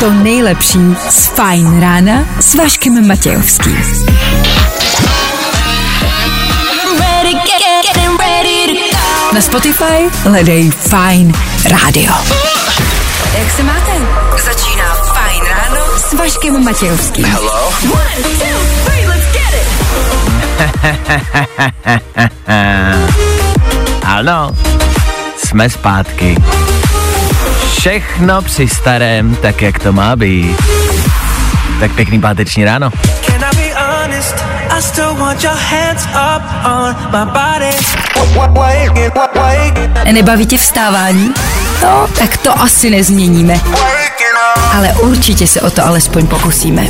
to 0.00 0.10
nejlepší 0.10 0.78
z 1.08 1.26
Fajn 1.26 1.80
rána 1.80 2.24
s 2.40 2.54
Vaškem 2.54 3.08
Matějovským. 3.08 3.82
Na 9.32 9.40
Spotify 9.40 10.10
hledej 10.22 10.70
Fajn 10.70 11.34
Radio. 11.70 12.12
Jak 13.38 13.50
se 13.56 13.62
máte? 13.62 13.92
Začíná 14.44 14.94
Fajn 14.94 15.42
ráno 15.44 15.80
s 16.08 16.12
Vaškem 16.12 16.64
Matějovským. 16.64 17.24
One, 17.24 18.22
two, 18.22 18.58
three, 18.84 19.08
let's 19.08 19.26
get 19.32 19.54
it. 19.54 19.66
Ano, 24.04 24.50
jsme 25.50 25.70
zpátky. 25.70 26.36
Všechno 27.78 28.42
při 28.42 28.68
starém, 28.68 29.36
tak 29.36 29.62
jak 29.62 29.78
to 29.78 29.92
má 29.92 30.16
být. 30.16 30.56
Tak 31.80 31.92
pěkný 31.92 32.20
páteční 32.20 32.64
ráno. 32.64 32.90
Nebaví 40.12 40.46
tě 40.46 40.58
vstávání? 40.58 41.34
No, 41.82 42.08
tak 42.18 42.36
to 42.36 42.60
asi 42.60 42.90
nezměníme. 42.90 43.60
Ale 44.76 44.88
určitě 44.88 45.46
se 45.46 45.60
o 45.60 45.70
to 45.70 45.86
alespoň 45.86 46.26
pokusíme. 46.26 46.86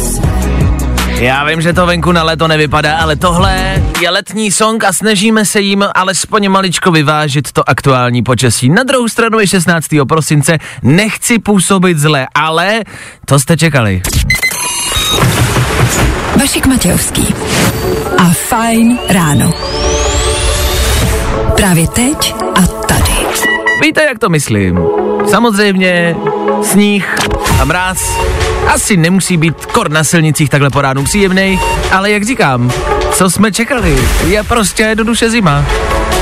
Já 1.21 1.45
vím, 1.45 1.61
že 1.61 1.73
to 1.73 1.87
venku 1.87 2.13
na 2.13 2.23
léto 2.23 2.49
nevypadá, 2.49 2.97
ale 2.97 3.17
tohle 3.17 3.83
je 4.01 4.11
letní 4.11 4.51
song 4.51 4.85
a 4.85 4.93
snažíme 4.93 5.45
se 5.45 5.61
jim 5.61 5.85
alespoň 5.95 6.49
maličko 6.49 6.91
vyvážit 6.91 7.53
to 7.53 7.71
aktuální 7.71 8.23
počasí. 8.23 8.69
Na 8.69 8.83
druhou 8.83 9.09
stranu 9.09 9.41
je 9.41 9.47
16. 9.47 9.87
prosince, 10.09 10.59
nechci 10.83 11.39
působit 11.39 11.99
zle, 11.99 12.27
ale 12.35 12.81
to 13.27 13.39
jste 13.39 13.57
čekali. 13.57 14.03
Vašek 16.41 16.67
Matějovský 16.67 17.35
a 18.19 18.25
Fajn 18.31 18.99
ráno. 19.09 19.53
Právě 21.57 21.89
teď 21.89 22.35
a 22.55 22.67
tady. 22.67 23.13
Víte, 23.83 24.03
jak 24.03 24.19
to 24.19 24.29
myslím? 24.29 24.81
Samozřejmě 25.31 26.17
sníh 26.63 27.15
a 27.61 27.65
mráz 27.65 28.19
asi 28.75 28.97
nemusí 28.97 29.37
být 29.37 29.67
kor 29.67 29.91
na 29.91 30.05
silnicích 30.05 30.51
takhle 30.51 30.71
po 30.71 30.81
ránu 30.81 31.05
příjemnej, 31.05 31.59
ale 31.93 32.11
jak 32.11 32.25
říkám, 32.25 32.73
co 33.13 33.31
jsme 33.31 33.53
čekali, 33.53 33.99
je 34.27 34.43
prostě 34.43 34.95
do 34.95 35.05
duše 35.05 35.31
zima. 35.31 35.65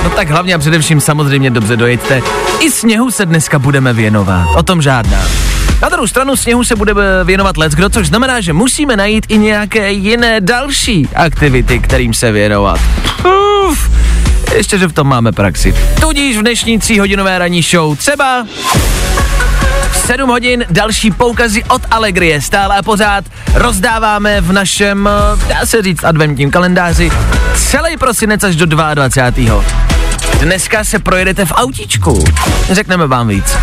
No 0.04 0.10
tak 0.10 0.30
hlavně 0.30 0.54
a 0.54 0.58
především 0.58 1.00
samozřejmě 1.00 1.50
dobře 1.50 1.76
dojeďte. 1.76 2.22
I 2.60 2.70
sněhu 2.70 3.10
se 3.10 3.26
dneska 3.26 3.58
budeme 3.58 3.92
věnovat, 3.92 4.46
o 4.56 4.62
tom 4.62 4.82
žádná. 4.82 5.22
Na 5.82 5.88
druhou 5.88 6.06
stranu 6.06 6.36
sněhu 6.36 6.64
se 6.64 6.76
budeme 6.76 7.02
věnovat 7.24 7.56
leckdo, 7.56 7.88
což 7.90 8.06
znamená, 8.06 8.40
že 8.40 8.52
musíme 8.52 8.96
najít 8.96 9.26
i 9.28 9.38
nějaké 9.38 9.92
jiné 9.92 10.40
další 10.40 11.08
aktivity, 11.14 11.78
kterým 11.78 12.14
se 12.14 12.32
věnovat. 12.32 12.80
Uf, 13.68 13.90
ještě, 14.54 14.78
že 14.78 14.88
v 14.88 14.92
tom 14.92 15.08
máme 15.08 15.32
praxi. 15.32 15.74
Tudíž 16.00 16.36
v 16.36 16.40
dnešní 16.40 16.78
tříhodinové 16.78 17.38
ranní 17.38 17.62
show 17.62 17.96
třeba 17.96 18.46
7 20.08 20.28
hodin 20.30 20.64
další 20.70 21.10
poukazy 21.10 21.64
od 21.64 21.82
Allegrie 21.90 22.40
stále 22.40 22.78
a 22.78 22.82
pořád 22.82 23.24
rozdáváme 23.54 24.40
v 24.40 24.52
našem, 24.52 25.08
eh, 25.08 25.48
dá 25.48 25.66
se 25.66 25.82
říct, 25.82 26.04
adventním 26.04 26.50
kalendáři 26.50 27.10
celý 27.54 27.96
prosinec 27.96 28.44
až 28.44 28.56
do 28.56 28.66
22. 28.66 29.64
Dneska 30.40 30.84
se 30.84 30.98
projedete 30.98 31.44
v 31.44 31.52
autíčku. 31.54 32.24
Řekneme 32.70 33.06
vám 33.06 33.28
víc. 33.28 33.56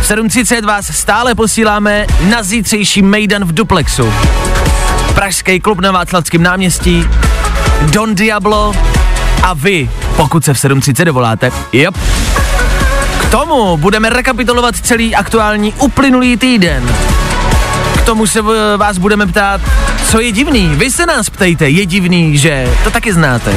V 0.00 0.10
7.30 0.10 0.64
vás 0.64 0.96
stále 0.96 1.34
posíláme 1.34 2.06
na 2.30 2.42
zítřejší 2.42 3.02
Mejdan 3.02 3.44
v 3.44 3.54
Duplexu. 3.54 4.12
Pražský 5.14 5.60
klub 5.60 5.80
na 5.80 5.92
Václavském 5.92 6.42
náměstí, 6.42 7.08
Don 7.82 8.14
Diablo 8.14 8.74
a 9.42 9.54
vy, 9.54 9.90
pokud 10.16 10.44
se 10.44 10.54
v 10.54 10.56
7.30 10.56 11.04
dovoláte. 11.04 11.52
Yep. 11.72 11.94
K 13.34 13.36
tomu 13.36 13.76
budeme 13.76 14.10
rekapitulovat 14.10 14.74
celý 14.76 15.14
aktuální 15.14 15.72
uplynulý 15.72 16.36
týden. 16.36 16.96
K 17.98 18.02
tomu 18.02 18.26
se 18.26 18.42
v- 18.42 18.76
vás 18.76 18.98
budeme 18.98 19.26
ptát, 19.26 19.60
co 20.10 20.20
je 20.20 20.32
divný. 20.32 20.68
Vy 20.74 20.90
se 20.90 21.06
nás 21.06 21.30
ptejte, 21.30 21.68
je 21.68 21.86
divný, 21.86 22.38
že 22.38 22.68
to 22.84 22.90
taky 22.90 23.12
znáte. 23.12 23.52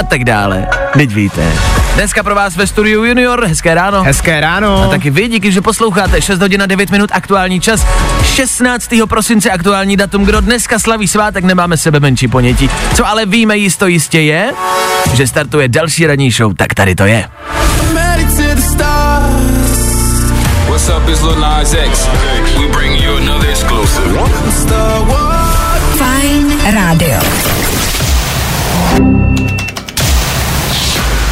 A 0.00 0.02
tak 0.10 0.24
dále. 0.24 0.66
Teď 0.92 1.14
víte. 1.14 1.52
Dneska 1.94 2.22
pro 2.22 2.34
vás 2.34 2.56
ve 2.56 2.66
studiu 2.66 3.04
Junior, 3.04 3.44
hezké 3.44 3.74
ráno. 3.74 4.02
Hezké 4.02 4.40
ráno. 4.40 4.82
A 4.82 4.88
taky 4.88 5.10
vy, 5.10 5.28
díky, 5.28 5.52
že 5.52 5.60
posloucháte 5.60 6.22
6 6.22 6.40
hodin 6.40 6.62
a 6.62 6.66
9 6.66 6.90
minut 6.90 7.10
aktuální 7.12 7.60
čas. 7.60 7.86
16. 8.24 8.90
prosince 9.08 9.50
aktuální 9.50 9.96
datum, 9.96 10.24
kdo 10.24 10.40
dneska 10.40 10.78
slaví 10.78 11.08
svátek, 11.08 11.44
nemáme 11.44 11.76
sebe 11.76 12.00
menší 12.00 12.28
ponětí. 12.28 12.70
Co 12.94 13.08
ale 13.08 13.26
víme 13.26 13.56
jisto 13.56 13.86
jistě 13.86 14.20
je, 14.20 14.52
že 15.14 15.26
startuje 15.26 15.68
další 15.68 16.06
ranní 16.06 16.30
show, 16.30 16.54
tak 16.56 16.74
tady 16.74 16.94
to 16.94 17.04
je. 17.06 17.28
What's 20.82 21.02
up, 21.02 21.08
it's 21.08 21.22
Lil 21.22 21.38
Nas 21.38 21.74
X. 21.74 22.08
We 22.58 22.66
bring 22.72 23.02
you 23.02 23.16
another 23.16 23.48
exclusive. 23.50 24.18
Fajn 25.96 26.60
rádio. 26.74 27.20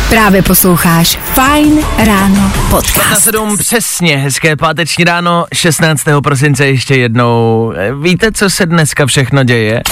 Právě 0.08 0.42
posloucháš 0.42 1.18
Fajn 1.34 1.78
ráno 1.98 2.34
Na 2.34 2.52
podcast. 2.70 3.22
7 3.22 3.58
přesně, 3.58 4.16
hezké 4.16 4.56
páteční 4.56 5.04
ráno, 5.04 5.46
16. 5.54 6.02
prosince 6.22 6.66
ještě 6.66 6.94
jednou. 6.96 7.72
Eh, 7.76 7.94
Víte, 7.94 8.32
co 8.32 8.50
se 8.50 8.66
dneska 8.66 9.06
všechno 9.06 9.44
děje? 9.44 9.82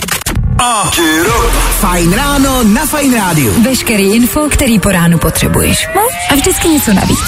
Fajn 1.81 2.13
ráno 2.13 2.63
na 2.63 2.87
Fajn 2.87 3.15
rádiu. 3.15 3.63
Veškerý 3.63 4.13
info, 4.15 4.41
který 4.51 4.79
po 4.79 4.89
ránu 4.89 5.19
potřebuješ. 5.19 5.89
No 5.95 6.03
a 6.31 6.35
vždycky 6.35 6.69
něco 6.69 6.93
navíc. 6.93 7.19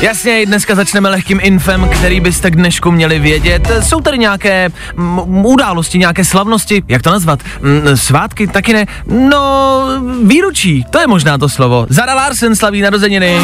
Jasně, 0.00 0.46
dneska 0.46 0.74
začneme 0.74 1.08
lehkým 1.08 1.40
infem, 1.42 1.88
který 1.88 2.20
byste 2.20 2.50
k 2.50 2.56
dnešku 2.56 2.90
měli 2.90 3.18
vědět. 3.18 3.70
Jsou 3.80 4.00
tady 4.00 4.18
nějaké 4.18 4.68
m, 4.96 5.20
události, 5.46 5.98
nějaké 5.98 6.24
slavnosti, 6.24 6.82
jak 6.88 7.02
to 7.02 7.10
nazvat? 7.10 7.40
M, 7.62 7.96
svátky, 7.96 8.46
taky 8.46 8.72
ne. 8.72 8.86
No, 9.06 9.86
výročí, 10.24 10.84
to 10.90 11.00
je 11.00 11.06
možná 11.06 11.38
to 11.38 11.48
slovo. 11.48 11.86
Zara 11.88 12.14
Larsen 12.14 12.56
slaví 12.56 12.80
narozeniny. 12.80 13.38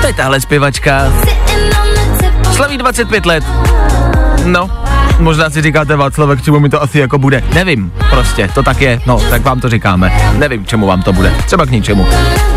To 0.00 0.06
je 0.06 0.14
tahle 0.14 0.40
zpěvačka. 0.40 1.12
Slaví 2.54 2.78
25 2.78 3.26
let. 3.26 3.44
No, 4.44 4.70
možná 5.18 5.50
si 5.50 5.62
říkáte 5.62 5.96
Václave, 5.96 6.36
k 6.36 6.42
čemu 6.42 6.60
mi 6.60 6.68
to 6.68 6.82
asi 6.82 6.98
jako 6.98 7.18
bude. 7.18 7.44
Nevím, 7.54 7.92
prostě, 8.10 8.48
to 8.54 8.62
tak 8.62 8.80
je, 8.80 9.00
no, 9.06 9.20
tak 9.30 9.42
vám 9.42 9.60
to 9.60 9.68
říkáme. 9.68 10.12
Nevím, 10.38 10.66
čemu 10.66 10.86
vám 10.86 11.02
to 11.02 11.12
bude, 11.12 11.34
třeba 11.46 11.66
k 11.66 11.70
ničemu. 11.70 12.06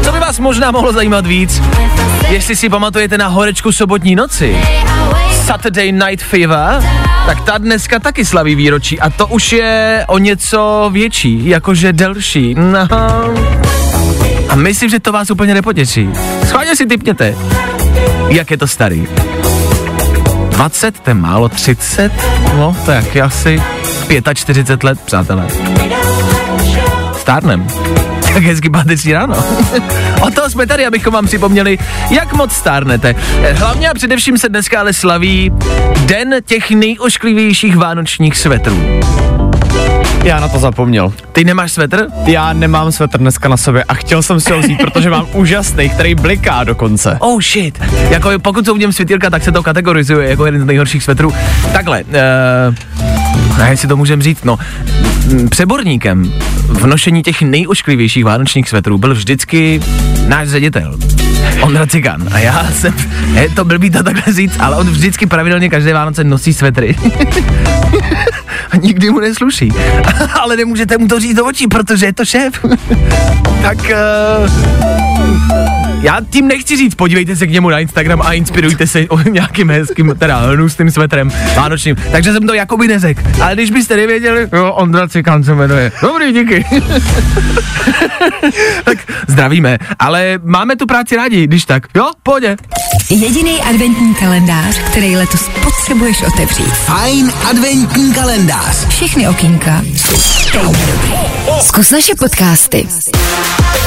Co 0.02 0.12
by 0.12 0.20
vás 0.20 0.40
možná 0.40 0.72
mohlo 0.72 0.94
zajímat 0.94 1.26
víc? 1.26 1.62
Jestli 2.30 2.56
si 2.56 2.70
pamatujete 2.70 3.18
na 3.18 3.28
horečku 3.28 3.72
sobotní 3.72 4.16
noci, 4.16 4.58
Saturday 5.32 5.92
Night 5.92 6.24
Fever, 6.24 6.84
tak 7.26 7.42
ta 7.42 7.58
dneska 7.58 8.00
taky 8.00 8.26
slaví 8.26 8.56
výročí 8.56 9.00
a 9.00 9.10
to 9.10 9.28
už 9.28 9.52
je 9.52 10.06
o 10.08 10.18
něco 10.18 10.90
větší, 10.94 11.50
jakože 11.50 11.94
delší. 11.94 12.56
No. 12.58 12.88
A 14.50 14.56
myslím, 14.56 14.90
že 14.90 15.00
to 15.00 15.12
vás 15.12 15.30
úplně 15.30 15.54
nepotěší. 15.54 16.10
Schválně 16.48 16.76
si 16.76 16.86
typněte, 16.86 17.36
jak 18.30 18.52
je 18.52 18.58
to 18.58 18.68
starý. 18.68 19.08
20, 20.56 21.00
to 21.00 21.10
je 21.10 21.14
málo, 21.14 21.50
30, 21.50 22.12
no 22.58 22.78
tak 22.86 23.16
asi 23.18 23.62
45 24.34 24.84
let, 24.84 25.00
přátelé. 25.06 25.48
Stárnem. 27.18 27.68
Tak 28.34 28.44
hezky 28.44 28.70
páteční 28.70 29.14
ráno. 29.14 29.36
o 30.22 30.32
to 30.32 30.50
jsme 30.50 30.68
tady, 30.68 30.86
abychom 30.86 31.14
vám 31.14 31.28
připomněli, 31.28 31.78
jak 32.10 32.34
moc 32.34 32.52
stárnete. 32.52 33.16
Hlavně 33.54 33.90
a 33.90 33.94
především 33.94 34.38
se 34.38 34.50
dneska 34.50 34.80
ale 34.80 34.94
slaví 34.94 35.52
den 36.06 36.36
těch 36.46 36.72
nejošklivějších 36.72 37.78
vánočních 37.78 38.38
svetrů. 38.38 38.84
Já 40.26 40.40
na 40.40 40.48
to 40.48 40.60
zapomněl. 40.60 41.14
Ty 41.32 41.44
nemáš 41.44 41.72
svetr? 41.72 42.08
Já 42.26 42.54
nemám 42.54 42.92
svetr 42.92 43.18
dneska 43.18 43.50
na 43.50 43.58
sobě 43.58 43.84
a 43.84 43.94
chtěl 43.94 44.22
jsem 44.22 44.40
si 44.40 44.54
ho 44.54 44.60
vzít, 44.60 44.78
protože 44.82 45.10
mám 45.10 45.28
úžasný, 45.34 45.90
který 45.90 46.16
bliká 46.16 46.64
dokonce. 46.64 47.18
Oh 47.20 47.42
shit. 47.42 47.82
Jako 48.10 48.30
pokud 48.40 48.66
jsou 48.66 48.76
v 48.76 48.80
něm 48.80 48.94
světýlka, 48.94 49.30
tak 49.30 49.44
se 49.44 49.52
to 49.52 49.64
kategorizuje 49.64 50.30
jako 50.30 50.46
jeden 50.46 50.62
z 50.62 50.66
nejhorších 50.66 51.04
svetrů. 51.04 51.34
Takhle, 51.74 52.04
uh, 52.04 53.15
a 53.64 53.68
jestli 53.68 53.88
to 53.88 53.98
můžeme 53.98 54.24
říct, 54.24 54.44
no, 54.44 54.58
přeborníkem 55.50 56.34
v 56.68 56.88
nošení 56.88 57.24
těch 57.24 57.42
nejošklivějších 57.42 58.26
vánočních 58.26 58.70
svetrů 58.70 58.98
byl 58.98 59.14
vždycky 59.14 59.82
náš 60.28 60.50
ředitel. 60.50 60.98
Ondra 61.62 61.86
Cigan. 61.88 62.30
A 62.32 62.40
já 62.40 62.72
jsem, 62.72 62.94
je 63.34 63.50
to 63.50 63.66
blbý 63.66 63.90
to 63.90 64.04
takhle 64.04 64.34
říct, 64.34 64.56
ale 64.60 64.76
on 64.76 64.90
vždycky 64.90 65.26
pravidelně 65.26 65.70
každé 65.70 65.94
Vánoce 65.94 66.24
nosí 66.24 66.54
svetry. 66.54 66.96
a 68.72 68.76
nikdy 68.78 69.10
mu 69.10 69.20
nesluší. 69.20 69.72
ale 70.42 70.58
nemůžete 70.58 70.98
mu 70.98 71.08
to 71.08 71.20
říct 71.20 71.36
do 71.36 71.46
očí, 71.46 71.68
protože 71.68 72.06
je 72.06 72.14
to 72.14 72.26
šéf. 72.26 72.66
tak 73.62 73.78
uh, 73.78 74.50
já 76.02 76.22
tím 76.30 76.48
nechci 76.48 76.78
říct, 76.78 76.96
podívejte 76.96 77.36
se 77.36 77.48
k 77.48 77.52
němu 77.52 77.70
na 77.70 77.80
Instagram 77.80 78.22
a 78.22 78.34
inspirujte 78.34 78.88
se 78.88 79.10
o 79.10 79.30
nějakým 79.30 79.70
hezkým, 79.70 80.16
teda 80.20 80.40
hnusným 80.40 80.92
svetrem 80.92 81.32
vánočním. 81.56 81.96
Takže 82.12 82.34
jsem 82.34 82.48
to 82.48 82.54
jakoby 82.54 82.88
nezek. 82.88 83.18
Ale 83.46 83.56
když 83.56 83.72
byste 83.72 83.96
nevěděli, 83.96 84.50
jo, 84.54 84.74
Ondra 84.74 85.08
Cikán 85.08 85.44
se 85.44 85.56
jmenuje. 85.56 85.92
Dobrý, 86.02 86.34
díky. 86.34 86.66
tak 88.84 88.98
zdravíme, 89.28 89.78
ale 90.00 90.40
máme 90.44 90.76
tu 90.76 90.86
práci 90.86 91.16
rádi, 91.16 91.48
když 91.48 91.66
tak. 91.66 91.84
Jo, 91.96 92.12
pohodě. 92.24 92.58
Jediný 93.10 93.62
adventní 93.62 94.16
kalendář, 94.16 94.80
který 94.80 95.18
letos 95.18 95.50
potřebuješ 95.64 96.22
otevřít. 96.22 96.74
Fajn 96.74 97.32
adventní 97.50 98.14
kalendář. 98.14 98.88
Všechny 98.88 99.28
okýnka 99.28 99.82
jsou 99.96 100.18
dobrý. 100.54 101.14
Zkus 101.62 101.92
naše 101.92 102.16
podcasty. 102.16 102.88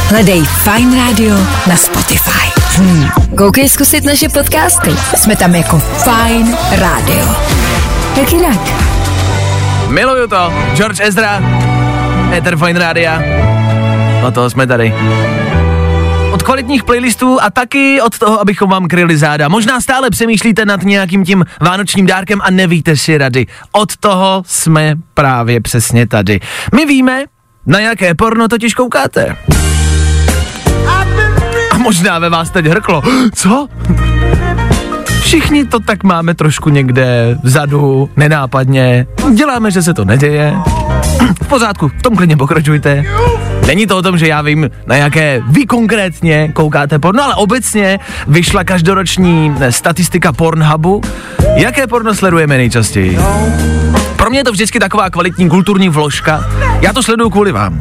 Hledej 0.08 0.44
Fine 0.44 0.96
Radio 0.96 1.36
na 1.66 1.76
Spotify. 1.76 2.60
Hmm. 2.76 3.08
Koukej 3.36 3.68
zkusit 3.68 4.04
naše 4.04 4.28
podcasty. 4.28 4.90
Jsme 5.16 5.36
tam 5.36 5.54
jako 5.54 5.78
Fine 5.78 6.58
Radio. 6.70 7.36
Jak 8.16 8.32
jinak? 8.32 8.97
Miluju 9.88 10.26
to. 10.28 10.52
George 10.74 11.00
Ezra, 11.00 11.40
Ether 12.32 12.56
Fine 12.56 12.78
Rádia. 12.78 13.22
No 14.22 14.32
to 14.32 14.50
jsme 14.50 14.66
tady. 14.66 14.94
Od 16.32 16.42
kvalitních 16.42 16.84
playlistů 16.84 17.42
a 17.42 17.50
taky 17.50 18.00
od 18.00 18.18
toho, 18.18 18.40
abychom 18.40 18.70
vám 18.70 18.88
kryli 18.88 19.16
záda. 19.16 19.48
Možná 19.48 19.80
stále 19.80 20.10
přemýšlíte 20.10 20.64
nad 20.64 20.82
nějakým 20.82 21.24
tím 21.24 21.44
vánočním 21.60 22.06
dárkem 22.06 22.40
a 22.42 22.50
nevíte 22.50 22.96
si 22.96 23.18
rady. 23.18 23.46
Od 23.72 23.96
toho 23.96 24.42
jsme 24.46 24.94
právě 25.14 25.60
přesně 25.60 26.06
tady. 26.06 26.40
My 26.74 26.86
víme, 26.86 27.24
na 27.66 27.80
jaké 27.80 28.14
porno 28.14 28.48
totiž 28.48 28.74
koukáte. 28.74 29.36
A 31.70 31.78
možná 31.78 32.18
ve 32.18 32.30
vás 32.30 32.50
teď 32.50 32.66
hrklo. 32.66 33.02
Co? 33.34 33.68
Všichni 35.28 35.64
to 35.64 35.80
tak 35.80 36.04
máme 36.04 36.34
trošku 36.34 36.70
někde 36.70 37.38
vzadu, 37.42 38.10
nenápadně. 38.16 39.06
Děláme, 39.34 39.70
že 39.70 39.82
se 39.82 39.94
to 39.94 40.04
neděje. 40.04 40.54
V 41.42 41.48
pořádku, 41.48 41.88
v 41.88 42.02
tom 42.02 42.16
klidně 42.16 42.36
pokračujte. 42.36 43.04
Není 43.66 43.86
to 43.86 43.96
o 43.98 44.02
tom, 44.02 44.18
že 44.18 44.28
já 44.28 44.42
vím, 44.42 44.70
na 44.86 44.96
jaké 44.96 45.42
vy 45.48 45.66
konkrétně 45.66 46.48
koukáte 46.52 46.98
porno, 46.98 47.24
ale 47.24 47.34
obecně 47.34 47.98
vyšla 48.26 48.64
každoroční 48.64 49.54
statistika 49.70 50.32
Pornhubu. 50.32 51.00
Jaké 51.54 51.86
porno 51.86 52.14
sledujeme 52.14 52.56
nejčastěji? 52.56 53.18
Pro 54.18 54.30
mě 54.30 54.38
je 54.38 54.44
to 54.44 54.52
vždycky 54.52 54.78
taková 54.78 55.10
kvalitní 55.10 55.48
kulturní 55.48 55.88
vložka. 55.88 56.44
Já 56.80 56.92
to 56.92 57.02
sleduju 57.02 57.30
kvůli 57.30 57.52
vám. 57.52 57.80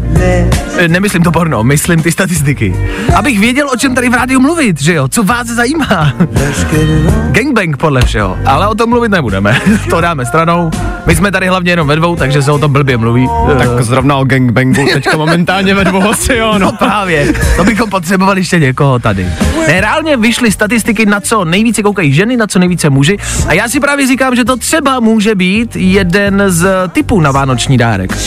E, 0.77 0.87
Nemyslím 0.87 1.23
to 1.23 1.31
porno, 1.31 1.63
myslím 1.63 2.01
ty 2.03 2.11
statistiky. 2.11 2.75
Abych 3.15 3.39
věděl, 3.39 3.69
o 3.69 3.75
čem 3.77 3.95
tady 3.95 4.09
v 4.09 4.13
rádiu 4.13 4.39
mluvit, 4.39 4.81
že 4.81 4.93
jo? 4.93 5.07
Co 5.07 5.23
vás 5.23 5.47
zajímá? 5.47 6.13
Gangbang 7.31 7.77
podle 7.77 8.01
všeho, 8.01 8.37
ale 8.45 8.67
o 8.67 8.75
tom 8.75 8.89
mluvit 8.89 9.09
nebudeme. 9.09 9.61
to 9.89 10.01
dáme 10.01 10.25
stranou. 10.25 10.71
My 11.05 11.15
jsme 11.15 11.31
tady 11.31 11.47
hlavně 11.47 11.71
jenom 11.71 11.87
ve 11.87 11.95
dvou, 11.95 12.15
takže 12.15 12.41
se 12.41 12.51
o 12.51 12.59
tom 12.59 12.73
blbě 12.73 12.97
mluví. 12.97 13.27
Tak 13.57 13.67
Eh, 13.79 13.83
zrovna 13.83 14.15
o 14.15 14.23
gangbangu 14.25 14.85
teďka 14.93 15.17
momentálně 15.17 15.75
ve 15.75 15.83
dvou 15.83 16.09
asi 16.09 16.33
jo, 16.35 16.53
No 16.53 16.59
no. 16.59 16.71
právě, 16.71 17.33
to 17.55 17.63
bychom 17.63 17.89
potřebovali 17.89 18.39
ještě 18.41 18.59
někoho 18.59 18.99
tady. 18.99 19.25
Ne, 19.67 19.81
reálně 19.81 20.17
vyšly 20.17 20.51
statistiky, 20.51 21.05
na 21.05 21.19
co 21.19 21.45
nejvíce 21.45 21.83
koukají 21.83 22.13
ženy, 22.13 22.37
na 22.37 22.47
co 22.47 22.59
nejvíce 22.59 22.89
muži. 22.89 23.17
A 23.47 23.53
já 23.53 23.69
si 23.69 23.79
právě 23.79 24.07
říkám, 24.07 24.35
že 24.35 24.45
to 24.45 24.57
třeba 24.57 24.99
může 24.99 25.35
být 25.35 25.75
jeden 25.75 26.26
z 26.47 26.67
typů 26.91 27.21
na 27.21 27.31
vánoční 27.31 27.77
dárek. 27.77 28.17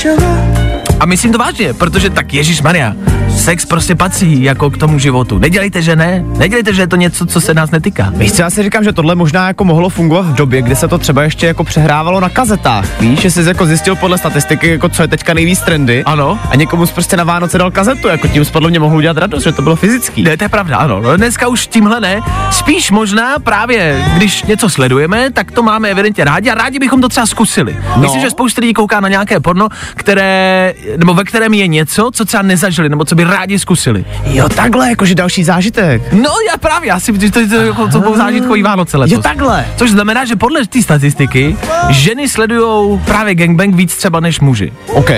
A 1.01 1.07
myslím 1.07 1.33
to 1.33 1.39
vážně, 1.39 1.75
protože 1.75 2.11
tak 2.11 2.35
Ježíš 2.35 2.63
Maria, 2.63 2.95
sex 3.41 3.67
prostě 3.67 3.95
patří 3.95 4.43
jako 4.43 4.71
k 4.71 4.79
tomu 4.79 4.99
životu. 4.99 5.39
Nedělejte, 5.39 5.83
že 5.83 5.97
ne, 5.97 6.25
nedělejte, 6.39 6.75
že 6.75 6.83
je 6.83 6.87
to 6.87 6.97
něco, 6.97 7.27
co 7.27 7.41
se 7.41 7.55
nás 7.55 7.71
netýká. 7.71 8.13
Víš 8.17 8.33
co, 8.33 8.43
já 8.43 8.51
si 8.51 8.63
říkám, 8.63 8.85
že 8.85 8.93
tohle 8.93 9.15
možná 9.15 9.47
jako 9.47 9.65
mohlo 9.65 9.89
fungovat 9.89 10.27
v 10.27 10.35
době, 10.35 10.63
kdy 10.63 10.77
se 10.77 10.89
to 10.89 10.99
třeba 10.99 11.23
ještě 11.23 11.47
jako 11.47 11.65
přehrávalo 11.65 12.21
na 12.21 12.29
kazetách. 12.29 13.01
Víš, 13.01 13.21
že 13.21 13.31
jsi 13.31 13.43
jako 13.49 13.67
zjistil 13.67 13.97
podle 13.97 14.19
statistiky, 14.19 14.71
jako 14.71 14.89
co 14.89 15.03
je 15.03 15.09
teďka 15.09 15.35
nejvíc 15.35 15.61
trendy. 15.61 16.05
Ano. 16.05 16.39
A 16.51 16.57
někomu 16.57 16.87
jsi 16.87 16.93
prostě 16.93 17.17
na 17.17 17.25
Vánoce 17.25 17.59
dal 17.59 17.71
kazetu, 17.71 18.09
jako 18.09 18.29
tím 18.29 18.45
jsi 18.45 18.53
podle 18.53 18.71
mě 18.71 18.81
mohl 18.81 18.97
udělat 18.97 19.17
radost, 19.17 19.43
že 19.43 19.53
to 19.53 19.63
bylo 19.63 19.77
fyzický. 19.77 20.23
Ne, 20.23 20.37
to 20.37 20.45
je 20.45 20.49
pravda, 20.49 20.77
ano. 20.77 21.01
No, 21.01 21.17
dneska 21.17 21.49
už 21.49 21.67
tímhle 21.67 22.01
ne. 22.01 22.21
Spíš 22.51 22.91
možná 22.91 23.39
právě, 23.39 24.05
když 24.17 24.43
něco 24.43 24.69
sledujeme, 24.69 25.31
tak 25.31 25.51
to 25.53 25.63
máme 25.63 25.89
evidentně 25.89 26.25
rádi 26.25 26.51
a 26.51 26.55
rádi 26.55 26.79
bychom 26.79 27.01
to 27.01 27.09
třeba 27.09 27.27
zkusili. 27.27 27.77
No. 27.97 28.03
Myslím, 28.03 28.21
že 28.21 28.31
spousta 28.31 28.61
lidí 28.61 28.73
kouká 28.73 29.01
na 29.01 29.09
nějaké 29.09 29.41
porno, 29.41 29.69
které, 29.95 30.75
nebo 30.97 31.15
ve 31.15 31.25
kterém 31.25 31.55
je 31.55 31.67
něco, 31.67 32.11
co 32.15 32.25
třeba 32.25 32.43
nezažili, 32.43 32.89
nebo 32.89 33.05
co 33.05 33.15
by 33.15 33.25
rádi 33.31 33.59
zkusili. 33.59 34.05
Jo, 34.25 34.49
takhle, 34.49 34.89
jakože 34.91 35.15
další 35.15 35.45
zážitek. 35.45 36.13
No 36.13 36.31
já 36.51 36.57
právě, 36.57 36.89
já 36.89 37.01
si 37.01 37.21
že 37.21 37.31
to, 37.31 37.49
to, 37.49 37.55
jako, 37.55 37.89
to 37.89 37.99
budou 37.99 38.17
zážitkový 38.17 38.63
Vánoce 38.63 38.97
letos. 38.97 39.13
Jo, 39.13 39.23
takhle. 39.23 39.67
Což 39.77 39.91
znamená, 39.91 40.25
že 40.25 40.37
podle 40.37 40.67
té 40.67 40.83
statistiky 40.83 41.57
ženy 41.89 42.29
sledují 42.29 42.99
právě 43.05 43.35
gangbang 43.35 43.75
víc 43.75 43.97
třeba 43.97 44.21
než 44.21 44.41
muži. 44.41 44.73
OK. 44.93 45.11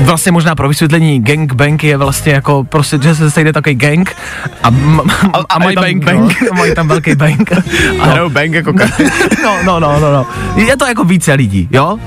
Vlastně 0.00 0.32
možná 0.32 0.54
pro 0.54 0.68
vysvětlení, 0.68 1.22
gangbang 1.22 1.84
je 1.84 1.96
vlastně 1.96 2.32
jako 2.32 2.64
prostě, 2.64 2.98
že 3.02 3.14
se 3.14 3.30
sejde 3.30 3.52
takový 3.52 3.74
gang 3.74 4.16
a, 4.62 4.68
m- 4.68 5.00
a, 5.32 5.38
a 5.48 5.58
mají 5.58 5.74
tam 5.74 5.84
bank, 5.84 6.04
bang. 6.04 6.40
No, 6.42 6.48
mají 6.58 6.74
tam 6.74 6.88
velký 6.88 7.14
bank. 7.14 7.52
A 8.00 8.04
hrajou 8.06 8.30
bang 8.30 8.52
jako 8.54 8.72
ka- 8.72 9.10
No, 9.44 9.56
no, 9.64 9.80
no, 9.80 10.00
no, 10.00 10.12
no. 10.12 10.26
Je 10.56 10.76
to 10.76 10.86
jako 10.86 11.04
více 11.04 11.32
lidí, 11.34 11.68
jo? 11.72 11.98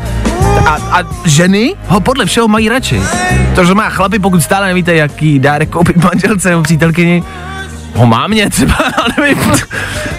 A, 0.66 0.78
a 0.92 1.04
ženy 1.26 1.76
ho 1.88 2.00
podle 2.00 2.26
všeho 2.26 2.48
mají 2.48 2.70
radši. 2.70 3.02
To 3.56 3.66
znamená, 3.66 3.90
chlapi, 3.90 4.20
pokud 4.20 4.42
stále 4.44 4.68
nevíte, 4.68 4.94
jaký 4.94 5.40
dárek 5.40 5.70
koupit 5.70 6.04
manželce 6.04 6.50
nebo 6.50 6.64
přítelkyni, 6.64 7.24
ho 7.96 8.06
má 8.06 8.28
mě 8.28 8.50
třeba, 8.50 8.76
nevím, 9.18 9.38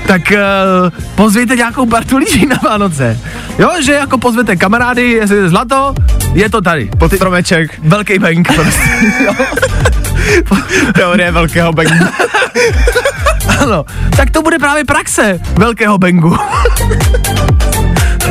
tak 0.07 0.23
uh, 0.33 0.91
pozvěte 1.15 1.57
nějakou 1.57 1.87
partu 1.87 2.17
lidí 2.17 2.47
na 2.47 2.57
Vánoce. 2.65 3.19
Jo, 3.59 3.71
že 3.85 3.93
jako 3.93 4.19
pozvete 4.19 4.57
kamarády, 4.57 5.11
jestli 5.11 5.37
je 5.37 5.49
zlato, 5.49 5.95
je 6.33 6.51
to 6.51 6.61
tady. 6.61 6.91
pod 6.99 7.13
stromeček. 7.13 7.81
Velký 7.83 8.19
bank 8.19 8.55
prostě. 8.55 8.83
jo. 9.25 9.33
Teorie 10.95 11.33
velkého 11.33 11.73
bangu. 11.73 11.93
Ano, 13.61 13.85
tak 14.17 14.31
to 14.31 14.43
bude 14.43 14.59
právě 14.59 14.85
praxe 14.85 15.41
velkého 15.59 15.99
bengu. 15.99 16.37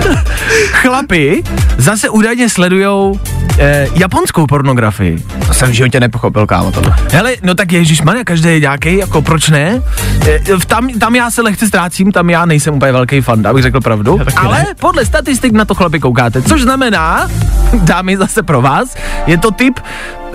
Chlapi 0.72 1.44
zase 1.78 2.10
údajně 2.10 2.50
sledujou 2.50 3.20
eh, 3.60 3.88
japonskou 3.94 4.48
pornografii. 4.48 5.24
To 5.48 5.54
jsem 5.54 5.70
v 5.70 5.74
životě 5.74 6.00
nepochopil, 6.00 6.48
kámo, 6.48 6.72
tohle. 6.72 6.96
Hele, 7.12 7.36
no 7.44 7.56
tak 7.56 7.72
Ježíš 7.72 8.02
každý 8.24 8.50
je 8.50 8.60
nějaký, 8.60 8.98
jako 8.98 9.22
proč 9.22 9.50
ne? 9.50 9.82
E, 10.28 10.58
v 10.58 10.66
tam, 10.66 10.90
tam 10.90 11.16
já 11.16 11.32
se 11.32 11.42
lehce 11.42 11.68
ztrácím, 11.68 12.12
tam 12.12 12.30
já 12.30 12.46
nejsem 12.46 12.74
úplně 12.74 12.92
velký 12.92 13.22
fan, 13.22 13.48
abych 13.48 13.64
řekl 13.64 13.82
pravdu. 13.82 14.20
Ale 14.36 14.60
ne. 14.60 14.66
podle 14.80 15.06
statistik 15.06 15.54
na 15.54 15.66
to 15.66 15.76
chlapi 15.76 16.00
koukáte, 16.00 16.42
což 16.42 16.62
znamená, 16.62 17.28
dámy 17.74 18.18
zase 18.18 18.44
pro 18.44 18.62
vás, 18.62 18.96
je 19.28 19.38
to 19.38 19.52
typ, 19.52 19.80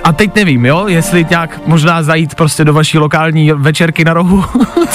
a 0.04 0.12
teď 0.12 0.34
nevím, 0.34 0.66
jo, 0.66 0.84
jestli 0.88 1.26
nějak 1.30 1.66
možná 1.66 2.02
zajít 2.02 2.34
prostě 2.34 2.64
do 2.64 2.72
vaší 2.72 2.98
lokální 2.98 3.52
večerky 3.52 4.04
na 4.04 4.14
rohu, 4.14 4.44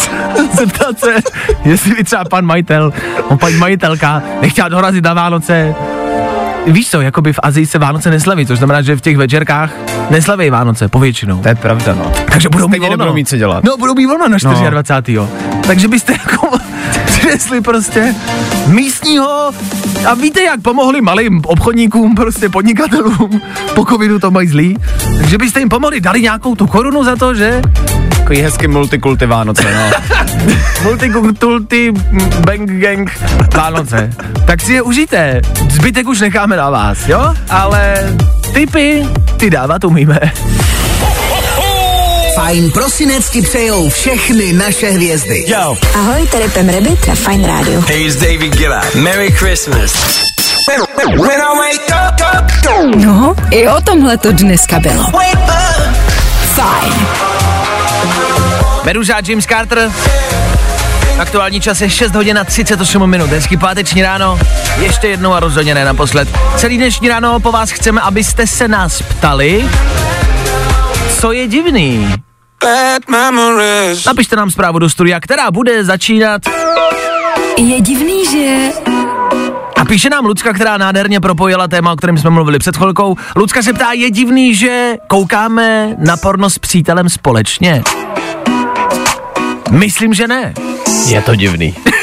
zeptat 0.53 0.99
se, 0.99 1.15
jestli 1.65 1.95
by 1.95 2.03
třeba 2.03 2.25
pan 2.25 2.45
majitel, 2.45 2.93
no, 3.31 3.37
paní 3.37 3.57
majitelka 3.57 4.23
nechtěla 4.41 4.69
dorazit 4.69 5.03
na 5.03 5.13
Vánoce, 5.13 5.75
Víš 6.67 6.89
co, 6.89 7.01
jakoby 7.01 7.33
v 7.33 7.39
Azii 7.43 7.65
se 7.65 7.79
Vánoce 7.79 8.09
neslaví, 8.09 8.45
což 8.45 8.57
znamená, 8.57 8.81
že 8.81 8.95
v 8.95 9.01
těch 9.01 9.17
večerkách 9.17 9.71
neslaví 10.09 10.49
Vánoce, 10.49 10.87
povětšinou. 10.87 11.41
To 11.41 11.47
je 11.47 11.55
pravda, 11.55 11.95
no. 11.95 12.11
Takže 12.31 12.49
budou 12.49 12.67
mít 12.67 12.79
volno. 12.79 12.97
nebudou 12.97 13.13
mít 13.13 13.29
co 13.29 13.37
dělat. 13.37 13.63
No, 13.63 13.77
budou 13.77 13.95
mít 13.95 14.05
volno 14.05 14.27
na 14.27 14.37
24. 14.69 15.15
No. 15.15 15.29
Takže 15.67 15.87
byste 15.87 16.13
jako 16.25 16.57
přinesli 17.05 17.61
prostě 17.61 18.15
místního 18.67 19.51
a 20.05 20.13
víte, 20.13 20.41
jak 20.41 20.61
pomohli 20.61 21.01
malým 21.01 21.41
obchodníkům, 21.45 22.15
prostě 22.15 22.49
podnikatelům, 22.49 23.41
po 23.75 23.85
covidu 23.85 24.19
to 24.19 24.31
mají 24.31 24.47
zlý, 24.47 24.77
takže 25.17 25.37
byste 25.37 25.59
jim 25.59 25.69
pomohli, 25.69 26.01
dali 26.01 26.21
nějakou 26.21 26.55
tu 26.55 26.67
korunu 26.67 27.03
za 27.03 27.15
to, 27.15 27.35
že 27.35 27.61
Takový 28.09 28.41
hezký 28.41 28.67
multikulty 28.67 29.25
Vánoce, 29.25 29.63
no. 29.75 30.15
multikulty, 30.83 31.93
bang 32.45 32.71
gang, 32.71 33.11
Vánoce. 33.55 34.09
Tak 34.45 34.61
si 34.61 34.73
je 34.73 34.81
užijte, 34.81 35.41
zbytek 35.69 36.07
už 36.07 36.19
necháme 36.21 36.55
na 36.55 36.69
vás, 36.69 37.07
jo? 37.07 37.33
Ale 37.49 38.13
typy, 38.53 39.07
ty 39.37 39.49
dávat 39.49 39.83
umíme. 39.83 40.19
Fajn 42.39 42.71
prosinec 42.71 43.29
ti 43.29 43.41
přejou 43.41 43.89
všechny 43.89 44.53
naše 44.53 44.89
hvězdy. 44.91 45.45
Yo, 45.47 45.77
Ahoj, 45.95 46.27
tady 46.27 46.49
Pem 46.49 46.69
Rabbit 46.69 47.07
na 47.07 47.15
Fine 47.15 47.47
Radio. 47.47 47.81
hey, 47.81 48.05
it's 48.05 48.15
David 48.15 48.55
Gillard. 48.55 48.95
Merry 48.95 49.31
Christmas. 49.31 49.93
When 51.05 51.41
I 51.41 51.57
wake 51.57 51.89
up, 52.09 52.21
up, 52.39 52.95
No, 52.95 53.35
i 53.51 53.67
o 53.67 53.81
tomhle 53.81 54.17
to 54.17 54.31
dneska 54.31 54.79
bylo. 54.79 55.03
Fajn. 56.55 56.93
Meduza 58.83 59.15
James 59.27 59.45
Carter. 59.45 59.91
Aktuální 61.19 61.61
čas 61.61 61.81
je 61.81 61.89
6 61.89 62.15
hodin 62.15 62.37
a 62.37 62.43
38 62.43 63.09
minut. 63.09 63.29
Hezky 63.29 63.57
páteční 63.57 64.01
ráno. 64.01 64.39
Ještě 64.77 65.07
jednou 65.07 65.33
a 65.33 65.39
rozhodně 65.39 65.75
ne 65.75 65.85
naposled. 65.85 66.29
Celý 66.57 66.77
dnešní 66.77 67.09
ráno 67.09 67.39
po 67.39 67.51
vás 67.51 67.71
chceme, 67.71 68.01
abyste 68.01 68.47
se 68.47 68.67
nás 68.67 69.01
ptali, 69.01 69.65
co 71.19 71.31
je 71.31 71.47
divný. 71.47 72.13
Bad 72.63 73.07
memories. 73.07 74.05
Napište 74.05 74.35
nám 74.35 74.51
zprávu 74.51 74.79
do 74.79 74.89
studia, 74.89 75.19
která 75.19 75.51
bude 75.51 75.83
začínat. 75.83 76.41
Je 77.57 77.81
divný, 77.81 78.25
že... 78.31 78.69
A 79.75 79.85
píše 79.85 80.09
nám 80.09 80.25
Lucka, 80.25 80.53
která 80.53 80.77
nádherně 80.77 81.19
propojila 81.19 81.67
téma, 81.67 81.93
o 81.93 81.95
kterém 81.95 82.17
jsme 82.17 82.29
mluvili 82.29 82.59
před 82.59 82.77
chvilkou. 82.77 83.15
Lucka 83.35 83.61
se 83.61 83.73
ptá, 83.73 83.91
je 83.91 84.11
divný, 84.11 84.55
že 84.55 84.95
koukáme 85.07 85.95
na 85.97 86.17
porno 86.17 86.49
s 86.49 86.59
přítelem 86.59 87.09
společně? 87.09 87.83
Myslím, 89.71 90.13
že 90.13 90.27
ne. 90.27 90.53
Je 91.05 91.21
to 91.21 91.35
divný. 91.35 91.75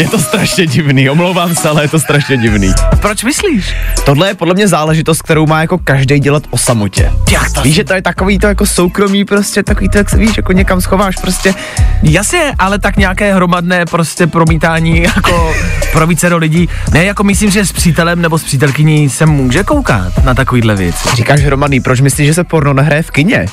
je 0.00 0.08
to 0.08 0.18
strašně 0.18 0.66
divný, 0.66 1.10
omlouvám 1.10 1.54
se, 1.54 1.68
ale 1.68 1.84
je 1.84 1.88
to 1.88 2.00
strašně 2.00 2.36
divný. 2.36 2.72
Proč 3.00 3.24
myslíš? 3.24 3.74
Tohle 4.04 4.28
je 4.28 4.34
podle 4.34 4.54
mě 4.54 4.68
záležitost, 4.68 5.22
kterou 5.22 5.46
má 5.46 5.60
jako 5.60 5.78
každý 5.78 6.18
dělat 6.18 6.42
o 6.50 6.58
samotě. 6.58 7.12
Jak 7.30 7.52
to 7.52 7.62
Víš, 7.62 7.74
že 7.74 7.84
to 7.84 7.94
je 7.94 8.02
takový 8.02 8.38
to 8.38 8.46
jako 8.46 8.66
soukromí 8.66 9.24
prostě, 9.24 9.62
takový 9.62 9.88
to, 9.88 9.98
jak 9.98 10.10
se 10.10 10.16
víš, 10.16 10.36
jako 10.36 10.52
někam 10.52 10.80
schováš 10.80 11.16
prostě. 11.16 11.54
Jasně, 12.02 12.52
ale 12.58 12.78
tak 12.78 12.96
nějaké 12.96 13.34
hromadné 13.34 13.86
prostě 13.86 14.26
promítání 14.26 15.02
jako 15.02 15.54
pro 15.92 16.06
více 16.06 16.28
do 16.30 16.36
lidí. 16.36 16.68
Ne, 16.92 17.04
jako 17.04 17.24
myslím, 17.24 17.50
že 17.50 17.66
s 17.66 17.72
přítelem 17.72 18.22
nebo 18.22 18.38
s 18.38 18.44
přítelkyní 18.44 19.10
se 19.10 19.26
může 19.26 19.64
koukat 19.64 20.24
na 20.24 20.34
takovýhle 20.34 20.76
věci. 20.76 21.08
Říkáš 21.14 21.40
hromadný, 21.40 21.80
proč 21.80 22.00
myslíš, 22.00 22.26
že 22.26 22.34
se 22.34 22.44
porno 22.44 22.72
nehraje 22.72 23.02
v 23.02 23.10
kině? 23.10 23.46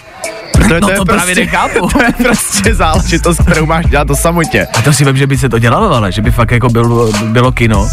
To, 0.57 0.79
No 0.79 0.89
to 0.95 1.05
právě 1.05 1.35
nechápu. 1.35 1.87
To 1.97 2.03
je 2.03 2.13
prostě 2.17 2.75
záležitost, 2.75 3.41
kterou 3.41 3.65
máš 3.65 3.85
dělat 3.85 4.09
o 4.09 4.15
samotě. 4.15 4.67
A 4.73 4.81
to 4.81 4.93
si 4.93 5.05
vím, 5.05 5.17
že 5.17 5.27
by 5.27 5.37
se 5.37 5.49
to 5.49 5.59
dělalo, 5.59 5.95
ale 5.95 6.11
že 6.11 6.21
by 6.21 6.31
fakt 6.37 6.51
jako 6.51 6.69
bylo, 6.69 7.11
bylo 7.23 7.51
kino. 7.51 7.87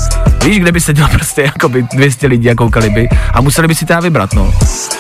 Víš, 0.45 0.59
kde 0.59 0.73
by 0.73 0.81
se 0.81 0.93
dělalo 0.93 1.13
prostě 1.15 1.43
jako 1.43 1.69
by 1.69 1.83
200 1.83 2.27
lidí 2.27 2.51
a 2.51 2.55
koukali 2.55 2.91
by 2.91 3.09
a 3.35 3.41
museli 3.41 3.69
by 3.69 3.75
si 3.75 3.87
teda 3.87 4.01
vybrat, 4.01 4.33
no. 4.33 4.55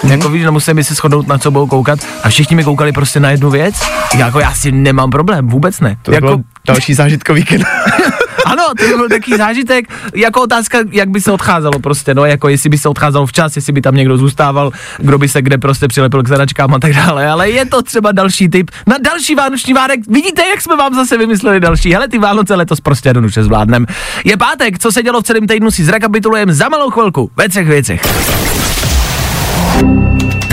Jako 0.09 0.29
víš, 0.29 0.45
no 0.45 0.53
museli 0.53 0.75
by 0.75 0.85
se 0.85 0.95
shodnout 0.95 1.29
na 1.29 1.39
co 1.39 1.51
budou 1.51 1.67
koukat 1.67 1.99
a 2.23 2.29
všichni 2.29 2.57
mi 2.57 2.65
koukali 2.65 2.93
prostě 2.93 3.21
na 3.21 3.31
jednu 3.31 3.51
věc. 3.51 3.75
Jako 4.15 4.41
já 4.41 4.55
si 4.55 4.73
nemám 4.73 5.11
problém, 5.11 5.49
vůbec 5.49 5.81
ne. 5.81 5.97
To 6.03 6.13
jako, 6.13 6.27
jako... 6.27 6.37
bylo 6.37 6.45
další 6.67 6.95
zážitkový 6.95 7.45
kino. 7.45 7.65
Ano, 8.45 8.63
to 8.79 8.85
by 8.85 8.95
byl 8.97 9.09
takový 9.09 9.37
zážitek, 9.37 9.85
jako 10.15 10.43
otázka, 10.43 10.79
jak 10.91 11.09
by 11.09 11.21
se 11.21 11.33
odcházelo 11.33 11.79
prostě, 11.79 12.15
no, 12.15 12.25
jako 12.25 12.49
jestli 12.49 12.71
by 12.71 12.79
se 12.79 12.89
odcházelo 12.89 13.27
včas, 13.27 13.57
jestli 13.57 13.73
by 13.73 13.81
tam 13.81 13.95
někdo 13.95 14.17
zůstával, 14.17 14.71
kdo 14.99 15.19
by 15.19 15.29
se 15.29 15.43
kde 15.43 15.59
prostě 15.59 15.89
přilepil 15.89 16.23
k 16.23 16.29
zadačkám 16.29 16.75
a 16.75 16.79
tak 16.79 16.95
dále, 16.95 17.29
ale 17.29 17.51
je 17.51 17.67
to 17.67 17.83
třeba 17.83 18.13
další 18.13 18.49
tip 18.49 18.71
na 18.87 18.97
další 19.05 19.35
vánoční 19.35 19.75
várek. 19.75 20.01
Vidíte, 20.09 20.43
jak 20.47 20.61
jsme 20.61 20.77
vám 20.77 20.95
zase 20.95 21.19
vymysleli 21.19 21.61
další, 21.61 21.93
hele, 21.93 22.09
ty 22.09 22.19
Vánoce 22.19 22.55
letos 22.55 22.81
prostě 22.81 23.09
jednoduše 23.09 23.45
zvládnem. 23.45 23.87
Je 24.25 24.37
pátek, 24.37 24.79
co 24.79 24.93
se 24.93 25.03
dělo 25.03 25.21
v 25.21 25.25
celém 25.25 25.47
týdnu, 25.47 25.71
si 25.71 25.85
zrekapitulujeme 25.85 26.55
za 26.55 26.69
malou 26.69 26.91
chvilku 26.91 27.31
ve 27.37 27.49
třech 27.49 27.69
věcech. 27.69 28.03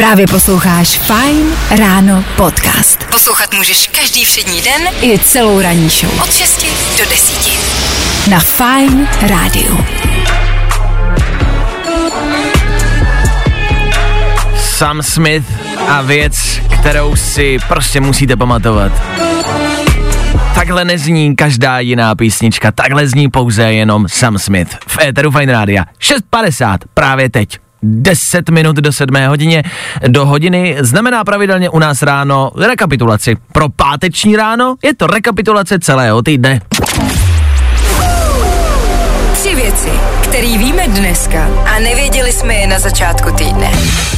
Právě 0.01 0.27
posloucháš 0.27 0.99
Fine 0.99 1.55
Ráno 1.79 2.23
podcast. 2.35 3.03
Poslouchat 3.11 3.53
můžeš 3.53 3.87
každý 3.87 4.25
všední 4.25 4.61
den 4.61 4.81
i 5.01 5.19
celou 5.19 5.61
ranní 5.61 5.89
show. 5.89 6.21
Od 6.23 6.33
6 6.33 6.65
do 6.97 7.09
10. 7.09 8.29
Na 8.29 8.39
Fine 8.39 9.07
Rádiu. 9.29 9.85
Sam 14.57 15.03
Smith 15.03 15.45
a 15.87 16.01
věc, 16.01 16.61
kterou 16.79 17.15
si 17.15 17.57
prostě 17.67 18.01
musíte 18.01 18.35
pamatovat. 18.35 18.91
Takhle 20.55 20.85
nezní 20.85 21.35
každá 21.35 21.79
jiná 21.79 22.15
písnička, 22.15 22.71
takhle 22.71 23.07
zní 23.07 23.29
pouze 23.29 23.73
jenom 23.73 24.05
Sam 24.09 24.37
Smith. 24.37 24.77
V 24.87 24.99
éteru 25.01 25.31
Fine 25.31 25.53
Rádia. 25.53 25.85
6.50 25.99 26.77
právě 26.93 27.29
teď. 27.29 27.59
10 27.83 28.49
minut 28.49 28.75
do 28.75 28.91
7 28.91 29.15
hodině 29.27 29.63
do 30.07 30.25
hodiny 30.25 30.77
znamená 30.79 31.23
pravidelně 31.23 31.69
u 31.69 31.79
nás 31.79 32.01
ráno 32.01 32.51
rekapitulaci. 32.57 33.37
Pro 33.53 33.69
páteční 33.69 34.35
ráno 34.35 34.75
je 34.83 34.95
to 34.95 35.07
rekapitulace 35.07 35.79
celého 35.79 36.21
týdne. 36.21 36.61
Které 40.31 40.57
víme 40.57 40.87
dneska 40.87 41.49
a 41.75 41.79
nevěděli 41.79 42.31
jsme 42.31 42.53
je 42.53 42.67
na 42.67 42.79
začátku 42.79 43.31
týdne. 43.31 43.71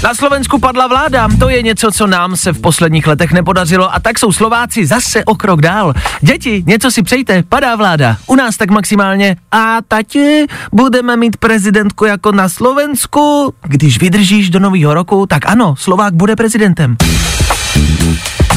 Na 0.04 0.14
Slovensku 0.14 0.60
padla 0.60 0.88
vláda, 0.88 1.28
to 1.40 1.50
je 1.50 1.62
něco, 1.62 1.92
co 1.92 2.08
nám 2.08 2.38
se 2.38 2.54
v 2.54 2.62
posledních 2.62 3.08
letech 3.08 3.32
nepodařilo 3.32 3.94
a 3.94 4.00
tak 4.00 4.20
jsou 4.20 4.32
Slováci 4.32 4.86
zase 4.86 5.26
o 5.26 5.36
krok 5.36 5.62
dál. 5.62 5.94
Děti, 6.22 6.64
něco 6.68 6.92
si 6.92 7.04
přejte, 7.04 7.44
padá 7.50 7.76
vláda. 7.76 8.18
U 8.28 8.36
nás 8.36 8.58
tak 8.58 8.70
maximálně. 8.70 9.36
A 9.52 9.78
tati, 9.88 10.46
budeme 10.72 11.18
mít 11.18 11.38
prezidentku 11.38 12.06
jako 12.06 12.32
na 12.32 12.50
Slovensku. 12.50 13.54
Když 13.64 14.00
vydržíš 14.00 14.50
do 14.50 14.60
nového 14.60 14.94
roku, 14.94 15.26
tak 15.26 15.46
ano, 15.46 15.76
Slovák 15.78 16.14
bude 16.14 16.36
prezidentem. 16.36 16.98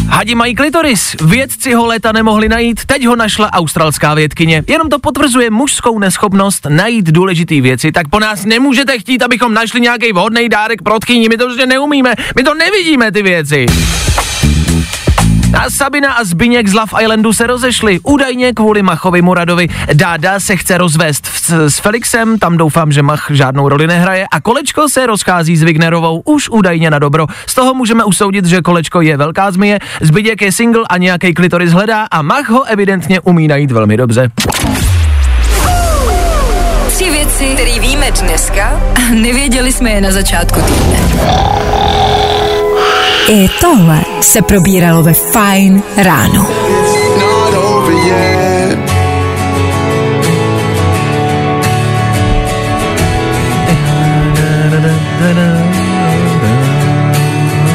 Hadi 0.09 0.35
mají 0.35 0.55
klitoris. 0.55 1.17
Vědci 1.21 1.73
ho 1.73 1.87
léta 1.87 2.13
nemohli 2.13 2.49
najít, 2.49 2.85
teď 2.85 3.07
ho 3.07 3.17
našla 3.17 3.53
australská 3.53 4.15
vědkyně. 4.15 4.65
Jenom 4.67 4.89
to 4.89 4.99
potvrzuje 4.99 5.51
mužskou 5.51 5.99
neschopnost 5.99 6.67
najít 6.69 7.07
důležité 7.07 7.61
věci, 7.61 7.93
tak 7.93 8.09
po 8.09 8.21
nás 8.21 8.45
nemůžete 8.45 8.99
chtít, 8.99 9.23
abychom 9.23 9.55
našli 9.55 9.81
nějaký 9.81 10.13
vhodný 10.13 10.49
dárek 10.49 10.83
pro 10.83 10.99
tkyni. 10.99 11.29
My 11.29 11.37
to 11.37 11.45
prostě 11.45 11.67
neumíme, 11.67 12.15
my 12.37 12.43
to 12.43 12.55
nevidíme 12.55 13.13
ty 13.13 13.23
věci. 13.23 13.67
A 15.57 15.71
Sabina 15.71 16.13
a 16.13 16.25
Zbyněk 16.25 16.69
z 16.69 16.75
Love 16.75 17.03
Islandu 17.03 17.33
se 17.33 17.47
rozešli, 17.47 18.01
údajně 18.03 18.53
kvůli 18.53 18.83
Machovi 18.83 19.23
Muradovi. 19.23 19.69
Dáda 19.93 20.41
se 20.41 20.57
chce 20.57 20.79
rozvést 20.79 21.27
v, 21.27 21.51
s 21.51 21.79
Felixem, 21.79 22.39
tam 22.39 22.57
doufám, 22.57 22.93
že 22.93 23.03
Mach 23.03 23.27
žádnou 23.31 23.69
roli 23.69 23.87
nehraje 23.87 24.27
a 24.31 24.41
Kolečko 24.41 24.89
se 24.89 25.07
rozchází 25.07 25.57
s 25.57 25.63
Wignerovou, 25.63 26.23
už 26.25 26.49
údajně 26.49 26.91
na 26.91 26.99
dobro. 26.99 27.27
Z 27.47 27.55
toho 27.55 27.75
můžeme 27.75 28.05
usoudit, 28.05 28.45
že 28.45 28.63
Kolečko 28.63 29.01
je 29.01 29.17
velká 29.17 29.51
zmije, 29.51 29.79
Zbyněk 30.01 30.43
je 30.43 30.53
single 30.53 30.85
a 30.89 30.97
nějaký 30.97 31.35
klitoris 31.35 31.73
hledá 31.73 32.07
a 32.11 32.23
Mach 32.23 32.49
ho 32.49 32.65
evidentně 32.65 33.21
umí 33.21 33.49
najít 33.49 33.71
velmi 33.71 33.97
dobře. 33.97 34.31
Tři 36.89 37.11
věci, 37.11 37.45
které 37.55 37.81
víme 37.81 38.11
dneska 38.11 38.81
a 38.97 39.15
nevěděli 39.15 39.73
jsme 39.73 39.91
je 39.91 40.01
na 40.01 40.13
začátku 40.13 40.61
týdne. 40.61 40.97
I 43.29 43.49
tohle 43.61 44.01
se 44.21 44.43
probíralo 44.43 45.03
ve 45.03 45.13
Fine 45.13 45.83
ráno. 45.97 46.47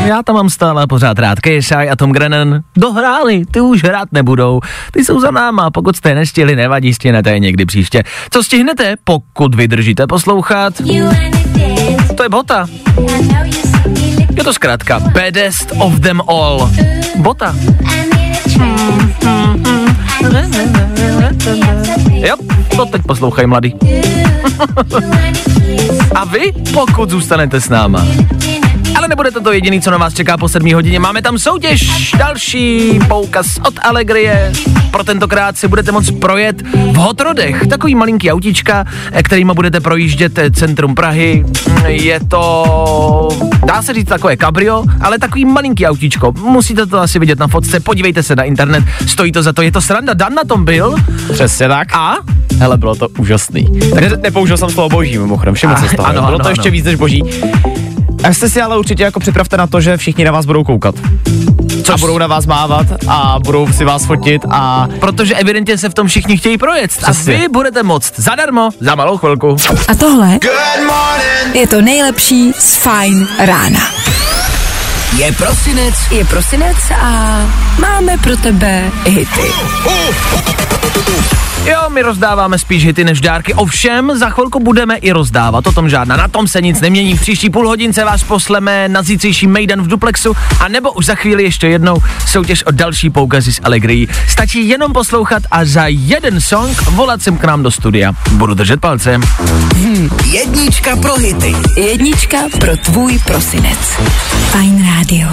Já 0.05 0.23
tam 0.23 0.35
mám 0.35 0.49
stále 0.49 0.87
pořád 0.87 1.19
rád 1.19 1.39
KSI 1.39 1.75
a 1.75 1.95
Tom 1.95 2.11
Grennan. 2.11 2.61
Dohráli, 2.77 3.45
ty 3.51 3.61
už 3.61 3.83
hrát 3.83 4.11
nebudou. 4.11 4.59
Ty 4.91 5.05
jsou 5.05 5.19
za 5.19 5.31
náma, 5.31 5.71
pokud 5.71 5.95
jste 5.95 6.15
nestihli, 6.15 6.55
nevadí, 6.55 6.93
stihnete 6.93 7.31
je 7.31 7.39
někdy 7.39 7.65
příště. 7.65 8.03
Co 8.29 8.43
stihnete, 8.43 8.95
pokud 9.03 9.55
vydržíte 9.55 10.07
poslouchat? 10.07 10.73
To 12.15 12.23
je 12.23 12.29
bota. 12.29 12.67
Je 14.35 14.43
to 14.43 14.53
zkrátka 14.53 14.99
Baddest 14.99 15.71
of 15.79 15.99
them 15.99 16.21
all. 16.27 16.69
Bota. 17.15 17.55
Jo, 22.09 22.35
to 22.75 22.85
teď 22.85 23.01
poslouchají 23.01 23.47
mladý. 23.47 23.75
A 26.15 26.25
vy, 26.25 26.51
pokud 26.73 27.09
zůstanete 27.09 27.61
s 27.61 27.69
náma. 27.69 28.05
Ale 29.11 29.15
nebudete 29.15 29.39
to 29.39 29.51
jediný, 29.51 29.81
co 29.81 29.91
na 29.91 29.97
vás 29.97 30.13
čeká 30.13 30.37
po 30.37 30.49
7 30.49 30.73
hodině. 30.73 30.99
Máme 30.99 31.21
tam 31.21 31.39
soutěž, 31.39 32.11
další 32.17 32.99
poukaz 33.07 33.57
od 33.67 33.73
Allegrie. 33.81 34.51
Pro 34.91 35.03
tentokrát 35.03 35.57
si 35.57 35.67
budete 35.67 35.91
moct 35.91 36.11
projet 36.11 36.61
v 36.91 36.95
Hotrodech. 36.95 37.67
Takový 37.67 37.95
malinký 37.95 38.31
autička, 38.31 38.85
eh, 39.11 39.23
kterýma 39.23 39.53
budete 39.53 39.79
projíždět 39.79 40.37
eh, 40.37 40.51
centrum 40.51 40.95
Prahy. 40.95 41.45
Mm, 41.69 41.85
Je 41.85 42.19
to, 42.19 43.29
dá 43.65 43.81
se 43.81 43.93
říct 43.93 44.07
takové 44.07 44.37
kabrio, 44.37 44.83
ale 45.01 45.19
takový 45.19 45.45
malinký 45.45 45.87
autíčko. 45.87 46.31
Musíte 46.31 46.85
to 46.85 46.99
asi 46.99 47.19
vidět 47.19 47.39
na 47.39 47.47
fotce, 47.47 47.79
podívejte 47.79 48.23
se 48.23 48.35
na 48.35 48.43
internet, 48.43 48.83
stojí 49.07 49.31
to 49.31 49.43
za 49.43 49.53
to, 49.53 49.61
je 49.61 49.71
to 49.71 49.81
sranda. 49.81 50.13
Dan 50.13 50.33
na 50.33 50.43
tom 50.43 50.65
byl 50.65 50.95
Přesně 51.33 51.67
tak. 51.67 51.95
a 51.95 52.15
Hele, 52.59 52.77
bylo 52.77 52.95
to 52.95 53.07
úžasný. 53.19 53.79
Tak 53.93 54.03
ne, 54.03 54.17
nepoužil 54.23 54.57
jsem 54.57 54.69
slovo 54.69 54.89
boží, 54.89 55.17
mimochodem, 55.17 55.53
všiml 55.53 55.73
A, 55.73 55.77
se 55.77 55.87
z 55.87 55.95
toho. 55.95 56.07
ano, 56.07 56.21
bylo 56.21 56.35
ano, 56.35 56.43
to 56.43 56.49
ještě 56.49 56.61
ano. 56.61 56.71
víc 56.71 56.85
než 56.85 56.95
boží. 56.95 57.23
A 58.23 58.33
jste 58.33 58.49
si 58.49 58.61
ale 58.61 58.77
určitě 58.77 59.03
jako 59.03 59.19
připravte 59.19 59.57
na 59.57 59.67
to, 59.67 59.81
že 59.81 59.97
všichni 59.97 60.25
na 60.25 60.31
vás 60.31 60.45
budou 60.45 60.63
koukat. 60.63 60.95
A 61.93 61.97
budou 61.97 62.17
na 62.17 62.27
vás 62.27 62.45
mávat 62.45 62.87
a 63.07 63.39
budou 63.43 63.73
si 63.73 63.85
vás 63.85 64.05
fotit 64.05 64.41
a 64.49 64.87
Protože 64.99 65.35
evidentně 65.35 65.77
se 65.77 65.89
v 65.89 65.93
tom 65.93 66.07
všichni 66.07 66.37
chtějí 66.37 66.57
projet. 66.57 66.91
A 67.03 67.11
vy 67.11 67.47
budete 67.51 67.83
moct 67.83 68.13
zadarmo 68.19 68.69
za 68.79 68.95
malou 68.95 69.17
chvilku. 69.17 69.55
A 69.87 69.95
tohle 69.95 70.39
je 71.53 71.67
to 71.67 71.81
nejlepší 71.81 72.53
z 72.59 72.75
Fine 72.75 73.27
rána. 73.39 73.79
Je 75.17 75.31
prosinec, 75.31 75.95
Je 76.11 76.25
prosinec 76.25 76.77
a 77.01 77.41
máme 77.79 78.17
pro 78.17 78.37
tebe 78.37 78.91
hity. 79.05 79.51
Jo, 81.65 81.89
my 81.89 82.01
rozdáváme 82.01 82.59
spíš 82.59 82.85
hity 82.85 83.03
než 83.03 83.21
dárky, 83.21 83.53
ovšem 83.53 84.17
za 84.17 84.29
chvilku 84.29 84.59
budeme 84.59 84.95
i 84.95 85.11
rozdávat, 85.11 85.67
o 85.67 85.71
tom 85.71 85.89
žádná, 85.89 86.17
na 86.17 86.27
tom 86.27 86.47
se 86.47 86.61
nic 86.61 86.81
nemění. 86.81 87.17
V 87.17 87.21
příští 87.21 87.49
půl 87.49 87.67
hodince 87.67 88.03
vás 88.03 88.23
posleme 88.23 88.89
na 88.89 89.03
zítřejší 89.03 89.47
Mejdan 89.47 89.81
v 89.81 89.87
Duplexu, 89.87 90.33
a 90.59 90.67
nebo 90.67 90.91
už 90.91 91.05
za 91.05 91.15
chvíli 91.15 91.43
ještě 91.43 91.67
jednou 91.67 91.97
soutěž 92.27 92.63
o 92.63 92.71
další 92.71 93.09
poukazy 93.09 93.53
z 93.53 93.59
Allegrii. 93.63 94.07
Stačí 94.27 94.69
jenom 94.69 94.93
poslouchat 94.93 95.43
a 95.51 95.65
za 95.65 95.83
jeden 95.87 96.41
song 96.41 96.81
volat 96.81 97.21
sem 97.21 97.37
k 97.37 97.43
nám 97.43 97.63
do 97.63 97.71
studia. 97.71 98.13
Budu 98.31 98.53
držet 98.53 98.81
palce. 98.81 99.19
jednička 100.25 100.95
pro 100.95 101.15
hity. 101.15 101.55
Jednička 101.77 102.37
pro 102.59 102.77
tvůj 102.77 103.19
prosinec. 103.25 103.79
Fine 104.51 104.95
rádio. 104.95 105.27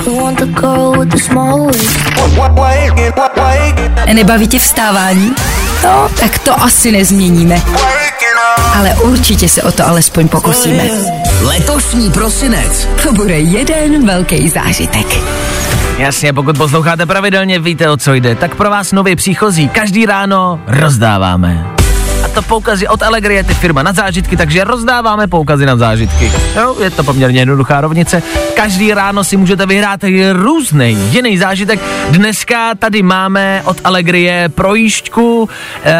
Nebaví 4.13 4.49
tě 4.49 4.59
vstávání? 4.59 5.33
No, 5.85 6.09
tak 6.21 6.39
to 6.39 6.63
asi 6.63 6.93
nezměníme. 6.93 7.63
Ale 8.75 8.95
určitě 8.95 9.49
se 9.49 9.63
o 9.63 9.73
to 9.73 9.87
alespoň 9.87 10.29
pokusíme. 10.29 10.85
Letošní 11.41 12.11
prosinec. 12.11 12.89
To 13.03 13.13
bude 13.13 13.39
jeden 13.39 14.07
velký 14.07 14.49
zážitek. 14.49 15.07
Jasně, 15.99 16.33
pokud 16.33 16.59
posloucháte 16.59 17.07
pravidelně, 17.07 17.59
víte 17.59 17.91
o 17.91 17.97
co 17.97 18.15
jde. 18.15 18.35
Tak 18.35 18.55
pro 18.55 18.71
vás 18.71 18.93
nově 18.93 19.17
příchozí 19.17 19.69
každý 19.69 20.07
ráno 20.07 20.61
rozdáváme. 20.67 21.78
A 22.29 22.31
to 22.31 22.43
poukazy 22.43 22.89
od 22.89 23.03
Allegrie, 23.03 23.45
ty 23.45 23.55
firma 23.55 23.83
na 23.83 23.93
zážitky, 23.93 24.37
takže 24.37 24.65
rozdáváme 24.65 25.27
poukazy 25.27 25.67
na 25.67 25.77
zážitky. 25.77 26.33
Jo, 26.57 26.77
je 26.81 26.91
to 26.91 27.05
poměrně 27.05 27.41
jednoduchá 27.41 27.81
rovnice. 27.81 28.23
Každý 28.57 28.95
ráno 28.95 29.25
si 29.25 29.37
můžete 29.37 29.67
vyhrát 29.67 30.01
různý 30.33 30.99
jiný 31.11 31.39
zážitek. 31.39 31.81
Dneska 32.11 32.75
tady 32.75 33.03
máme 33.03 33.63
od 33.65 33.81
Allegrie 33.85 34.49
projížďku 34.49 35.49
eh, 35.85 35.93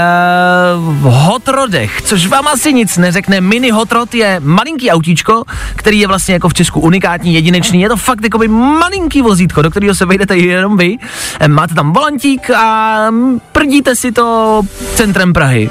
v 0.77 1.03
Hot 1.03 1.49
Rodech, 1.49 2.03
což 2.03 2.27
vám 2.27 2.49
asi 2.49 2.73
nic 2.73 2.97
neřekne. 2.97 3.41
Mini 3.41 3.71
Hot 3.71 3.93
Rod 3.93 4.15
je 4.15 4.41
malinký 4.45 4.91
autíčko, 4.91 5.43
který 5.77 5.99
je 5.99 6.07
vlastně 6.07 6.35
jako 6.35 6.49
v 6.49 6.55
Česku 6.55 6.81
unikátní, 6.81 7.35
jedinečný. 7.35 7.81
Je 7.81 7.89
to 7.89 7.97
fakt 7.97 8.25
jako 8.25 8.39
malinký 8.49 9.23
vozítko, 9.23 9.63
do 9.63 9.71
kterého 9.71 9.95
se 9.95 10.07
vejdete 10.07 10.37
jenom 10.37 10.77
vy. 10.77 10.97
Eh, 11.41 11.49
Máte 11.49 11.75
tam 11.75 11.93
volantík 11.93 12.51
a 12.51 12.97
mm, 13.11 13.41
prdíte 13.53 13.97
si 13.97 14.13
to 14.13 14.63
centrem 14.95 15.33
Prahy. 15.33 15.71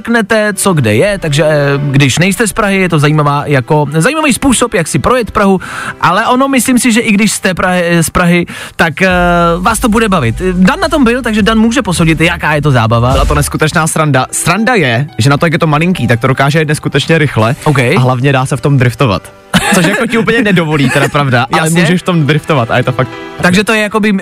Omrknete, 0.00 0.52
co 0.54 0.72
kde 0.72 0.94
je, 0.94 1.18
takže 1.18 1.44
eh, 1.44 1.56
když 1.90 2.18
nejste 2.18 2.46
z 2.46 2.52
Prahy, 2.52 2.76
je 2.76 2.88
to 2.88 2.98
zajímavá, 2.98 3.42
jako, 3.46 3.86
zajímavý 3.92 4.32
způsob, 4.32 4.74
jak 4.74 4.88
si 4.88 4.98
projet 4.98 5.30
Prahu, 5.30 5.60
ale 6.00 6.26
ono 6.26 6.48
myslím 6.48 6.78
si, 6.78 6.92
že 6.92 7.00
i 7.00 7.12
když 7.12 7.32
jste 7.32 7.54
Prahy, 7.54 8.02
z 8.02 8.10
Prahy, 8.10 8.46
tak 8.76 8.94
uh, 9.00 9.64
vás 9.64 9.78
to 9.78 9.88
bude 9.88 10.08
bavit. 10.08 10.42
Dan 10.52 10.80
na 10.80 10.88
tom 10.88 11.04
byl, 11.04 11.22
takže 11.22 11.42
Dan 11.42 11.58
může 11.58 11.82
posoudit, 11.82 12.20
jaká 12.20 12.54
je 12.54 12.62
to 12.62 12.70
zábava. 12.70 13.12
byla 13.12 13.24
to 13.24 13.34
neskutečná 13.34 13.86
sranda. 13.86 14.26
Sranda 14.32 14.74
je, 14.74 15.06
že 15.18 15.30
na 15.30 15.36
to, 15.36 15.46
jak 15.46 15.52
je 15.52 15.58
to 15.58 15.66
malinký, 15.66 16.06
tak 16.06 16.20
to 16.20 16.26
dokáže 16.26 16.58
jet 16.58 16.68
neskutečně 16.68 17.18
rychle 17.18 17.56
OK. 17.64 17.78
a 17.78 18.00
hlavně 18.00 18.32
dá 18.32 18.46
se 18.46 18.56
v 18.56 18.60
tom 18.60 18.78
driftovat. 18.78 19.32
Což 19.74 19.86
jako 19.86 20.06
ti 20.06 20.18
úplně 20.18 20.42
nedovolí, 20.42 20.90
teda 20.90 21.08
pravda, 21.08 21.46
ale 21.52 21.62
Jasně. 21.66 21.80
můžeš 21.80 22.00
v 22.00 22.04
tom 22.04 22.26
driftovat 22.26 22.70
a 22.70 22.76
je 22.76 22.82
to 22.82 22.92
fakt 22.92 23.08
Takže 23.40 23.64
to 23.64 23.72
je 23.72 23.80
jakoby 23.82 24.12
uh, 24.12 24.18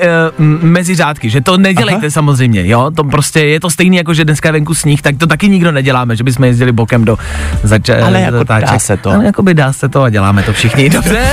mezi 0.62 0.94
řádky, 0.94 1.30
že 1.30 1.40
to 1.40 1.56
nedělejte 1.58 2.06
Aha. 2.06 2.10
samozřejmě, 2.10 2.66
jo, 2.68 2.90
to 2.96 3.04
prostě 3.04 3.40
je 3.40 3.60
to 3.60 3.70
stejný 3.70 3.96
jako, 3.96 4.14
že 4.14 4.24
dneska 4.24 4.48
je 4.48 4.52
venku 4.52 4.74
sníh, 4.74 5.02
tak 5.02 5.16
to 5.18 5.26
taky 5.26 5.48
nikdo 5.48 5.72
neděláme, 5.72 6.16
že 6.16 6.24
bychom 6.24 6.44
jezdili 6.44 6.72
bokem 6.72 7.04
do 7.04 7.18
zač- 7.62 7.88
Ale 7.88 8.20
jako 8.20 8.38
zatáček. 8.38 8.68
dá 8.70 8.78
se 8.78 8.96
to. 8.96 9.10
Ale 9.10 9.24
jakoby 9.24 9.54
dá 9.54 9.72
se 9.72 9.88
to 9.88 10.02
a 10.02 10.10
děláme 10.10 10.42
to 10.42 10.52
všichni, 10.52 10.90
dobře? 10.90 11.26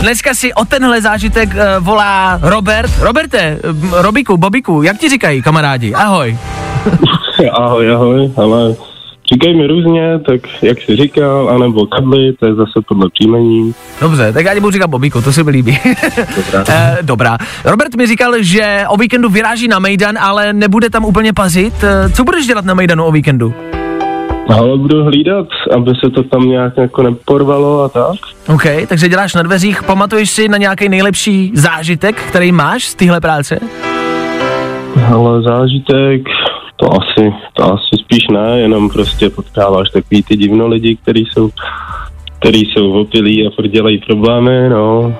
Dneska 0.00 0.34
si 0.34 0.54
o 0.54 0.64
tenhle 0.64 1.00
zážitek 1.02 1.48
uh, 1.54 1.84
volá 1.84 2.38
Robert. 2.42 2.90
Roberte, 3.00 3.58
Robiku, 3.92 4.36
Bobiku, 4.36 4.82
jak 4.82 4.98
ti 4.98 5.08
říkají 5.08 5.42
kamarádi? 5.42 5.94
Ahoj. 5.94 6.38
Ahoj, 7.52 7.92
ahoj, 7.94 8.32
ale 8.36 8.74
říkají 9.32 9.56
mi 9.56 9.66
různě, 9.66 10.18
tak 10.26 10.40
jak 10.62 10.80
jsi 10.82 10.96
říkal, 10.96 11.48
anebo 11.48 11.86
kadly, 11.86 12.32
to 12.32 12.46
je 12.46 12.54
zase 12.54 12.80
podle 12.88 13.10
příjmení. 13.10 13.74
Dobře, 14.00 14.32
tak 14.32 14.44
já 14.46 14.54
ti 14.54 14.60
budu 14.60 14.70
říkat 14.70 14.86
Bobiku, 14.90 15.22
to 15.22 15.32
se 15.32 15.44
mi 15.44 15.50
líbí. 15.50 15.78
Dobrá. 16.36 16.64
Eh, 16.68 16.98
dobrá. 17.02 17.38
Robert 17.64 17.96
mi 17.96 18.06
říkal, 18.06 18.32
že 18.40 18.84
o 18.88 18.96
víkendu 18.96 19.28
vyráží 19.28 19.68
na 19.68 19.78
Mejdan, 19.78 20.18
ale 20.18 20.52
nebude 20.52 20.90
tam 20.90 21.04
úplně 21.04 21.32
pazit. 21.32 21.74
Eh, 21.82 22.10
Co 22.10 22.24
budeš 22.24 22.46
dělat 22.46 22.64
na 22.64 22.74
Mejdanu 22.74 23.04
o 23.04 23.12
víkendu? 23.12 23.54
Ale 24.48 24.76
budu 24.78 25.04
hlídat, 25.04 25.46
aby 25.76 25.90
se 26.04 26.10
to 26.10 26.22
tam 26.22 26.48
nějak 26.48 26.72
jako 26.76 27.02
neporvalo 27.02 27.82
a 27.82 27.88
tak. 27.88 28.16
OK, 28.48 28.62
takže 28.88 29.08
děláš 29.08 29.34
na 29.34 29.42
dveřích. 29.42 29.82
Pamatuješ 29.82 30.30
si 30.30 30.48
na 30.48 30.56
nějaký 30.58 30.88
nejlepší 30.88 31.52
zážitek, 31.54 32.16
který 32.16 32.52
máš 32.52 32.84
z 32.84 32.94
téhle 32.94 33.20
práce? 33.20 33.60
Ale 35.14 35.42
zážitek, 35.42 36.22
to 36.80 36.92
asi, 36.92 37.32
to 37.52 37.64
asi 37.64 38.04
spíš 38.04 38.28
ne, 38.32 38.60
jenom 38.60 38.90
prostě 38.90 39.30
potkáváš 39.30 39.90
takový 39.90 40.22
ty 40.22 40.36
divno 40.36 40.68
lidi, 40.68 40.96
kteří 41.02 41.26
jsou 41.32 41.50
který 42.38 42.60
jsou 42.60 42.92
opilí 42.92 43.46
a 43.46 43.50
furt 43.56 43.68
dělají 43.68 43.98
problémy, 43.98 44.68
no. 44.68 45.14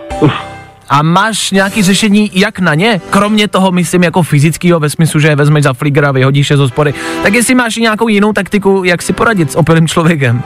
A 0.89 1.03
máš 1.03 1.51
nějaký 1.51 1.83
řešení, 1.83 2.31
jak 2.35 2.61
na 2.61 2.75
ně? 2.75 3.01
Kromě 3.11 3.49
toho, 3.49 3.73
myslím, 3.73 4.03
jako 4.03 4.23
fyzického 4.23 4.81
ve 4.81 4.91
smyslu, 4.91 5.21
že 5.21 5.29
je 5.29 5.37
vezmeš 5.37 5.65
za 5.65 5.73
flíger 5.73 6.05
a 6.05 6.13
vyhodíš 6.13 6.51
je 6.51 6.57
z 6.57 6.61
hospody. 6.61 6.95
Tak 7.23 7.35
jestli 7.35 7.55
máš 7.55 7.77
nějakou 7.77 8.09
jinou 8.09 8.33
taktiku, 8.33 8.85
jak 8.85 9.03
si 9.03 9.13
poradit 9.13 9.53
s 9.53 9.57
opilým 9.57 9.89
člověkem? 9.89 10.43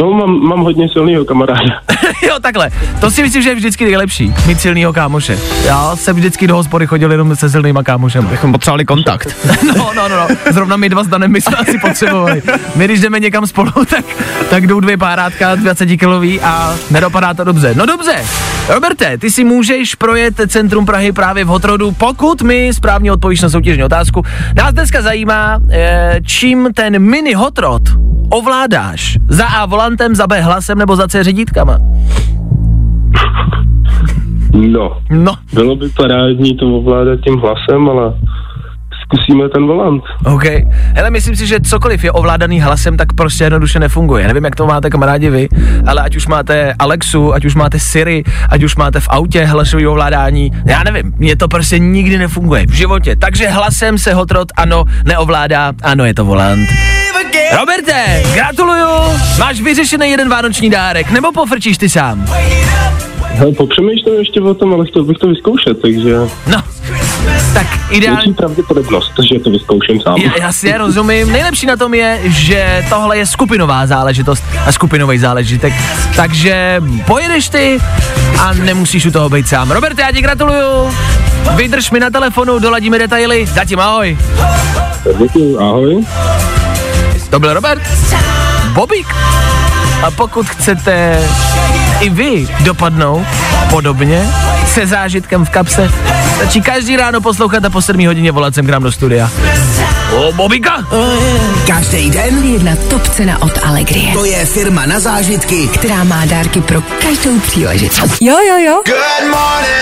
No, 0.00 0.12
mám, 0.12 0.40
mám 0.40 0.60
hodně 0.60 0.88
silného 0.88 1.24
kamaráda. 1.24 1.80
jo, 2.28 2.34
takhle. 2.40 2.70
To 3.00 3.10
si 3.10 3.22
myslím, 3.22 3.42
že 3.42 3.48
je 3.48 3.54
vždycky 3.54 3.84
nejlepší. 3.84 4.34
Mít 4.46 4.60
silnýho 4.60 4.92
kámoše. 4.92 5.38
Já 5.64 5.96
jsem 5.96 6.16
vždycky 6.16 6.46
do 6.46 6.56
hospody 6.56 6.86
chodil 6.86 7.10
jenom 7.10 7.36
se 7.36 7.50
silnýma 7.50 7.82
kámošem. 7.82 8.26
bychom 8.26 8.52
potřebovali 8.52 8.84
kontakt. 8.84 9.36
No, 9.76 9.90
no, 9.96 10.08
no, 10.08 10.16
no. 10.16 10.28
Zrovna 10.50 10.76
my 10.76 10.88
dva 10.88 11.04
s 11.04 11.08
Danem 11.08 11.32
my 11.32 11.40
jsme 11.40 11.56
asi 11.56 11.78
potřebovali. 11.78 12.42
My, 12.76 12.84
když 12.84 13.00
jdeme 13.00 13.20
někam 13.20 13.46
spolu, 13.46 13.70
tak, 13.90 14.04
tak 14.50 14.66
jdou 14.66 14.80
dvě 14.80 14.96
párátka 14.96 15.54
20 15.54 15.86
kilový 15.86 16.40
a 16.40 16.74
nedopadá 16.90 17.34
to 17.34 17.44
dobře. 17.44 17.74
No 17.74 17.86
dobře. 17.86 18.24
Roberte, 18.68 19.18
ty 19.18 19.30
si 19.30 19.44
můžeš 19.44 19.94
projet 19.94 20.34
centrum 20.46 20.86
Prahy 20.86 21.12
právě 21.12 21.44
v 21.44 21.48
Hotrodu, 21.48 21.92
pokud 21.92 22.42
mi 22.42 22.74
správně 22.74 23.12
odpovíš 23.12 23.40
na 23.40 23.48
soutěžní 23.48 23.84
otázku. 23.84 24.22
Nás 24.56 24.72
dneska 24.72 25.02
zajímá, 25.02 25.58
eh, 25.70 26.20
čím 26.26 26.68
ten 26.74 26.98
mini 26.98 27.34
Hotrod 27.34 27.82
ovládáš. 28.30 29.16
Za 29.28 29.46
A 29.46 29.66
volantem, 29.88 30.14
za 30.14 30.26
B 30.26 30.40
hlasem 30.40 30.78
nebo 30.78 30.96
za 30.96 31.08
C 31.08 31.24
řidítkama. 31.24 31.78
No, 34.54 35.00
No, 35.10 35.32
bylo 35.54 35.76
by 35.76 35.88
parádní 35.88 36.56
to 36.56 36.66
ovládat 36.66 37.20
tím 37.20 37.38
hlasem, 37.38 37.88
ale 37.88 38.14
zkusíme 39.08 39.48
ten 39.48 39.66
volant. 39.66 40.02
OK. 40.24 40.44
Hele, 40.94 41.10
myslím 41.10 41.36
si, 41.36 41.46
že 41.46 41.60
cokoliv 41.60 42.04
je 42.04 42.12
ovládaný 42.12 42.60
hlasem, 42.60 42.96
tak 42.96 43.12
prostě 43.12 43.44
jednoduše 43.44 43.78
nefunguje. 43.78 44.26
Nevím, 44.26 44.44
jak 44.44 44.56
to 44.56 44.66
máte 44.66 44.90
kamarádi 44.90 45.30
vy, 45.30 45.48
ale 45.86 46.02
ať 46.02 46.16
už 46.16 46.26
máte 46.26 46.74
Alexu, 46.78 47.34
ať 47.34 47.44
už 47.44 47.54
máte 47.54 47.78
Siri, 47.78 48.24
ať 48.48 48.62
už 48.62 48.76
máte 48.76 49.00
v 49.00 49.08
autě 49.08 49.44
hlasový 49.44 49.86
ovládání, 49.86 50.52
já 50.64 50.82
nevím, 50.82 51.12
mně 51.16 51.36
to 51.36 51.48
prostě 51.48 51.78
nikdy 51.78 52.18
nefunguje 52.18 52.66
v 52.66 52.72
životě. 52.72 53.16
Takže 53.16 53.48
hlasem 53.48 53.98
se 53.98 54.14
Hotrod 54.14 54.48
ano 54.56 54.84
neovládá, 55.04 55.72
ano 55.82 56.04
je 56.04 56.14
to 56.14 56.24
volant. 56.24 56.68
Roberte, 57.58 58.22
gratuluju, 58.34 58.88
máš 59.38 59.60
vyřešený 59.60 60.10
jeden 60.10 60.28
vánoční 60.28 60.70
dárek, 60.70 61.10
nebo 61.10 61.32
pofrčíš 61.32 61.78
ty 61.78 61.88
sám? 61.88 62.26
Hele, 63.38 63.52
popřemýšlím 63.52 64.14
ještě 64.18 64.40
o 64.40 64.54
tom, 64.54 64.74
ale 64.74 64.86
chtěl 64.86 65.04
bych 65.04 65.18
to 65.18 65.26
vyzkoušet, 65.26 65.80
takže 65.82 66.14
No, 66.46 66.62
tak 67.54 67.66
ideálně. 67.90 68.16
větší 68.20 68.32
pravděpodobnost, 68.34 69.12
že 69.32 69.38
to 69.38 69.50
vyzkouším 69.50 70.00
sám. 70.00 70.16
Já, 70.16 70.30
jasně, 70.40 70.78
rozumím. 70.78 71.32
Nejlepší 71.32 71.66
na 71.66 71.76
tom 71.76 71.94
je, 71.94 72.20
že 72.24 72.84
tohle 72.88 73.18
je 73.18 73.26
skupinová 73.26 73.86
záležitost 73.86 74.44
a 74.66 74.72
skupinový 74.72 75.18
záležitek. 75.18 75.72
Takže 76.16 76.82
pojedeš 77.06 77.48
ty 77.48 77.78
a 78.40 78.52
nemusíš 78.54 79.06
u 79.06 79.10
toho 79.10 79.28
být 79.28 79.48
sám. 79.48 79.70
Robert, 79.70 79.98
já 79.98 80.12
ti 80.12 80.22
gratuluju. 80.22 80.90
Vydrž 81.56 81.90
mi 81.90 82.00
na 82.00 82.10
telefonu, 82.10 82.58
doladíme 82.58 82.98
detaily. 82.98 83.46
Zatím 83.46 83.80
ahoj. 83.80 84.18
Děkuji, 85.18 85.58
ahoj. 85.58 86.04
To 87.30 87.40
byl 87.40 87.54
Robert. 87.54 87.82
Bobík. 88.72 89.06
A 90.02 90.10
pokud 90.10 90.46
chcete 90.46 91.20
i 92.00 92.10
vy 92.10 92.48
dopadnout 92.60 93.26
podobně, 93.70 94.28
se 94.66 94.86
zážitkem 94.86 95.44
v 95.44 95.50
kapse, 95.50 95.90
stačí 96.36 96.62
každý 96.62 96.96
ráno 96.96 97.20
poslouchat 97.20 97.64
a 97.64 97.70
po 97.70 97.82
7 97.82 98.06
hodině 98.06 98.32
volat 98.32 98.54
sem 98.54 98.66
k 98.66 98.70
nám 98.70 98.82
do 98.82 98.92
studia. 98.92 99.30
O, 100.12 100.32
Bobika? 100.32 100.84
Každý 101.66 102.10
den 102.10 102.44
Jedna 102.44 102.76
top 102.90 103.08
cena 103.08 103.42
od 103.42 103.58
Allegrie, 103.64 104.12
to 104.12 104.24
je 104.24 104.44
firma 104.44 104.86
na 104.86 105.00
zážitky, 105.00 105.68
která 105.68 106.04
má 106.04 106.24
dárky 106.24 106.60
pro 106.60 106.80
každou 106.80 107.40
příležitost. 107.40 108.16
Jo, 108.20 108.36
jo, 108.48 108.56
jo. 108.66 108.82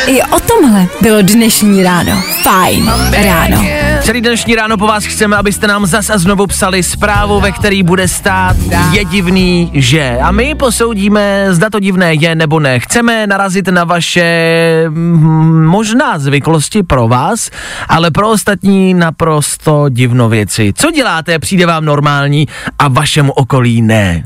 I 0.07 0.23
o 0.23 0.41
tomhle 0.41 0.87
bylo 1.01 1.23
dnešní 1.23 1.83
ráno. 1.83 2.23
Fajn 2.43 2.93
ráno. 3.13 3.86
Celý 4.01 4.21
dnešní 4.21 4.55
ráno 4.55 4.77
po 4.77 4.87
vás 4.87 5.05
chceme, 5.05 5.37
abyste 5.37 5.67
nám 5.67 5.87
zas 5.87 6.11
a 6.11 6.19
znovu 6.19 6.47
psali 6.47 6.83
zprávu, 6.83 7.41
ve 7.41 7.53
který 7.53 7.83
bude 7.83 8.09
stát 8.09 8.57
je 8.93 9.05
divný, 9.05 9.71
že. 9.75 10.19
A 10.23 10.33
my 10.33 10.55
posoudíme, 10.55 11.47
zda 11.51 11.71
to 11.71 11.81
divné 11.81 12.15
je 12.15 12.35
nebo 12.35 12.61
ne. 12.61 12.81
Chceme 12.81 13.27
narazit 13.27 13.69
na 13.69 13.85
vaše 13.85 14.85
mm, 14.89 15.67
možná 15.67 16.19
zvyklosti 16.19 16.83
pro 16.83 17.09
vás, 17.09 17.51
ale 17.89 18.11
pro 18.11 18.31
ostatní 18.31 18.95
naprosto 18.95 19.89
divno 19.89 20.29
věci. 20.29 20.73
Co 20.77 20.91
děláte, 20.91 21.39
přijde 21.39 21.67
vám 21.67 21.85
normální 21.85 22.49
a 22.79 22.89
vašemu 22.89 23.33
okolí 23.33 23.83
ne. 23.83 24.23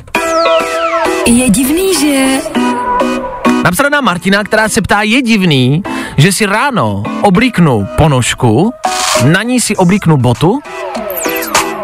Je 1.27 1.51
divný, 1.51 1.95
že... 2.01 2.70
Napsala 3.65 3.89
nám 3.89 4.05
Martina, 4.05 4.45
která 4.45 4.69
se 4.69 4.83
ptá, 4.83 5.03
je 5.03 5.23
divný, 5.23 5.83
že 6.17 6.33
si 6.33 6.47
ráno 6.47 7.03
oblíknu 7.23 7.87
ponožku, 7.97 8.73
na 9.25 9.43
ní 9.43 9.61
si 9.61 9.77
oblíknu 9.77 10.17
botu 10.17 10.61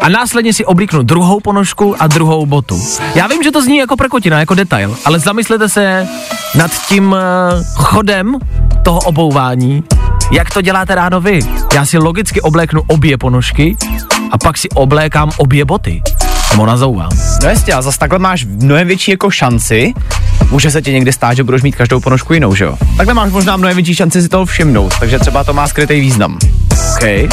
a 0.00 0.08
následně 0.08 0.52
si 0.52 0.64
oblíknu 0.64 1.02
druhou 1.02 1.40
ponožku 1.40 2.02
a 2.02 2.06
druhou 2.06 2.46
botu. 2.46 2.80
Já 3.14 3.26
vím, 3.26 3.42
že 3.42 3.50
to 3.50 3.62
zní 3.62 3.76
jako 3.76 3.96
prkotina, 3.96 4.38
jako 4.40 4.54
detail, 4.54 4.96
ale 5.04 5.18
zamyslete 5.18 5.68
se 5.68 6.08
nad 6.54 6.70
tím 6.88 7.16
eh, 7.18 7.64
chodem 7.76 8.38
toho 8.82 8.98
obouvání, 8.98 9.84
jak 10.32 10.50
to 10.50 10.60
děláte 10.60 10.94
ráno 10.94 11.20
vy. 11.20 11.40
Já 11.74 11.86
si 11.86 11.98
logicky 11.98 12.40
obléknu 12.40 12.82
obě 12.86 13.18
ponožky 13.18 13.76
a 14.30 14.38
pak 14.38 14.58
si 14.58 14.68
oblékám 14.68 15.30
obě 15.36 15.64
boty. 15.64 16.02
Nebo 16.56 16.66
nazouvám. 16.66 17.08
No 17.42 17.48
jasně, 17.48 17.74
a 17.74 17.82
zase 17.82 17.98
takhle 17.98 18.18
máš 18.18 18.44
mnohem 18.44 18.88
větší 18.88 19.10
jako 19.10 19.30
šanci, 19.30 19.92
může 20.50 20.70
se 20.70 20.82
ti 20.82 20.92
někdy 20.92 21.12
stát, 21.12 21.34
že 21.34 21.44
budeš 21.44 21.62
mít 21.62 21.76
každou 21.76 22.00
ponožku 22.00 22.34
jinou, 22.34 22.54
že 22.54 22.64
jo? 22.64 22.76
Takhle 22.96 23.14
máš 23.14 23.32
možná 23.32 23.56
mnohem 23.56 23.76
větší 23.76 23.94
šanci 23.94 24.22
si 24.22 24.28
toho 24.28 24.44
všimnout, 24.44 24.92
takže 25.00 25.18
třeba 25.18 25.44
to 25.44 25.52
má 25.52 25.68
skrytý 25.68 26.00
význam. 26.00 26.38
OK. 26.96 27.30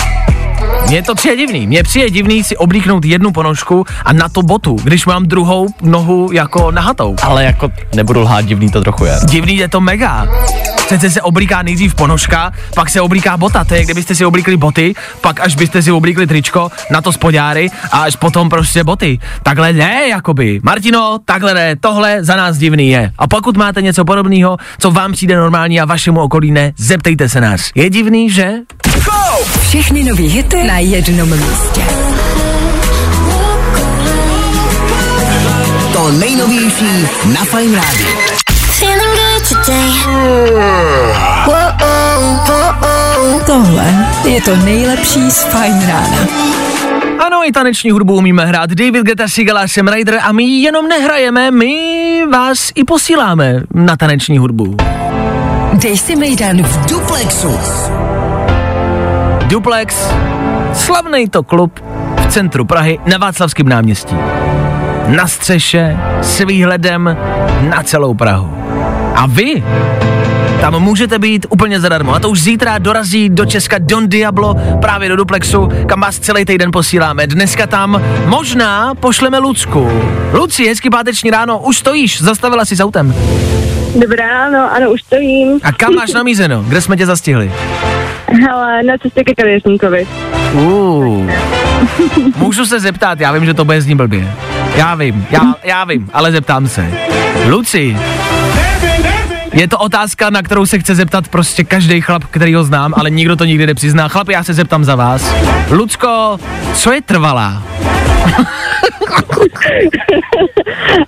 Mně 0.88 1.04
to 1.04 1.16
přijde 1.16 1.36
divný. 1.36 1.68
Mně 1.68 1.84
přijde 1.84 2.10
divný 2.10 2.44
si 2.44 2.58
oblíknout 2.58 3.06
jednu 3.06 3.32
ponožku 3.32 3.86
a 4.06 4.14
na 4.14 4.30
to 4.30 4.42
botu, 4.42 4.76
když 4.84 5.06
mám 5.06 5.26
druhou 5.26 5.68
nohu 5.82 6.30
jako 6.32 6.72
nahatou. 6.72 7.16
Ale 7.22 7.44
jako 7.44 7.72
nebudu 7.96 8.20
lhát, 8.20 8.46
divný 8.46 8.72
to 8.72 8.82
trochu 8.82 9.06
je. 9.06 9.16
Divný 9.26 9.58
je 9.58 9.68
to 9.68 9.82
mega. 9.82 10.28
Přece 10.86 11.10
se 11.10 11.22
oblíká 11.22 11.62
nejdřív 11.62 11.96
ponožka, 11.96 12.52
pak 12.76 12.90
se 12.90 13.02
oblíká 13.02 13.38
bota, 13.38 13.64
to 13.64 13.74
je 13.76 13.84
kdybyste 13.86 14.16
si 14.16 14.26
oblíkli 14.26 14.58
boty, 14.58 14.94
pak 15.22 15.40
až 15.40 15.56
byste 15.56 15.82
si 15.82 15.92
oblíkli 15.92 16.28
tričko, 16.28 16.70
na 16.92 17.02
to 17.02 17.12
spodňáry 17.12 17.70
a 17.92 18.00
až 18.00 18.16
potom 18.16 18.50
prostě 18.50 18.84
boty. 18.84 19.20
Takhle 19.44 19.74
ne, 19.74 20.08
jakoby. 20.08 20.60
Martino, 20.64 21.20
takhle 21.26 21.54
ne, 21.54 21.76
tohle 21.76 22.24
za 22.24 22.36
nás 22.36 22.58
divný 22.58 22.90
je. 22.90 23.12
A 23.18 23.28
pokud 23.28 23.58
máte 23.58 23.82
něco 23.82 24.06
podobného, 24.06 24.58
co 24.80 24.92
vám 24.92 25.12
přijde 25.12 25.36
normální 25.36 25.82
a 25.82 25.86
vašemu 25.86 26.22
okolí 26.22 26.52
ne, 26.52 26.74
zeptejte 26.78 27.30
se 27.30 27.42
nás. 27.42 27.72
Je 27.76 27.90
divný, 27.90 28.30
že? 28.30 28.52
Všechny 29.62 30.04
nový 30.04 30.28
hity 30.28 30.64
na 30.64 30.80
jednom 30.80 31.30
místě. 31.30 31.84
to 35.94 36.12
nejnovější 36.12 37.08
na 37.34 37.46
Fine 37.46 37.76
Radio. 37.76 38.08
Tohle 43.46 44.08
je 44.26 44.42
to 44.42 44.56
nejlepší 44.56 45.32
z 45.32 45.44
Fajn 45.44 45.88
rána. 45.88 46.18
Ano, 47.26 47.42
i 47.46 47.52
taneční 47.52 47.92
hudbu 47.92 48.16
umíme 48.16 48.46
hrát. 48.46 48.70
David 48.70 49.06
Guetta, 49.06 49.28
Sigala, 49.28 49.68
Sam 49.68 49.88
Ryder 49.88 50.20
a 50.24 50.32
my 50.32 50.44
jenom 50.44 50.88
nehrajeme, 50.88 51.52
my 51.52 51.76
vás 52.32 52.72
i 52.76 52.84
posíláme 52.84 53.64
na 53.74 53.98
taneční 53.98 54.38
hudbu. 54.38 54.78
Dej 55.74 55.98
si 55.98 56.16
Mejdan 56.16 56.64
v 56.64 56.86
Duplexu. 56.90 57.60
Duplex, 59.54 60.10
slavný 60.74 61.30
to 61.30 61.44
klub 61.44 61.80
v 62.18 62.28
centru 62.28 62.66
Prahy 62.66 63.00
na 63.06 63.18
Václavském 63.18 63.70
náměstí. 63.70 64.16
Na 65.08 65.28
střeše 65.28 65.98
s 66.22 66.46
výhledem 66.46 67.18
na 67.70 67.84
celou 67.84 68.14
Prahu. 68.14 68.54
A 69.16 69.26
vy 69.28 69.64
tam 70.62 70.80
můžete 70.80 71.20
být 71.20 71.46
úplně 71.50 71.80
zadarmo. 71.80 72.16
A 72.16 72.20
to 72.20 72.30
už 72.30 72.42
zítra 72.42 72.78
dorazí 72.78 73.30
do 73.30 73.46
Česka 73.46 73.78
Don 73.80 74.10
Diablo 74.10 74.56
právě 74.82 75.10
do 75.10 75.16
Duplexu, 75.16 75.70
kam 75.88 76.02
vás 76.02 76.20
celý 76.20 76.46
týden 76.46 76.72
posíláme. 76.72 77.28
Dneska 77.28 77.68
tam 77.68 78.02
možná 78.26 78.96
pošleme 78.96 79.38
Lucku. 79.38 79.90
Luci, 80.32 80.68
hezky 80.68 80.90
páteční 80.90 81.32
ráno, 81.32 81.60
už 81.60 81.78
stojíš, 81.78 82.22
zastavila 82.22 82.66
si 82.66 82.76
s 82.76 82.80
autem. 82.80 83.16
Dobré 83.96 84.28
ráno, 84.28 84.74
ano, 84.74 84.92
už 84.92 85.02
stojím. 85.02 85.60
A 85.64 85.72
kam 85.72 85.94
máš 85.94 86.14
namízeno? 86.14 86.64
Kde 86.68 86.82
jsme 86.82 86.98
tě 86.98 87.06
zastihli? 87.06 87.52
Hele, 88.28 88.84
na 88.84 88.98
cestě 88.98 89.24
ke 89.24 89.36
kavěřníkovi. 89.36 90.08
Uh. 90.54 91.32
Můžu 92.38 92.66
se 92.66 92.80
zeptat, 92.80 93.20
já 93.20 93.32
vím, 93.32 93.46
že 93.46 93.54
to 93.54 93.66
bude 93.66 93.82
znít 93.82 93.96
blbě. 93.96 94.34
Já 94.76 94.96
vím, 94.96 95.28
já, 95.32 95.56
já 95.64 95.84
vím, 95.84 96.10
ale 96.14 96.32
zeptám 96.32 96.68
se. 96.68 96.92
Luci, 97.50 97.98
je 99.54 99.68
to 99.68 99.78
otázka, 99.78 100.30
na 100.30 100.42
kterou 100.42 100.66
se 100.66 100.80
chce 100.80 100.96
zeptat 100.96 101.28
prostě 101.28 101.64
každý 101.64 102.02
chlap, 102.02 102.24
který 102.24 102.56
ho 102.56 102.64
znám, 102.64 102.94
ale 102.98 103.10
nikdo 103.10 103.36
to 103.36 103.46
nikdy 103.46 103.68
nepřizná. 103.68 104.08
Chlapi, 104.08 104.34
já 104.34 104.44
se 104.44 104.54
zeptám 104.54 104.84
za 104.84 104.96
vás. 104.96 105.36
Lucko, 105.70 106.38
co 106.74 106.92
je 106.92 107.02
trvalá? 107.02 107.64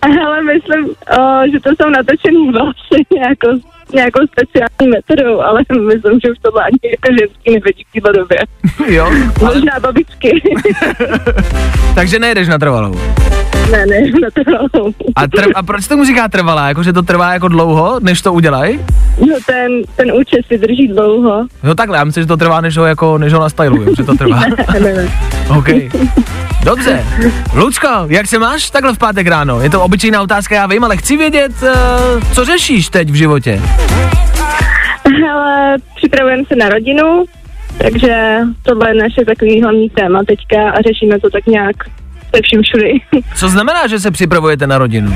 Hele, 0.03 0.43
myslím, 0.43 0.85
o, 0.89 1.41
že 1.51 1.59
to 1.59 1.69
jsou 1.69 1.89
natočený 1.89 2.51
vlasy 2.51 3.05
nějakou, 3.13 3.47
nějakou 3.93 4.19
speciální 4.27 4.91
metodou, 4.95 5.41
ale 5.41 5.61
myslím, 5.87 6.19
že 6.25 6.31
už 6.31 6.37
tohle 6.41 6.63
ani 6.63 6.79
jako 6.91 7.07
ženský 7.19 7.53
nevědí 7.53 7.83
v 7.89 7.91
téhle 7.93 8.13
době. 8.13 8.37
jo? 8.95 9.11
Možná 9.41 9.79
babičky. 9.81 10.41
Takže 11.95 12.19
nejedeš 12.19 12.47
na 12.47 12.57
trvalou. 12.57 12.95
ne, 13.71 13.85
ne, 13.85 14.01
na 14.51 14.59
to. 14.71 14.85
A, 15.15 15.27
tr- 15.27 15.51
a 15.55 15.63
proč 15.63 15.87
tomu 15.87 16.05
říká 16.05 16.27
trvalá? 16.27 16.67
Jako, 16.67 16.83
že 16.83 16.93
to 16.93 17.01
trvá 17.01 17.33
jako 17.33 17.47
dlouho, 17.47 17.99
než 17.99 18.21
to 18.21 18.33
udělají? 18.33 18.79
No 19.19 19.35
ten, 19.45 19.71
ten 19.95 20.11
účet 20.11 20.45
si 20.47 20.57
drží 20.57 20.87
dlouho. 20.87 21.45
No 21.63 21.75
takhle, 21.75 21.97
já 21.97 22.03
myslím, 22.03 22.23
že 22.23 22.27
to 22.27 22.37
trvá, 22.37 22.61
než 22.61 22.77
ho, 22.77 22.85
jako, 22.85 23.17
než 23.17 23.33
ho 23.33 23.39
nastylujou, 23.39 23.95
že 23.95 24.03
to 24.03 24.15
trvá. 24.15 24.41
Ne, 24.73 24.79
ne, 24.79 24.93
ne. 24.93 25.09
OK. 25.57 25.67
Dobře. 26.65 27.05
Lucko, 27.53 27.87
jak 28.07 28.27
se 28.27 28.39
máš 28.39 28.69
takhle 28.69 28.93
v 28.93 28.97
pátek 28.97 29.27
ráno? 29.27 29.61
Je 29.61 29.69
to 29.69 29.83
obyčejná 29.83 30.21
otázka, 30.21 30.55
já 30.55 30.67
vím, 30.67 30.83
ale 30.83 30.97
chci 30.97 31.17
vědět, 31.17 31.51
uh, 31.61 32.33
co 32.33 32.45
řešíš 32.45 32.89
teď 32.89 33.09
v 33.09 33.13
životě. 33.13 33.61
Hele, 35.21 35.77
připravujeme 35.95 36.43
se 36.47 36.55
na 36.55 36.69
rodinu, 36.69 37.25
takže 37.77 38.39
tohle 38.63 38.89
je 38.89 38.95
naše 38.95 39.25
takový 39.25 39.61
hlavní 39.61 39.89
téma 39.89 40.23
teďka 40.27 40.71
a 40.71 40.81
řešíme 40.81 41.19
to 41.19 41.29
tak 41.29 41.45
nějak 41.45 41.75
se 42.35 42.41
vším 42.41 42.61
všudy. 42.61 42.93
Co 43.35 43.49
znamená, 43.49 43.87
že 43.87 43.99
se 43.99 44.11
připravujete 44.11 44.67
na 44.67 44.77
rodinu? 44.77 45.13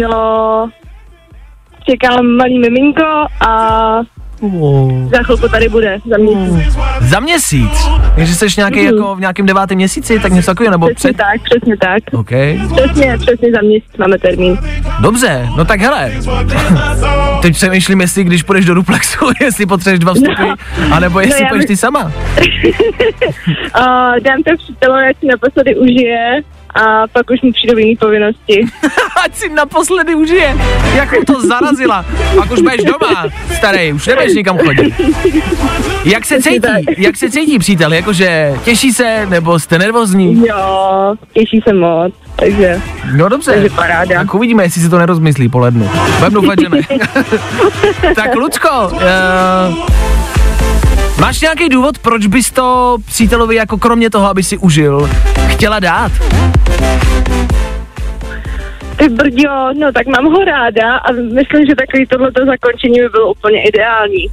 No, 0.00 0.70
čekám 1.90 2.26
malý 2.26 2.58
miminko 2.58 3.26
a 3.48 4.00
za 5.12 5.22
chvilku 5.22 5.48
tady 5.48 5.68
bude, 5.68 5.98
za 6.10 6.16
měsíc. 6.18 6.76
Za 7.00 7.20
měsíc? 7.20 7.88
Takže 8.16 8.34
jsi 8.34 8.46
nějaký 8.56 8.84
jako 8.84 9.14
v 9.16 9.20
nějakém 9.20 9.46
devátém 9.46 9.76
měsíci, 9.76 10.18
tak 10.18 10.32
něco 10.32 10.46
takového, 10.50 10.70
nebo 10.70 10.86
Přesně 10.86 11.12
před? 11.12 11.16
tak, 11.16 11.42
přesně 11.42 11.76
tak. 11.76 12.02
OK. 12.12 12.30
Přesně, 12.76 13.18
přesně 13.18 13.52
za 13.52 13.60
měsíc 13.62 13.96
máme 13.98 14.18
termín. 14.18 14.58
Dobře, 15.00 15.48
no 15.56 15.64
tak 15.64 15.80
hele. 15.80 16.12
Teď 17.42 17.54
přemýšlím, 17.54 18.00
jestli 18.00 18.24
když 18.24 18.42
půjdeš 18.42 18.64
do 18.64 18.74
duplexu, 18.74 19.26
jestli 19.40 19.66
potřebuješ 19.66 19.98
dva 19.98 20.14
vstupy, 20.14 20.42
anebo 20.92 21.20
jestli 21.20 21.42
já 21.42 21.48
půjdeš 21.48 21.64
by- 21.64 21.68
ty 21.68 21.76
sama. 21.76 22.04
Uh, 22.04 22.12
dám 24.22 24.42
to 24.48 24.56
přítelovi, 24.58 25.02
ať 25.10 25.16
si 25.20 25.26
naposledy 25.26 25.76
užije 25.76 26.40
a 26.74 27.06
pak 27.12 27.30
už 27.30 27.40
mu 27.42 27.52
přijdou 27.52 27.78
jiný 27.78 27.96
povinnosti. 27.96 28.64
Ať 29.24 29.34
si 29.34 29.48
naposledy 29.48 30.14
užije. 30.14 30.56
Jak 30.94 31.12
mu 31.12 31.24
to 31.24 31.40
zarazila. 31.40 32.04
Pak 32.36 32.50
už 32.50 32.60
budeš 32.60 32.84
doma, 32.84 33.24
starý, 33.56 33.92
už 33.92 34.06
nebudeš 34.06 34.34
nikam 34.34 34.58
chodit. 34.58 34.94
Jak 36.04 36.26
se 36.26 36.42
cítí? 36.42 36.68
Jak 36.98 37.16
se 37.16 37.30
cítí, 37.30 37.58
přítel? 37.58 37.92
Jakože 37.92 38.54
těší 38.64 38.92
se, 38.92 39.26
nebo 39.26 39.58
jste 39.58 39.78
nervózní? 39.78 40.46
Jo, 40.48 41.14
těší 41.32 41.60
se 41.68 41.74
moc, 41.74 42.14
takže 42.36 42.80
No 43.16 43.28
dobře. 43.28 43.52
Takže 43.52 43.70
paráda. 43.70 44.14
Tak 44.14 44.34
uvidíme, 44.34 44.62
jestli 44.62 44.80
si 44.80 44.88
to 44.88 44.98
nerozmyslí 44.98 45.48
po 45.48 45.58
lednu. 45.58 45.90
Budem 46.18 46.32
doufat, 46.32 46.58
že 46.60 46.68
ne. 46.68 46.80
tak 48.14 48.34
Lucko, 48.34 48.68
uh, 48.92 49.00
máš 51.20 51.40
nějaký 51.40 51.68
důvod, 51.68 51.98
proč 51.98 52.26
bys 52.26 52.50
to 52.50 52.96
přítelovi 53.06 53.56
jako 53.56 53.78
kromě 53.78 54.10
toho, 54.10 54.28
aby 54.28 54.42
si 54.42 54.58
užil, 54.58 55.10
chtěla 55.60 55.80
dát? 55.80 56.12
ty 58.96 59.08
brďo, 59.08 59.72
no 59.80 59.92
tak 59.92 60.06
mám 60.06 60.24
ho 60.24 60.44
ráda 60.44 60.96
a 60.96 61.12
myslím, 61.12 61.66
že 61.68 61.74
takový 61.74 62.06
tohleto 62.06 62.46
zakončení 62.46 63.00
by 63.00 63.08
bylo 63.08 63.30
úplně 63.30 63.62
ideální. 63.62 64.26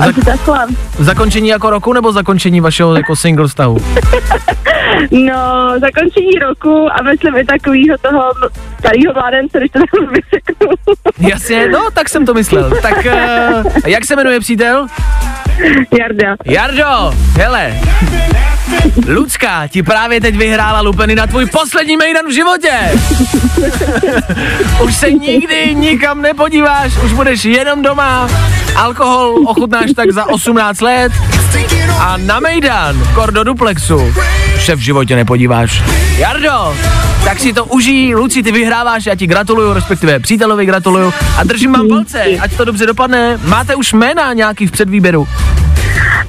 Asi 0.00 0.20
takhle. 0.24 0.66
Zakončení 0.98 1.48
jako 1.48 1.70
roku 1.70 1.92
nebo 1.92 2.12
zakončení 2.12 2.60
vašeho 2.60 2.94
jako 2.94 3.16
single 3.16 3.48
vztahu? 3.48 3.78
No, 5.10 5.70
zakončení 5.80 6.38
roku 6.38 6.86
a 6.92 7.02
myslím 7.02 7.36
i 7.36 7.44
takového 7.44 7.98
toho 8.02 8.22
starého 8.78 9.14
mládence, 9.14 9.58
když 9.58 9.70
to 9.70 9.80
vyseknu. 10.06 10.68
Jasně, 11.18 11.68
no 11.68 11.90
tak 11.94 12.08
jsem 12.08 12.26
to 12.26 12.34
myslel. 12.34 12.72
Tak 12.82 13.06
uh, 13.06 13.72
jak 13.86 14.04
se 14.04 14.16
jmenuje 14.16 14.40
přítel? 14.40 14.86
Jarda. 15.98 16.36
Jardo, 16.46 17.12
hele, 17.36 17.80
Lucka 19.08 19.66
ti 19.66 19.82
právě 19.82 20.20
teď 20.20 20.36
vyhrála 20.36 20.80
lupeny 20.80 21.14
na 21.14 21.26
tvůj 21.26 21.46
poslední 21.46 21.96
mejdan 21.96 22.26
v 22.26 22.34
životě. 22.34 22.72
už 24.84 24.96
se 24.96 25.10
nikdy 25.12 25.74
nikam 25.74 26.22
nepodíváš, 26.22 26.96
už 27.04 27.12
budeš 27.12 27.44
jenom 27.44 27.82
doma. 27.82 28.28
Alkohol 28.76 29.34
ochutnáš 29.46 29.89
tak 29.96 30.10
za 30.12 30.24
18 30.28 30.80
let 30.80 31.12
a 31.98 32.16
na 32.16 32.40
mejdan, 32.40 32.96
kor 33.14 33.32
do 33.32 33.44
duplexu, 33.44 34.14
se 34.64 34.76
v 34.76 34.78
životě 34.78 35.16
nepodíváš. 35.16 35.82
Jardo, 36.18 36.74
tak 37.24 37.38
si 37.40 37.52
to 37.52 37.64
užij, 37.64 38.14
Luci, 38.14 38.42
ty 38.42 38.52
vyhráváš, 38.52 39.06
já 39.06 39.14
ti 39.14 39.26
gratuluju, 39.26 39.72
respektive 39.72 40.18
přítelovi 40.20 40.66
gratuluju 40.66 41.12
a 41.38 41.44
držím 41.44 41.72
vám 41.72 41.88
palce, 41.88 42.22
ať 42.40 42.56
to 42.56 42.64
dobře 42.64 42.86
dopadne. 42.86 43.38
Máte 43.44 43.74
už 43.74 43.92
jména 43.92 44.32
nějaký 44.32 44.66
v 44.66 44.70
předvýběru? 44.70 45.28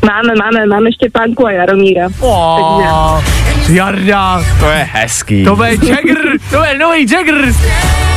Máme, 0.06 0.34
máme, 0.40 0.66
máme 0.66 0.92
Štěpánku 0.92 1.46
a 1.48 1.52
Jaromíra. 1.52 2.08
Oh, 2.20 3.24
Jarda, 3.70 4.44
To 4.60 4.70
je 4.70 4.90
hezký. 4.92 5.44
to 5.44 5.64
je 5.64 5.72
Jagger, 5.72 6.18
to 6.52 6.64
je 6.64 6.78
nový 6.78 7.08
Jagger. 7.12 7.54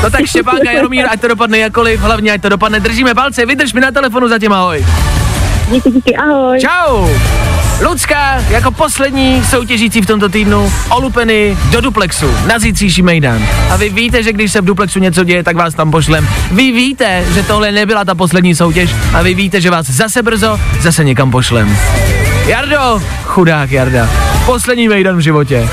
No 0.02 0.10
tak 0.10 0.26
Štěpánka 0.26 0.70
Jaromír, 0.70 1.06
ať 1.10 1.20
to 1.20 1.28
dopadne 1.28 1.58
jakkoliv, 1.58 2.00
hlavně 2.00 2.32
ať 2.32 2.42
to 2.42 2.48
dopadne, 2.48 2.80
držíme 2.80 3.14
palce, 3.14 3.46
vydrž 3.46 3.72
mi 3.72 3.80
na 3.80 3.90
telefonu 3.90 4.28
zatím, 4.28 4.52
ahoj. 4.52 4.84
Díky, 5.70 5.90
díky, 5.90 6.16
ahoj. 6.16 6.60
Čau. 6.60 7.08
Lucka 7.82 8.42
jako 8.50 8.70
poslední 8.70 9.44
soutěžící 9.44 10.00
v 10.00 10.06
tomto 10.06 10.28
týdnu 10.28 10.72
o 10.90 11.00
lupeny 11.00 11.58
do 11.70 11.80
duplexu 11.80 12.26
na 12.46 12.58
zítřejší 12.58 13.02
mejdan. 13.02 13.46
A 13.70 13.76
vy 13.76 13.88
víte, 13.88 14.22
že 14.22 14.32
když 14.32 14.52
se 14.52 14.60
v 14.60 14.64
duplexu 14.64 14.98
něco 14.98 15.24
děje, 15.24 15.44
tak 15.44 15.56
vás 15.56 15.74
tam 15.74 15.90
pošlem. 15.90 16.28
Vy 16.50 16.72
víte, 16.72 17.24
že 17.34 17.42
tohle 17.42 17.72
nebyla 17.72 18.04
ta 18.04 18.14
poslední 18.14 18.54
soutěž 18.54 18.90
a 19.14 19.22
vy 19.22 19.34
víte, 19.34 19.60
že 19.60 19.70
vás 19.70 19.86
zase 19.86 20.22
brzo 20.22 20.60
zase 20.80 21.04
někam 21.04 21.30
pošlem. 21.30 21.76
Jardo, 22.46 23.02
chudák 23.24 23.70
Jarda, 23.70 24.08
poslední 24.46 24.88
mejdan 24.88 25.16
v 25.16 25.20
životě. 25.20 25.68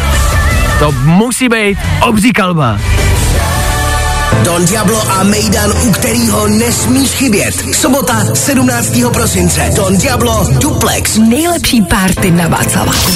To 0.80 0.92
musí 0.92 1.50
být 1.50 1.78
obří 2.02 2.34
kalba. 2.34 2.78
Don 4.44 4.66
Diablo 4.66 5.12
a 5.12 5.24
Mejdan, 5.24 5.72
u 5.88 5.92
kterého 5.92 6.48
nesmíš 6.48 7.12
chybět. 7.12 7.76
Sobota 7.76 8.26
17. 8.34 8.94
prosince. 9.14 9.70
Don 9.76 9.98
Diablo 9.98 10.48
Duplex. 10.52 11.18
Nejlepší 11.18 11.82
párty 11.82 12.32
na 12.32 12.48
Václaváku. 12.48 13.12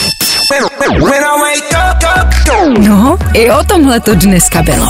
No, 2.80 3.18
i 3.34 3.52
o 3.52 3.64
tomhle 3.64 4.00
to 4.00 4.16
dneska 4.16 4.62
bylo. 4.62 4.88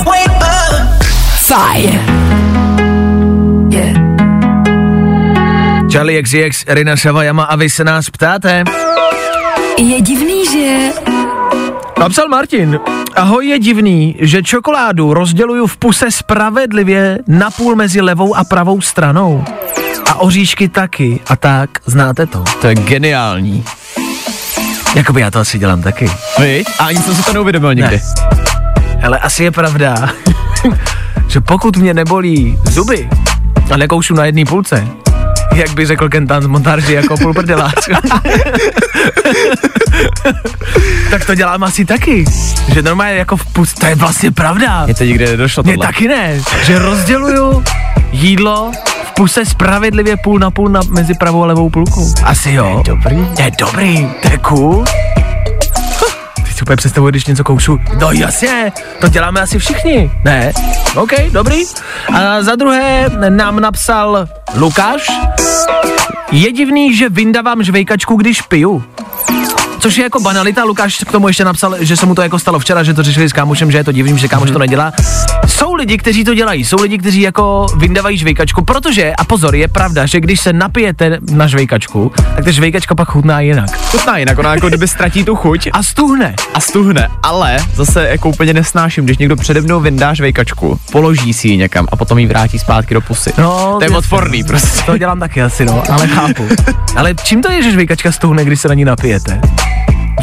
Fajn. 1.38 2.02
Charlie 5.92 6.24
XCX, 6.24 6.64
Rina 6.68 6.98
Savajama 6.98 7.44
a 7.44 7.56
vy 7.56 7.70
se 7.70 7.84
nás 7.84 8.10
ptáte. 8.10 8.64
Je 9.78 10.02
divný, 10.02 10.46
že... 10.46 10.92
Napsal 12.00 12.28
Martin. 12.28 12.80
Ahoj, 13.16 13.48
je 13.48 13.60
divný, 13.60 14.16
že 14.20 14.44
čokoládu 14.44 15.14
rozděluju 15.14 15.68
v 15.68 15.78
puse 15.78 16.12
spravedlivě 16.12 17.20
napůl 17.28 17.76
mezi 17.76 18.02
levou 18.02 18.36
a 18.36 18.44
pravou 18.44 18.82
stranou. 18.82 19.44
A 20.06 20.16
oříšky 20.16 20.70
taky. 20.70 21.20
A 21.28 21.36
tak, 21.36 21.70
znáte 21.86 22.26
to. 22.26 22.44
To 22.62 22.68
je 22.68 22.76
geniální. 22.76 23.64
Jakoby 24.96 25.22
já 25.22 25.32
to 25.32 25.40
asi 25.40 25.60
dělám 25.60 25.82
taky. 25.82 26.12
Vy? 26.40 26.64
A 26.80 26.86
ani 26.86 27.00
jsem 27.00 27.16
si 27.16 27.24
to 27.24 27.34
neuvědomil 27.34 27.76
nikdy. 27.76 28.02
Ale 29.04 29.20
asi 29.20 29.44
je 29.44 29.52
pravda, 29.52 29.96
že 31.28 31.42
pokud 31.42 31.78
mě 31.78 31.94
nebolí 31.94 32.58
zuby 32.64 33.10
a 33.74 33.78
nekoušu 33.78 34.14
na 34.14 34.26
jedné 34.26 34.46
půlce, 34.46 34.88
jak 35.56 35.70
by 35.74 35.86
řekl 35.86 36.10
Kentan 36.10 36.44
z 36.44 36.48
montáži 36.48 36.94
jako 36.94 37.18
půlprdelář. 37.18 37.74
tak 41.10 41.26
to 41.26 41.36
dělám 41.36 41.64
asi 41.64 41.86
taky. 41.86 42.26
Že 42.74 42.82
normálně 42.82 43.14
jako 43.14 43.38
v 43.38 43.46
pus, 43.46 43.74
to 43.74 43.86
je 43.86 43.96
vlastně 43.96 44.32
pravda. 44.32 44.86
Mně 44.86 44.94
to 44.94 45.04
nikdy 45.04 45.26
nedošlo 45.26 45.64
tohle. 45.64 45.88
taky 45.88 46.08
ne, 46.08 46.42
že 46.64 46.80
rozděluju 46.80 47.64
jídlo 48.12 48.72
v 49.06 49.12
puse 49.12 49.46
spravedlivě 49.46 50.18
půl 50.18 50.40
na 50.40 50.52
půl 50.52 50.70
na, 50.70 50.80
mezi 50.90 51.14
pravou 51.14 51.44
a 51.44 51.46
levou 51.46 51.70
půlkou. 51.70 52.14
Asi 52.24 52.52
jo. 52.52 52.84
Dobrý. 52.86 53.28
To 53.36 53.42
je 53.42 53.52
dobrý, 53.60 54.08
to 54.22 54.28
je 54.32 54.38
cool. 54.38 54.86
Si 56.56 56.62
úplně 56.62 56.76
představuji, 56.76 57.10
když 57.10 57.26
něco 57.26 57.44
koušu. 57.44 57.80
No 58.00 58.12
jasně, 58.12 58.72
to 59.02 59.08
děláme 59.08 59.42
asi 59.42 59.60
všichni, 59.60 60.12
ne? 60.24 60.52
OK, 60.96 61.12
dobrý. 61.32 61.64
A 62.14 62.42
za 62.44 62.56
druhé 62.56 63.10
nám 63.30 63.60
napsal 63.60 64.28
Lukáš. 64.56 65.08
Je 66.32 66.52
divný, 66.52 66.96
že 66.96 67.10
vyndavám 67.10 67.64
žvejkačku, 67.64 68.16
když 68.16 68.42
piju. 68.42 68.84
Což 69.80 69.98
je 69.98 70.04
jako 70.04 70.20
banalita, 70.20 70.64
Lukáš 70.64 70.98
k 71.08 71.12
tomu 71.12 71.28
ještě 71.28 71.46
napsal, 71.46 71.76
že 71.80 71.98
se 71.98 72.06
mu 72.06 72.16
to 72.16 72.22
jako 72.22 72.40
stalo 72.40 72.60
včera, 72.60 72.84
že 72.84 72.94
to 72.94 73.04
řešili 73.04 73.30
s 73.30 73.34
kámošem, 73.34 73.72
že 73.72 73.78
je 73.78 73.84
to 73.84 73.92
divný, 73.92 74.18
že 74.18 74.28
kámoš 74.28 74.52
to 74.52 74.60
nedělá. 74.60 74.94
Jsou 75.48 75.74
lidi, 75.74 75.98
kteří 75.98 76.24
to 76.24 76.34
dělají, 76.36 76.66
jsou 76.66 76.82
lidi, 76.82 76.98
kteří 76.98 77.22
jako 77.22 77.66
vyndavají 77.78 78.18
žvejkačku, 78.18 78.64
protože, 78.64 79.14
a 79.18 79.24
pozor, 79.24 79.56
je 79.56 79.68
pravda, 79.68 80.06
že 80.06 80.20
když 80.20 80.40
se 80.42 80.54
napijete 80.54 81.18
na 81.32 81.48
žvejkačku, 81.48 82.12
tak 82.36 82.46
ta 82.46 82.52
žvejkačka 82.52 82.96
pak 82.96 83.10
chutná 83.10 83.40
jinak. 83.40 83.78
Chutná 83.92 84.18
jinak, 84.18 84.38
ona 84.40 84.54
jako 84.54 84.68
kdyby 84.68 84.88
ztratí 84.88 85.24
tu 85.24 85.36
chuť 85.36 85.70
A 85.74 85.84
stuhne. 85.84 86.36
a 86.54 86.60
stuhne, 86.60 87.08
ale 87.24 87.58
zase 87.74 88.08
jako 88.08 88.30
úplně 88.30 88.54
nesnáším, 88.54 89.06
když 89.06 89.18
někdo 89.18 89.36
přede 89.36 89.62
mnou 89.62 89.80
vyndá 89.80 90.14
žvejkačku, 90.14 90.80
položí 90.92 91.34
si 91.34 91.48
ji 91.48 91.58
někam 91.58 91.88
a 91.92 91.96
potom 91.96 92.18
ji 92.18 92.26
vrátí 92.28 92.60
zpátky 92.60 92.94
do 92.94 93.02
pusy. 93.02 93.34
No, 93.38 93.76
to 93.80 93.84
je 93.84 93.90
odporný 93.98 94.44
prostě. 94.44 94.82
To 94.86 94.98
dělám 94.98 95.20
taky 95.20 95.42
asi, 95.42 95.66
no, 95.66 95.84
ale 95.92 96.08
chápu. 96.08 96.48
Ale 96.96 97.16
čím 97.24 97.42
to 97.42 97.52
je, 97.52 97.64
že 97.64 97.72
žvejkačka 97.72 98.12
stuhne, 98.12 98.46
když 98.46 98.62
se 98.62 98.68
na 98.68 98.74
ní 98.74 98.86
napijete? 98.86 99.42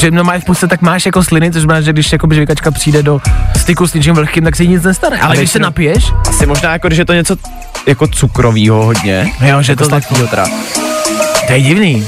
Že 0.01 0.11
normálně 0.11 0.41
v 0.41 0.45
puse 0.45 0.69
tak 0.69 0.83
máš 0.83 1.07
jako 1.07 1.23
sliny, 1.25 1.53
což 1.53 1.63
znamená, 1.63 1.81
že 1.81 1.93
když 1.93 2.13
jako 2.13 2.29
žvejkačka 2.33 2.71
přijde 2.71 3.03
do 3.03 3.21
styku 3.57 3.87
s 3.87 3.95
něčím 3.95 4.15
vlhkým, 4.15 4.45
tak 4.45 4.57
se 4.57 4.63
jí 4.63 4.69
nic 4.69 4.83
nestane. 4.83 5.19
Ale 5.21 5.37
když 5.37 5.51
se 5.51 5.59
napiješ, 5.59 6.13
Asi 6.29 6.47
možná 6.47 6.73
jako, 6.73 6.87
když 6.89 6.99
je 6.99 7.05
to 7.05 7.13
něco 7.13 7.37
jako 7.87 8.07
cukrovýho 8.07 8.85
hodně. 8.85 9.33
jo, 9.47 9.63
že 9.63 9.73
jako 9.73 9.85
to 9.85 9.91
tak, 9.91 10.05
to 11.47 11.53
je 11.53 11.61
divný. 11.61 12.07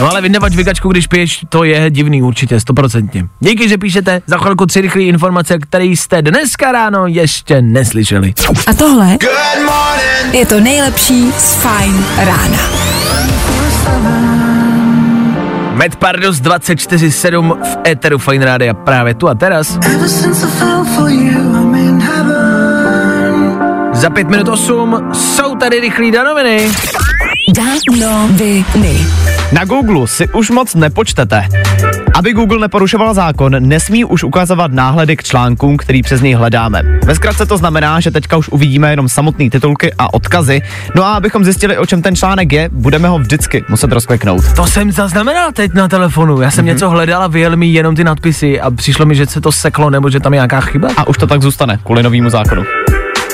No 0.00 0.10
ale 0.10 0.20
vyndavač 0.20 0.52
žvejkačku, 0.52 0.88
když 0.88 1.06
piješ, 1.06 1.44
to 1.48 1.64
je 1.64 1.90
divný 1.90 2.22
určitě, 2.22 2.60
stoprocentně. 2.60 3.24
Díky, 3.40 3.68
že 3.68 3.78
píšete 3.78 4.22
za 4.26 4.38
chvilku 4.38 4.66
tři 4.66 4.80
rychlé 4.80 5.02
informace, 5.02 5.58
které 5.58 5.84
jste 5.84 6.22
dneska 6.22 6.72
ráno 6.72 7.06
ještě 7.06 7.62
neslyšeli. 7.62 8.34
A 8.66 8.74
tohle 8.74 9.16
je 10.32 10.46
to 10.46 10.60
nejlepší 10.60 11.32
z 11.38 11.54
Fajn 11.54 12.04
rána. 12.16 12.58
Med 15.78 15.96
Pardos 15.96 16.40
24-7 16.42 17.62
v 17.62 17.78
Eteru 17.86 18.18
Fine 18.18 18.44
Rádia 18.44 18.74
právě 18.74 19.14
tu 19.14 19.28
a 19.28 19.34
teraz. 19.34 19.78
Za 23.92 24.10
pět 24.10 24.28
minut 24.28 24.48
osm 24.48 25.10
jsou 25.12 25.56
tady 25.56 25.80
rychlí 25.80 26.10
danoviny. 26.10 26.70
Danoviny. 27.56 28.64
Na 29.52 29.64
Google 29.64 30.08
si 30.08 30.28
už 30.28 30.50
moc 30.50 30.74
nepočtete. 30.74 31.44
Aby 32.14 32.32
Google 32.32 32.58
neporušoval 32.58 33.14
zákon, 33.14 33.56
nesmí 33.58 34.04
už 34.04 34.24
ukazovat 34.24 34.72
náhledy 34.72 35.16
k 35.16 35.22
článkům, 35.22 35.76
který 35.76 36.02
přes 36.02 36.20
něj 36.20 36.34
hledáme. 36.34 36.82
Ve 37.04 37.14
zkratce 37.14 37.46
to 37.46 37.56
znamená, 37.56 38.00
že 38.00 38.10
teďka 38.10 38.36
už 38.36 38.48
uvidíme 38.48 38.90
jenom 38.90 39.08
samotné 39.08 39.50
titulky 39.50 39.92
a 39.98 40.14
odkazy. 40.14 40.62
No 40.94 41.04
a 41.04 41.14
abychom 41.14 41.44
zjistili, 41.44 41.78
o 41.78 41.86
čem 41.86 42.02
ten 42.02 42.16
článek 42.16 42.52
je, 42.52 42.70
budeme 42.72 43.08
ho 43.08 43.18
vždycky 43.18 43.64
muset 43.68 43.92
rozkliknout. 43.92 44.52
To 44.56 44.66
jsem 44.66 44.92
zaznamenal 44.92 45.52
teď 45.52 45.74
na 45.74 45.88
telefonu. 45.88 46.40
Já 46.40 46.50
jsem 46.50 46.64
mm-hmm. 46.64 46.68
něco 46.68 46.90
hledal 46.90 47.22
a 47.22 47.26
vyjel 47.26 47.56
mi 47.56 47.66
jenom 47.66 47.96
ty 47.96 48.04
nadpisy 48.04 48.60
a 48.60 48.70
přišlo 48.70 49.06
mi, 49.06 49.14
že 49.14 49.26
se 49.26 49.40
to 49.40 49.52
seklo 49.52 49.90
nebo 49.90 50.10
že 50.10 50.20
tam 50.20 50.32
je 50.32 50.36
nějaká 50.36 50.60
chyba. 50.60 50.88
A 50.96 51.06
už 51.06 51.18
to 51.18 51.26
tak 51.26 51.42
zůstane, 51.42 51.78
kvůli 51.84 52.02
novému 52.02 52.30
zákonu. 52.30 52.64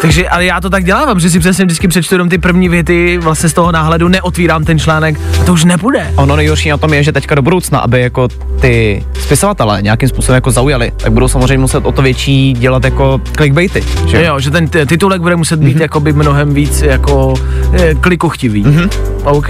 Takže, 0.05 0.29
ale 0.29 0.45
já 0.45 0.61
to 0.61 0.71
tak 0.71 0.85
dělám, 0.85 1.21
že 1.21 1.31
si 1.31 1.41
přesně 1.41 1.65
vždycky 1.65 1.89
přečtu 1.89 2.15
jenom 2.15 2.29
ty 2.29 2.39
první 2.39 2.69
věty, 2.69 3.19
vlastně 3.19 3.49
z 3.49 3.53
toho 3.53 3.73
náhledu 3.73 4.09
neotvírám 4.09 4.65
ten 4.65 4.79
článek 4.79 5.21
a 5.41 5.45
to 5.45 5.53
už 5.53 5.65
nepůjde. 5.65 6.13
Ono 6.17 6.37
nejhorší 6.37 6.69
na 6.69 6.77
tom 6.77 6.95
je, 6.95 7.03
že 7.03 7.13
teďka 7.13 7.35
do 7.35 7.43
budoucna, 7.43 7.79
aby 7.79 8.01
jako 8.01 8.29
ty 8.61 9.05
spisovatelé 9.21 9.83
nějakým 9.83 10.09
způsobem 10.09 10.35
jako 10.35 10.51
zaujali, 10.51 10.93
tak 10.97 11.13
budou 11.13 11.29
samozřejmě 11.29 11.59
muset 11.59 11.87
o 11.87 11.93
to 11.93 12.03
větší 12.03 12.53
dělat 12.53 12.85
jako 12.85 13.21
clickbaity. 13.37 13.85
Že? 14.07 14.17
Jo, 14.17 14.23
jo, 14.25 14.41
že 14.41 14.51
ten 14.51 14.69
t- 14.69 14.87
titulek 14.87 15.21
bude 15.21 15.37
muset 15.37 15.61
být 15.61 15.77
mm-hmm. 15.77 15.83
jakoby 15.83 16.13
mnohem 16.13 16.55
víc 16.55 16.83
jako 16.83 17.35
e, 17.73 17.95
klikochtivý. 17.95 18.65
Mm-hmm. 18.65 18.89
OK. 19.25 19.49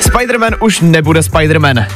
Spider-Man 0.00 0.54
už 0.60 0.80
nebude 0.80 1.20
Spider-Man. 1.20 1.86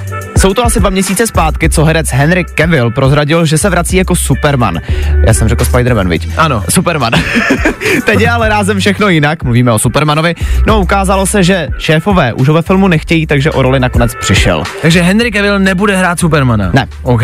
Jsou 0.44 0.54
to 0.54 0.64
asi 0.64 0.80
dva 0.80 0.90
měsíce 0.90 1.26
zpátky, 1.26 1.68
co 1.68 1.84
herec 1.84 2.10
Henry 2.12 2.44
Cavill 2.58 2.90
prozradil, 2.90 3.46
že 3.46 3.58
se 3.58 3.70
vrací 3.70 3.96
jako 3.96 4.16
Superman. 4.16 4.80
Já 5.26 5.34
jsem 5.34 5.48
řekl 5.48 5.64
Spider-Man, 5.64 6.08
viď? 6.08 6.28
Ano. 6.36 6.64
Superman. 6.68 7.12
Teď 8.06 8.20
je 8.20 8.30
ale 8.30 8.48
rázem 8.48 8.80
všechno 8.80 9.08
jinak, 9.08 9.42
mluvíme 9.42 9.72
o 9.72 9.78
Supermanovi. 9.78 10.34
No, 10.66 10.80
ukázalo 10.80 11.26
se, 11.26 11.42
že 11.42 11.68
šéfové 11.78 12.32
už 12.32 12.48
ho 12.48 12.54
ve 12.54 12.62
filmu 12.62 12.88
nechtějí, 12.88 13.26
takže 13.26 13.50
o 13.50 13.62
roli 13.62 13.80
nakonec 13.80 14.14
přišel. 14.20 14.62
Takže 14.82 15.02
Henry 15.02 15.32
Cavill 15.32 15.58
nebude 15.58 15.96
hrát 15.96 16.20
Supermana. 16.20 16.70
Ne. 16.74 16.86
OK. 17.02 17.22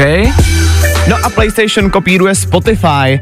No 1.09 1.17
a 1.23 1.31
PlayStation 1.31 1.91
kopíruje 1.91 2.35
Spotify. 2.35 3.21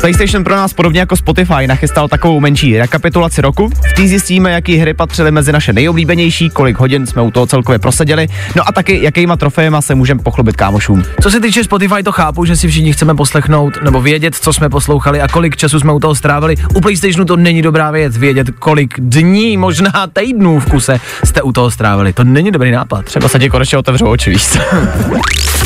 PlayStation 0.00 0.44
pro 0.44 0.56
nás 0.56 0.72
podobně 0.72 1.00
jako 1.00 1.16
Spotify 1.16 1.66
nachystal 1.66 2.08
takovou 2.08 2.40
menší 2.40 2.78
rekapitulaci 2.78 3.42
roku. 3.42 3.68
V 3.68 3.92
té 3.92 4.08
zjistíme, 4.08 4.52
jaký 4.52 4.76
hry 4.76 4.94
patřily 4.94 5.30
mezi 5.30 5.52
naše 5.52 5.72
nejoblíbenější, 5.72 6.50
kolik 6.50 6.78
hodin 6.78 7.06
jsme 7.06 7.22
u 7.22 7.30
toho 7.30 7.46
celkově 7.46 7.78
proseděli, 7.78 8.28
no 8.56 8.68
a 8.68 8.72
taky 8.72 9.02
jakýma 9.02 9.36
trofejema 9.36 9.82
se 9.82 9.94
můžeme 9.94 10.22
pochlubit 10.22 10.56
kámošům. 10.56 11.02
Co 11.22 11.30
se 11.30 11.40
týče 11.40 11.64
Spotify, 11.64 12.02
to 12.02 12.12
chápu, 12.12 12.44
že 12.44 12.56
si 12.56 12.68
všichni 12.68 12.92
chceme 12.92 13.14
poslechnout 13.14 13.82
nebo 13.82 14.02
vědět, 14.02 14.34
co 14.34 14.52
jsme 14.52 14.68
poslouchali 14.68 15.20
a 15.20 15.28
kolik 15.28 15.56
času 15.56 15.80
jsme 15.80 15.92
u 15.92 16.00
toho 16.00 16.14
strávili. 16.14 16.56
U 16.74 16.80
PlayStationu 16.80 17.24
to 17.24 17.36
není 17.36 17.62
dobrá 17.62 17.90
věc, 17.90 18.16
vědět, 18.16 18.50
kolik 18.58 18.94
dní, 19.00 19.56
možná 19.56 19.92
týdnů 20.12 20.60
v 20.60 20.66
kuse 20.70 21.00
jste 21.24 21.42
u 21.42 21.52
toho 21.52 21.70
strávili. 21.70 22.12
To 22.12 22.24
není 22.24 22.50
dobrý 22.50 22.70
nápad. 22.70 23.04
Třeba 23.04 23.28
se 23.28 23.38
ti 23.38 23.50
konečně 23.50 23.78
otevřou 23.78 24.06
oči, 24.06 24.30
víš? 24.30 24.58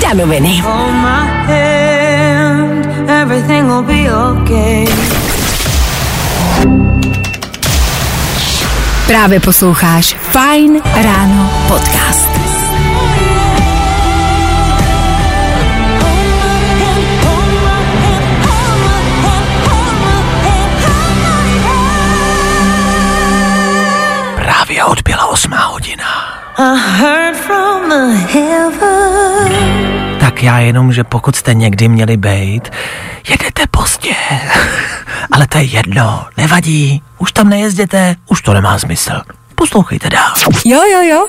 Danoviny. 0.00 0.62
Everything 3.08 3.68
will 3.68 3.82
be 3.82 4.10
okay. 4.10 4.86
Právě 9.06 9.40
posloucháš 9.40 10.16
Fine 10.32 10.80
Ráno 11.02 11.50
podcast. 11.68 12.30
Právě 24.36 24.84
odbyla 24.84 25.26
osmá 25.26 25.56
hodina. 25.66 26.04
I 26.58 26.78
heard 26.78 27.36
from 27.36 27.88
the 27.88 28.16
heaven. 28.32 29.19
Já 30.42 30.58
jenom, 30.58 30.92
že 30.92 31.04
pokud 31.04 31.36
jste 31.36 31.54
někdy 31.54 31.88
měli 31.88 32.16
bejt, 32.16 32.72
jedete 33.28 33.66
pozdě. 33.70 34.14
Ale 35.32 35.46
to 35.46 35.58
je 35.58 35.64
jedno, 35.64 36.26
nevadí. 36.36 37.02
Už 37.18 37.32
tam 37.32 37.48
nejezděte, 37.48 38.16
už 38.28 38.42
to 38.42 38.54
nemá 38.54 38.78
smysl. 38.78 39.20
Poslouchejte 39.54 40.10
dál. 40.10 40.32
Jo, 40.64 40.80
jo, 40.92 41.02
jo. 41.02 41.26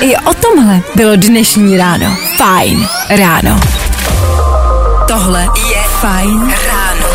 I 0.00 0.16
o 0.16 0.34
tomhle 0.34 0.80
bylo 0.94 1.16
dnešní 1.16 1.78
ráno. 1.78 2.16
Fajn 2.36 2.88
ráno. 3.08 3.60
Tohle 5.08 5.42
je 5.42 5.82
Fajn 6.00 6.54
ráno. 6.66 7.08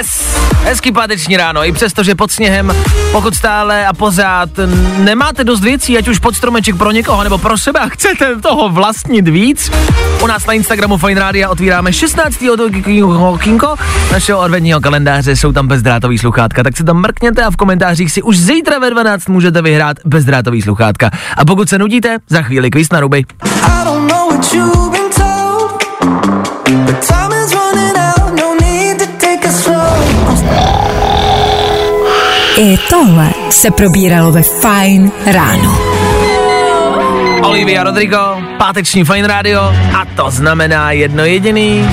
Yes! 0.00 0.36
Hezký 0.64 0.92
páteční 0.92 1.36
ráno, 1.36 1.64
i 1.64 1.72
přesto, 1.72 2.02
že 2.02 2.14
pod 2.14 2.30
sněhem, 2.30 2.72
pokud 3.12 3.34
stále 3.34 3.86
a 3.86 3.92
pořád 3.92 4.50
nemáte 4.98 5.44
dost 5.44 5.60
věcí, 5.60 5.98
ať 5.98 6.08
už 6.08 6.18
pod 6.18 6.36
stromeček 6.36 6.76
pro 6.76 6.90
někoho 6.90 7.24
nebo 7.24 7.38
pro 7.38 7.58
sebe 7.58 7.80
a 7.80 7.88
chcete 7.88 8.36
toho 8.36 8.68
vlastnit 8.68 9.28
víc, 9.28 9.70
u 10.22 10.26
nás 10.26 10.46
na 10.46 10.52
Instagramu 10.52 10.96
Fine 10.96 11.20
Radio 11.20 11.50
otvíráme 11.50 11.92
16. 11.92 12.44
okinko 13.18 13.74
našeho 14.12 14.40
adventního 14.40 14.80
kalendáře, 14.80 15.36
jsou 15.36 15.52
tam 15.52 15.68
bezdrátový 15.68 16.18
sluchátka, 16.18 16.62
tak 16.62 16.76
se 16.76 16.84
tam 16.84 16.96
mrkněte 16.96 17.44
a 17.44 17.50
v 17.50 17.56
komentářích 17.56 18.12
si 18.12 18.22
už 18.22 18.38
zítra 18.38 18.78
ve 18.78 18.90
12 18.90 19.28
můžete 19.28 19.62
vyhrát 19.62 19.96
bezdrátový 20.04 20.62
sluchátka. 20.62 21.10
A 21.36 21.44
pokud 21.44 21.68
se 21.68 21.78
nudíte, 21.78 22.18
za 22.28 22.42
chvíli 22.42 22.70
kvíz 22.70 22.92
na 22.92 23.00
ruby. 23.00 23.24
I 23.42 23.84
don't 23.84 24.12
know 24.12 24.30
what 24.30 24.54
you've 24.54 24.90
been 24.90 25.10
told, 25.16 25.84
but 26.86 27.19
I 32.62 32.76
tohle 32.90 33.30
se 33.50 33.70
probíralo 33.70 34.32
ve 34.32 34.42
Fajn 34.42 35.12
ráno. 35.26 35.78
Olivia 37.42 37.84
Rodrigo, 37.84 38.18
páteční 38.58 39.04
Fine 39.04 39.28
Radio 39.28 39.60
a 39.98 40.04
to 40.16 40.30
znamená 40.30 40.92
jedno 40.92 41.24
jediný. 41.24 41.88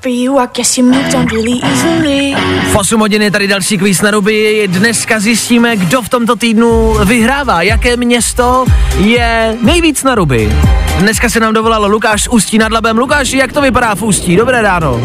For 0.00 0.10
you, 0.10 0.40
I 0.40 0.46
guess 0.56 0.78
you 0.78 0.84
moved 0.86 1.14
on 1.14 1.26
really 1.26 1.60
easily. 1.62 2.34
V 2.72 2.76
8 2.76 3.00
hodin 3.00 3.22
je 3.22 3.30
tady 3.30 3.46
další 3.46 3.78
kvíz 3.78 4.02
na 4.02 4.10
ruby. 4.10 4.68
Dneska 4.68 5.20
zjistíme, 5.20 5.76
kdo 5.76 6.02
v 6.02 6.08
tomto 6.08 6.36
týdnu 6.36 6.94
vyhrává, 7.04 7.62
jaké 7.62 7.96
město 7.96 8.64
je 8.98 9.56
nejvíc 9.60 10.04
na 10.04 10.14
ruby. 10.14 10.52
Dneska 10.98 11.28
se 11.28 11.40
nám 11.40 11.54
dovolal 11.54 11.86
Lukáš 11.86 12.22
z 12.22 12.28
Ústí 12.28 12.58
nad 12.58 12.72
Labem. 12.72 12.98
Lukáš, 12.98 13.32
jak 13.32 13.52
to 13.52 13.60
vypadá 13.60 13.94
v 13.94 14.02
Ústí? 14.02 14.36
Dobré 14.36 14.62
ráno. 14.62 15.00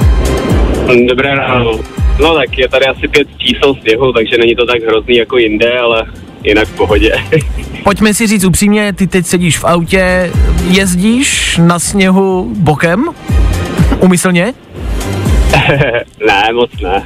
Dobré 1.09 1.35
ráno. 1.35 1.97
No 2.19 2.35
tak 2.35 2.57
je 2.57 2.69
tady 2.69 2.85
asi 2.85 3.07
pět 3.07 3.27
čísel 3.37 3.75
sněhu, 3.81 4.13
takže 4.13 4.37
není 4.37 4.55
to 4.55 4.65
tak 4.65 4.83
hrozný 4.83 5.17
jako 5.17 5.37
jinde, 5.37 5.79
ale 5.79 6.03
jinak 6.43 6.67
v 6.67 6.75
pohodě. 6.75 7.11
Pojďme 7.83 8.13
si 8.13 8.27
říct 8.27 8.43
upřímně, 8.43 8.93
ty 8.93 9.07
teď 9.07 9.25
sedíš 9.25 9.57
v 9.57 9.65
autě, 9.65 10.31
jezdíš 10.67 11.57
na 11.63 11.79
sněhu 11.79 12.51
bokem? 12.57 13.05
Umyslně? 13.99 14.53
ne, 16.27 16.43
moc 16.53 16.69
ne. 16.83 17.03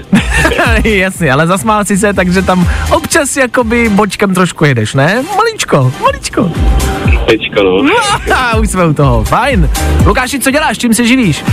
Jasně, 0.83 1.31
ale 1.31 1.47
zasmál 1.47 1.85
si 1.85 1.97
se, 1.97 2.13
takže 2.13 2.41
tam 2.41 2.67
občas 2.91 3.37
jakoby 3.37 3.89
bočkem 3.89 4.33
trošku 4.33 4.65
jedeš, 4.65 4.93
ne? 4.93 5.23
Maličko, 5.37 5.93
maličko. 6.01 6.51
Tečko, 7.27 7.63
no. 7.63 7.93
A 8.35 8.57
už 8.57 8.69
jsme 8.69 8.85
u 8.85 8.93
toho, 8.93 9.23
fajn. 9.23 9.69
Lukáši, 10.05 10.39
co 10.39 10.51
děláš, 10.51 10.77
čím 10.77 10.93
se 10.93 11.07
živíš? 11.07 11.43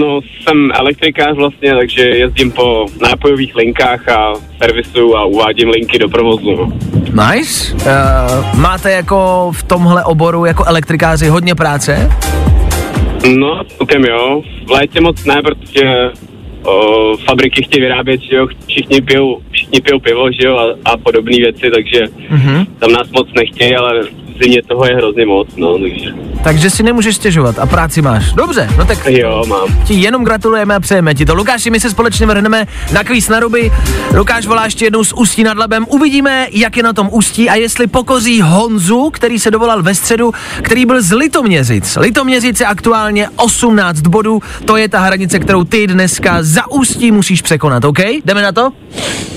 No, 0.00 0.20
jsem 0.22 0.70
elektrikář 0.74 1.36
vlastně, 1.36 1.74
takže 1.74 2.02
jezdím 2.02 2.50
po 2.52 2.86
nápojových 3.02 3.56
linkách 3.56 4.08
a 4.08 4.32
servisu 4.62 5.16
a 5.16 5.24
uvádím 5.24 5.68
linky 5.68 5.98
do 5.98 6.08
provozu. 6.08 6.72
Nice. 7.32 7.74
Uh, 7.74 8.60
máte 8.60 8.92
jako 8.92 9.50
v 9.54 9.62
tomhle 9.62 10.04
oboru 10.04 10.44
jako 10.44 10.64
elektrikáři 10.64 11.28
hodně 11.28 11.54
práce? 11.54 12.10
No, 13.38 13.64
celkem 13.76 14.04
jo. 14.04 14.42
V 14.66 14.70
létě 14.70 15.00
moc 15.00 15.24
ne, 15.24 15.42
protože 15.42 16.10
o, 16.64 17.16
fabriky 17.16 17.62
chtějí 17.62 17.82
vyrábět, 17.82 18.20
že 18.20 18.36
jo, 18.36 18.46
všichni 18.66 19.00
pijou, 19.00 19.40
všichni 19.50 19.80
pijou 19.80 19.98
pivo, 20.00 20.32
že 20.40 20.46
jo, 20.48 20.56
a, 20.56 20.90
a 20.92 20.96
podobné 20.96 21.36
věci, 21.36 21.70
takže 21.74 22.00
Mhm. 22.30 22.66
tam 22.78 22.92
nás 22.92 23.10
moc 23.10 23.28
nechtějí, 23.36 23.76
ale 23.76 24.00
zimě 24.42 24.62
toho 24.62 24.84
je 24.86 24.96
hrozně 24.96 25.26
moc, 25.26 25.48
no, 25.56 25.78
takže 25.78 26.10
Takže 26.44 26.70
si 26.70 26.82
nemůžeš 26.82 27.16
stěžovat 27.16 27.58
a 27.58 27.66
práci 27.66 28.02
máš. 28.02 28.32
Dobře, 28.32 28.68
no 28.78 28.84
tak 28.84 28.98
jo, 29.06 29.44
mám. 29.48 29.84
ti 29.84 29.94
jenom 29.94 30.24
gratulujeme 30.24 30.74
a 30.74 30.80
přejeme 30.80 31.14
ti 31.14 31.24
to. 31.26 31.34
Lukáši, 31.34 31.70
my 31.70 31.80
se 31.80 31.90
společně 31.90 32.26
vrhneme 32.26 32.66
na 32.92 33.04
kvíz 33.04 33.28
na 33.28 33.40
ruby. 33.40 33.72
Lukáš 34.16 34.46
volá 34.46 34.64
ještě 34.64 34.84
jednou 34.84 35.04
z 35.04 35.12
Ústí 35.12 35.44
nad 35.44 35.56
Labem. 35.58 35.86
Uvidíme, 35.88 36.46
jak 36.50 36.76
je 36.76 36.82
na 36.82 36.92
tom 36.92 37.08
Ústí 37.12 37.48
a 37.48 37.54
jestli 37.54 37.86
pokoří 37.86 38.40
Honzu, 38.40 39.10
který 39.10 39.38
se 39.38 39.50
dovolal 39.50 39.82
ve 39.82 39.94
středu, 39.94 40.32
který 40.62 40.86
byl 40.86 41.02
z 41.02 41.12
Litoměřic. 41.12 41.96
Litoměřic 42.00 42.60
je 42.60 42.66
aktuálně 42.66 43.28
18 43.36 44.00
bodů. 44.00 44.40
To 44.64 44.76
je 44.76 44.88
ta 44.88 45.00
hranice, 45.00 45.38
kterou 45.38 45.64
ty 45.64 45.86
dneska 45.86 46.38
za 46.40 46.70
Ústí 46.70 47.10
musíš 47.12 47.42
překonat, 47.42 47.84
OK? 47.84 47.98
Jdeme 48.24 48.42
na 48.42 48.52
to? 48.52 48.70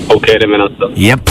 OK, 0.06 0.26
jdeme 0.40 0.58
na 0.58 0.68
to. 0.68 0.90
Yep. 0.94 1.30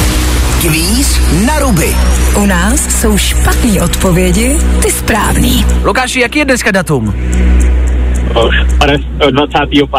Kvíz 0.67 1.19
na 1.45 1.59
ruby. 1.59 1.95
U 2.37 2.45
nás 2.45 3.01
jsou 3.01 3.17
špatné 3.17 3.81
odpovědi, 3.83 4.57
ty 4.81 4.91
správný. 4.91 5.65
Lukáši, 5.83 6.19
jaký 6.19 6.39
je 6.39 6.45
dneska 6.45 6.71
datum? 6.71 7.13
O, 8.33 8.49
pade- 8.77 8.99
o, 9.27 9.31
25. 9.31 9.89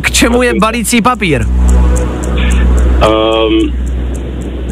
K 0.00 0.10
čemu 0.10 0.42
je 0.42 0.52
balící 0.60 1.02
papír? 1.02 1.46
Um, 1.46 1.52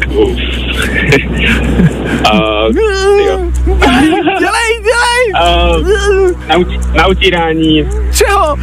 uh, 0.07 0.31
jo. 3.27 3.39
Dělej, 4.39 4.81
dělej! 4.83 5.33
Uh, 5.41 5.47
na, 6.47 6.57
uti- 6.57 6.79
na 6.93 7.07
utírání, 7.07 7.85
Čeho? 8.13 8.55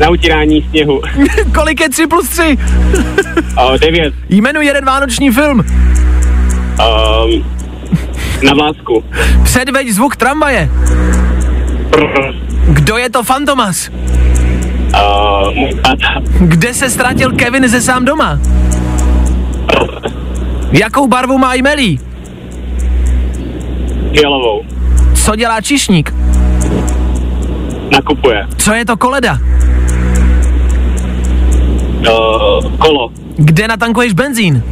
Na 0.00 0.10
utírání 0.10 0.66
sněhu. 0.70 1.02
Kolik 1.54 1.80
je 1.80 1.88
3 1.88 2.06
plus 2.06 2.28
3? 2.28 2.58
Uh, 3.56 3.78
9. 3.78 4.14
Jmenuji 4.28 4.66
jeden 4.66 4.84
vánoční 4.84 5.30
film. 5.30 5.58
Um, 5.58 7.44
na 8.42 8.54
vlásku. 8.54 9.04
Předveď 9.42 9.88
zvuk 9.88 10.16
tramvaje. 10.16 10.68
Kdo 12.68 12.96
je 12.96 13.10
to 13.10 13.22
Fantomas? 13.22 13.88
Uh, 13.88 15.54
můj 15.54 15.74
táta. 15.74 16.22
Kde 16.40 16.74
se 16.74 16.90
ztratil 16.90 17.32
Kevin 17.32 17.68
ze 17.68 17.80
sám 17.80 18.04
doma? 18.04 18.38
Jakou 20.72 21.06
barvu 21.06 21.38
má 21.38 21.54
jmelí? 21.54 22.00
Fialovou. 24.12 24.62
Co 25.14 25.36
dělá 25.36 25.60
čišník? 25.60 26.14
Nakupuje. 27.92 28.46
Co 28.58 28.74
je 28.74 28.84
to 28.84 28.96
koleda? 28.96 29.38
Uh, 32.08 32.76
kolo. 32.78 33.10
Kde 33.36 33.68
natankuješ 33.68 34.12
benzín? 34.12 34.62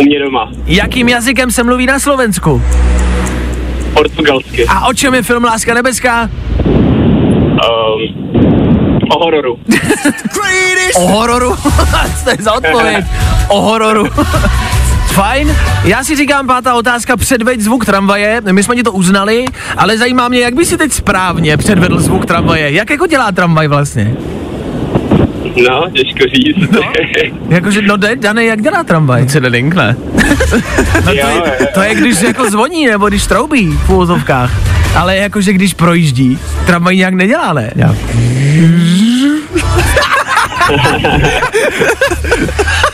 U 0.00 0.02
mě 0.02 0.18
doma. 0.18 0.50
Jakým 0.66 1.08
jazykem 1.08 1.50
se 1.50 1.62
mluví 1.62 1.86
na 1.86 1.98
Slovensku? 1.98 2.62
Portugalsky. 3.94 4.66
A 4.66 4.86
o 4.86 4.94
čem 4.94 5.14
je 5.14 5.22
film 5.22 5.44
Láska 5.44 5.74
nebeská? 5.74 6.30
Um, 6.66 7.60
o 9.10 9.24
hororu. 9.24 9.58
O 10.96 11.06
hororu? 11.06 11.56
to 12.24 12.30
je 12.30 12.36
za 12.40 12.52
odpověď. 12.52 13.04
O 13.48 13.60
hororu. 13.60 14.06
Fajn, 15.12 15.56
já 15.84 16.04
si 16.04 16.16
říkám 16.16 16.46
pátá 16.46 16.74
otázka, 16.74 17.16
předveď 17.16 17.60
zvuk 17.60 17.84
tramvaje, 17.84 18.40
my 18.52 18.62
jsme 18.62 18.76
ti 18.76 18.82
to 18.82 18.92
uznali, 18.92 19.44
ale 19.76 19.98
zajímá 19.98 20.28
mě, 20.28 20.40
jak 20.40 20.54
by 20.54 20.64
si 20.64 20.76
teď 20.76 20.92
správně 20.92 21.56
předvedl 21.56 22.00
zvuk 22.00 22.26
tramvaje, 22.26 22.72
jak 22.72 22.90
jako 22.90 23.06
dělá 23.06 23.32
tramvaj 23.32 23.68
vlastně? 23.68 24.16
No, 25.68 25.86
těžko 25.92 26.18
říct. 26.34 26.70
No. 26.70 26.80
Jakože, 27.48 27.82
no 27.82 27.96
Dane, 27.96 28.44
jak 28.44 28.62
dělá 28.62 28.84
tramvaj? 28.84 29.28
Se 29.28 29.40
nelinkne. 29.40 29.96
No 31.04 31.12
to, 31.12 31.14
je, 31.28 31.42
to 31.74 31.80
je, 31.82 31.94
když 31.94 32.20
jako 32.20 32.50
zvoní, 32.50 32.86
nebo 32.86 33.08
když 33.08 33.26
troubí 33.26 33.66
v 33.66 33.90
úvozovkách. 33.90 34.50
Ale 34.96 35.16
jakože 35.16 35.52
když 35.52 35.74
projíždí, 35.74 36.38
tramvaj 36.66 36.96
nějak 36.96 37.14
nedělá, 37.14 37.52
ne? 37.52 37.70
Já. 37.76 37.94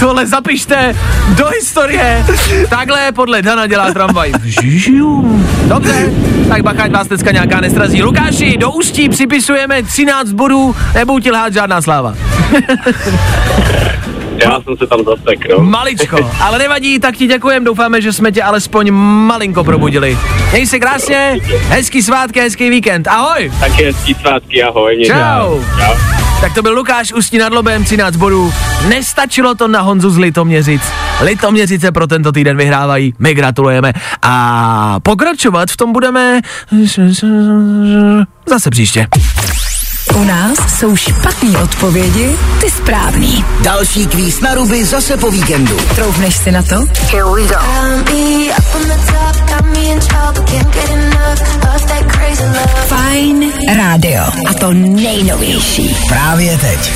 Tohle 0.00 0.26
zapište 0.26 0.96
do 1.36 1.46
historie. 1.46 2.24
Takhle 2.70 3.12
podle 3.12 3.42
Dana 3.42 3.66
dělá 3.66 3.92
tramvaj. 3.92 4.32
Dobře, 5.64 6.12
tak 6.48 6.62
bacha, 6.62 6.82
ať 6.82 6.92
vás 6.92 7.08
dneska 7.08 7.30
nějaká 7.30 7.60
nestrazí. 7.60 8.02
Lukáši, 8.02 8.56
do 8.56 8.70
ústí 8.70 9.08
připisujeme 9.08 9.82
13 9.82 10.32
bodů, 10.32 10.76
nebudu 10.94 11.18
ti 11.18 11.30
lhát 11.30 11.52
žádná 11.52 11.82
sláva. 11.82 12.14
Já 14.36 14.60
jsem 14.60 14.76
se 14.76 14.86
tam 14.86 15.04
zasek, 15.04 15.48
no. 15.50 15.64
Maličko, 15.64 16.30
ale 16.40 16.58
nevadí, 16.58 16.98
tak 16.98 17.16
ti 17.16 17.26
děkujem, 17.26 17.64
doufáme, 17.64 18.00
že 18.00 18.12
jsme 18.12 18.32
tě 18.32 18.42
alespoň 18.42 18.90
malinko 18.90 19.64
probudili. 19.64 20.18
Měj 20.52 20.66
se 20.66 20.78
krásně, 20.78 21.36
hezký 21.68 22.02
svátky, 22.02 22.40
hezký 22.40 22.70
víkend, 22.70 23.08
ahoj. 23.08 23.52
Taky 23.60 23.84
hezký 23.84 24.14
svátky, 24.14 24.62
ahoj. 24.62 24.96
mějte. 24.96 25.14
Čau. 25.14 25.60
Čau. 25.78 26.19
Tak 26.40 26.54
to 26.54 26.62
byl 26.62 26.74
Lukáš 26.74 27.12
Ústí 27.12 27.38
nad 27.38 27.52
Lobem, 27.52 27.84
13 27.84 28.16
bodů. 28.16 28.52
Nestačilo 28.88 29.54
to 29.54 29.68
na 29.68 29.80
Honzu 29.80 30.10
z 30.10 30.18
Litoměřic. 30.18 30.82
Litoměřice 31.20 31.92
pro 31.92 32.06
tento 32.06 32.32
týden 32.32 32.56
vyhrávají, 32.56 33.14
my 33.18 33.34
gratulujeme. 33.34 33.92
A 34.22 35.00
pokračovat 35.00 35.70
v 35.70 35.76
tom 35.76 35.92
budeme 35.92 36.40
zase 38.46 38.70
příště. 38.70 39.06
U 40.14 40.24
nás 40.24 40.78
jsou 40.78 40.96
špatné 40.96 41.58
odpovědi, 41.58 42.36
ty 42.60 42.70
správný. 42.70 43.44
Další 43.60 44.06
kvíz 44.06 44.40
na 44.40 44.54
ruby 44.54 44.84
zase 44.84 45.16
po 45.16 45.30
víkendu. 45.30 45.76
Troufneš 45.94 46.36
si 46.36 46.50
na 46.52 46.62
to? 46.62 46.76
Here 47.12 47.24
we 47.24 47.42
go. 47.42 47.56
Fajn 52.86 53.52
rádio. 53.76 54.22
A 54.50 54.54
to 54.54 54.72
nejnovější. 54.72 55.96
Právě 56.08 56.58
teď. 56.58 56.92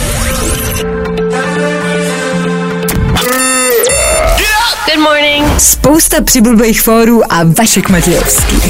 Good 4.87 5.03
morning. 5.03 5.61
Spousta 5.61 6.22
přibulbých 6.24 6.82
fórů 6.82 7.32
a 7.32 7.41
Vašek 7.59 7.89
Matějovský. 7.89 8.62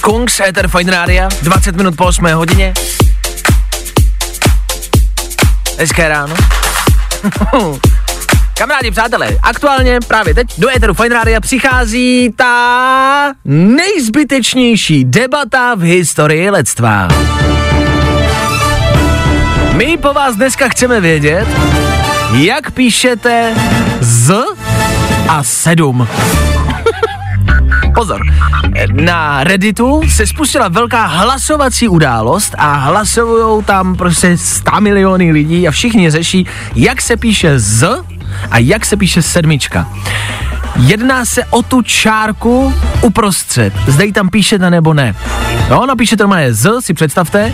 Kungs, 0.00 0.40
Ether 0.40 0.68
Fine 0.68 0.92
Rádia, 0.92 1.28
20 1.42 1.76
minut 1.76 1.96
po 1.96 2.04
8 2.04 2.24
hodině. 2.32 2.74
Hezké 5.78 6.08
ráno. 6.08 6.34
Kamarádi, 8.58 8.90
přátelé, 8.90 9.28
aktuálně 9.42 9.98
právě 10.08 10.34
teď 10.34 10.60
do 10.60 10.68
Eteru 10.76 10.94
Fine 10.94 11.14
Rádia 11.14 11.40
přichází 11.40 12.32
ta 12.36 13.32
nejzbytečnější 13.44 15.04
debata 15.04 15.74
v 15.74 15.80
historii 15.80 16.50
lidstva. 16.50 17.08
My 19.72 19.96
po 19.96 20.12
vás 20.12 20.36
dneska 20.36 20.68
chceme 20.68 21.00
vědět, 21.00 21.46
jak 22.32 22.70
píšete 22.70 23.54
z 24.00 24.34
a 25.28 25.42
7. 25.42 26.08
Pozor, 27.94 28.20
na 28.92 29.44
Redditu 29.44 30.02
se 30.08 30.26
spustila 30.26 30.68
velká 30.68 31.06
hlasovací 31.06 31.88
událost 31.88 32.54
a 32.58 32.72
hlasujou 32.72 33.62
tam 33.62 33.96
prostě 33.96 34.36
100 34.36 34.80
miliony 34.80 35.32
lidí 35.32 35.68
a 35.68 35.70
všichni 35.70 36.10
řeší, 36.10 36.46
jak 36.74 37.02
se 37.02 37.16
píše 37.16 37.58
z 37.58 38.02
a 38.50 38.58
jak 38.58 38.86
se 38.86 38.96
píše 38.96 39.22
sedmička. 39.22 39.88
Jedná 40.76 41.24
se 41.24 41.44
o 41.44 41.62
tu 41.62 41.82
čárku 41.82 42.74
uprostřed. 43.02 43.72
Zde 43.86 44.04
ji 44.04 44.12
tam 44.12 44.28
píšete 44.28 44.70
nebo 44.70 44.94
ne. 44.94 45.14
No, 45.70 45.86
napíšete 45.86 46.22
normálně 46.22 46.54
z, 46.54 46.80
si 46.80 46.94
představte, 46.94 47.52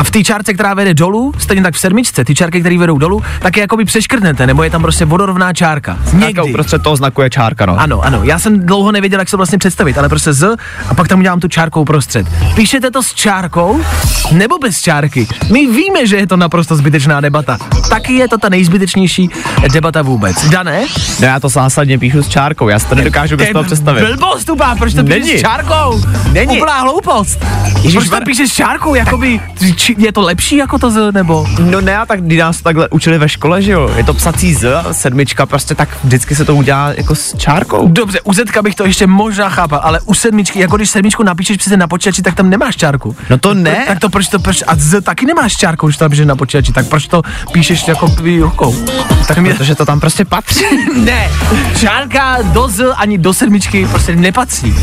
a 0.00 0.04
v 0.04 0.10
té 0.10 0.24
čárce, 0.24 0.54
která 0.54 0.74
vede 0.74 0.94
dolů, 0.94 1.32
stejně 1.38 1.62
tak 1.62 1.74
v 1.74 1.78
sedmičce, 1.78 2.24
ty 2.24 2.34
čárky, 2.34 2.60
které 2.60 2.78
vedou 2.78 2.98
dolů, 2.98 3.22
tak 3.40 3.56
je 3.56 3.60
jakoby 3.60 3.84
přeškrtnete, 3.84 4.46
nebo 4.46 4.62
je 4.62 4.70
tam 4.70 4.82
prostě 4.82 5.04
vodorovná 5.04 5.52
čárka. 5.52 5.98
Někdy. 6.12 6.42
Uprostřed 6.42 6.82
toho 6.82 6.96
znaku 6.96 7.22
je 7.22 7.30
čárka, 7.30 7.66
no. 7.66 7.80
Ano, 7.80 8.00
ano, 8.00 8.20
já 8.24 8.38
jsem 8.38 8.66
dlouho 8.66 8.92
nevěděl, 8.92 9.18
jak 9.18 9.28
se 9.28 9.36
vlastně 9.36 9.58
představit, 9.58 9.98
ale 9.98 10.08
prostě 10.08 10.32
z 10.32 10.56
a 10.88 10.94
pak 10.94 11.08
tam 11.08 11.18
udělám 11.18 11.40
tu 11.40 11.48
čárkou 11.48 11.84
prostřed. 11.84 12.26
Píšete 12.54 12.90
to 12.90 13.02
s 13.02 13.14
čárkou 13.14 13.80
nebo 14.32 14.58
bez 14.58 14.82
čárky? 14.82 15.26
My 15.52 15.66
víme, 15.66 16.06
že 16.06 16.16
je 16.16 16.26
to 16.26 16.36
naprosto 16.36 16.76
zbytečná 16.76 17.20
debata. 17.20 17.58
Taky 17.90 18.12
je 18.12 18.28
to 18.28 18.38
ta 18.38 18.48
nejzbytečnější 18.48 19.30
debata 19.72 20.02
vůbec. 20.02 20.48
Dané? 20.48 20.84
No 21.20 21.26
já 21.26 21.40
to 21.40 21.48
zásadně 21.48 21.98
píšu 21.98 22.22
s 22.22 22.28
čárkou, 22.28 22.68
já 22.68 22.78
si 22.78 22.86
to 22.86 22.94
nedokážu 22.94 23.36
bez 23.36 23.50
toho 23.52 23.64
představit. 23.64 24.04
Blbost 24.04 24.44
tupá, 24.44 24.74
proč 24.74 24.94
to 24.94 25.04
píšeš 25.04 25.38
s 25.38 25.42
čárkou? 25.42 26.02
Není. 26.32 26.56
Úplná 26.56 26.80
hloupost. 26.80 27.44
Ježiš, 27.82 27.94
proč 27.94 28.08
to 28.08 28.24
píšeš 28.26 28.50
s 28.50 28.54
čárkou, 28.54 28.94
jakoby, 28.94 29.40
či- 29.96 30.04
je 30.04 30.12
to 30.12 30.20
lepší 30.20 30.56
jako 30.56 30.78
to 30.78 30.90
z, 30.90 31.12
nebo? 31.12 31.46
No 31.60 31.80
ne, 31.80 31.96
a 31.98 32.06
tak 32.06 32.22
když 32.22 32.38
nás 32.38 32.60
takhle 32.62 32.88
učili 32.88 33.18
ve 33.18 33.28
škole, 33.28 33.62
že 33.62 33.72
jo, 33.72 33.90
je 33.96 34.04
to 34.04 34.14
psací 34.14 34.54
z, 34.54 34.72
sedmička, 34.92 35.46
prostě 35.46 35.74
tak 35.74 35.88
vždycky 36.04 36.34
se 36.34 36.44
to 36.44 36.54
udělá 36.56 36.92
jako 36.96 37.14
s 37.14 37.36
čárkou. 37.36 37.88
Dobře, 37.88 38.20
u 38.24 38.32
Zetka 38.34 38.62
bych 38.62 38.74
to 38.74 38.86
ještě 38.86 39.06
možná 39.06 39.48
chápal, 39.48 39.80
ale 39.82 40.00
u 40.04 40.14
sedmičky, 40.14 40.60
jako 40.60 40.76
když 40.76 40.90
sedmičku 40.90 41.22
napíšeš 41.22 41.56
přece 41.56 41.76
na 41.76 41.88
počítači, 41.88 42.22
tak 42.22 42.34
tam 42.34 42.50
nemáš 42.50 42.76
čárku. 42.76 43.16
No 43.30 43.38
to 43.38 43.54
ne. 43.54 43.84
Tak 43.86 43.98
to 44.00 44.08
proč 44.08 44.28
to 44.28 44.38
proč, 44.38 44.62
a 44.66 44.74
z 44.76 45.00
taky 45.02 45.26
nemáš 45.26 45.56
čárku, 45.56 45.86
když 45.86 45.96
to 45.96 46.04
napíšeš 46.04 46.26
na 46.26 46.36
počítači, 46.36 46.72
tak 46.72 46.86
proč 46.88 47.06
to 47.06 47.22
píšeš 47.52 47.88
jako 47.88 48.14
rukou? 48.40 48.74
Tak 49.28 49.38
mě, 49.38 49.54
Protože 49.54 49.74
to 49.74 49.86
tam 49.86 50.00
prostě 50.00 50.24
patří. 50.24 50.64
ne, 51.04 51.30
čárka 51.78 52.38
do 52.42 52.68
z 52.68 52.92
ani 52.96 53.18
do 53.18 53.34
sedmičky 53.34 53.86
prostě 53.86 54.16
nepatří. 54.16 54.74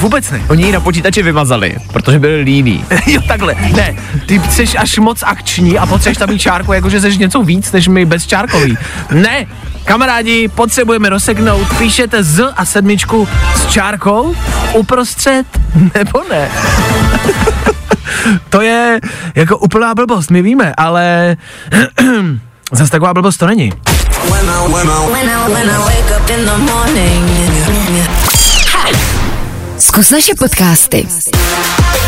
Vůbec 0.00 0.30
ne. 0.30 0.40
Oni 0.48 0.64
ji 0.64 0.72
na 0.72 0.80
počítači 0.80 1.22
vymazali, 1.22 1.76
protože 1.92 2.18
byli 2.18 2.40
líní. 2.40 2.84
jo, 3.06 3.20
takhle. 3.28 3.54
Ne, 3.76 3.96
ty 4.26 4.38
jsi 4.50 4.78
až 4.78 4.98
moc 4.98 5.22
akční 5.22 5.78
a 5.78 5.86
potřebuješ 5.86 6.18
tam 6.18 6.28
mít 6.28 6.38
čárku, 6.38 6.72
jakože 6.72 7.00
jsi 7.00 7.18
něco 7.18 7.42
víc, 7.42 7.72
než 7.72 7.88
my 7.88 8.04
bez 8.04 8.26
čárkový. 8.26 8.78
Ne, 9.10 9.46
kamarádi, 9.84 10.48
potřebujeme 10.48 11.08
rozseknout, 11.08 11.78
píšete 11.78 12.22
z 12.22 12.52
a 12.56 12.64
sedmičku 12.64 13.28
s 13.56 13.66
čárkou 13.66 14.34
uprostřed, 14.72 15.46
nebo 15.94 16.20
ne? 16.30 16.48
to 18.48 18.60
je 18.60 19.00
jako 19.34 19.58
úplná 19.58 19.94
blbost, 19.94 20.30
my 20.30 20.42
víme, 20.42 20.74
ale 20.76 21.36
zase 22.72 22.90
taková 22.90 23.14
blbost 23.14 23.36
to 23.36 23.46
není. 23.46 23.72
Zkus 29.78 30.10
naše 30.10 30.34
podcasty. 30.38 31.08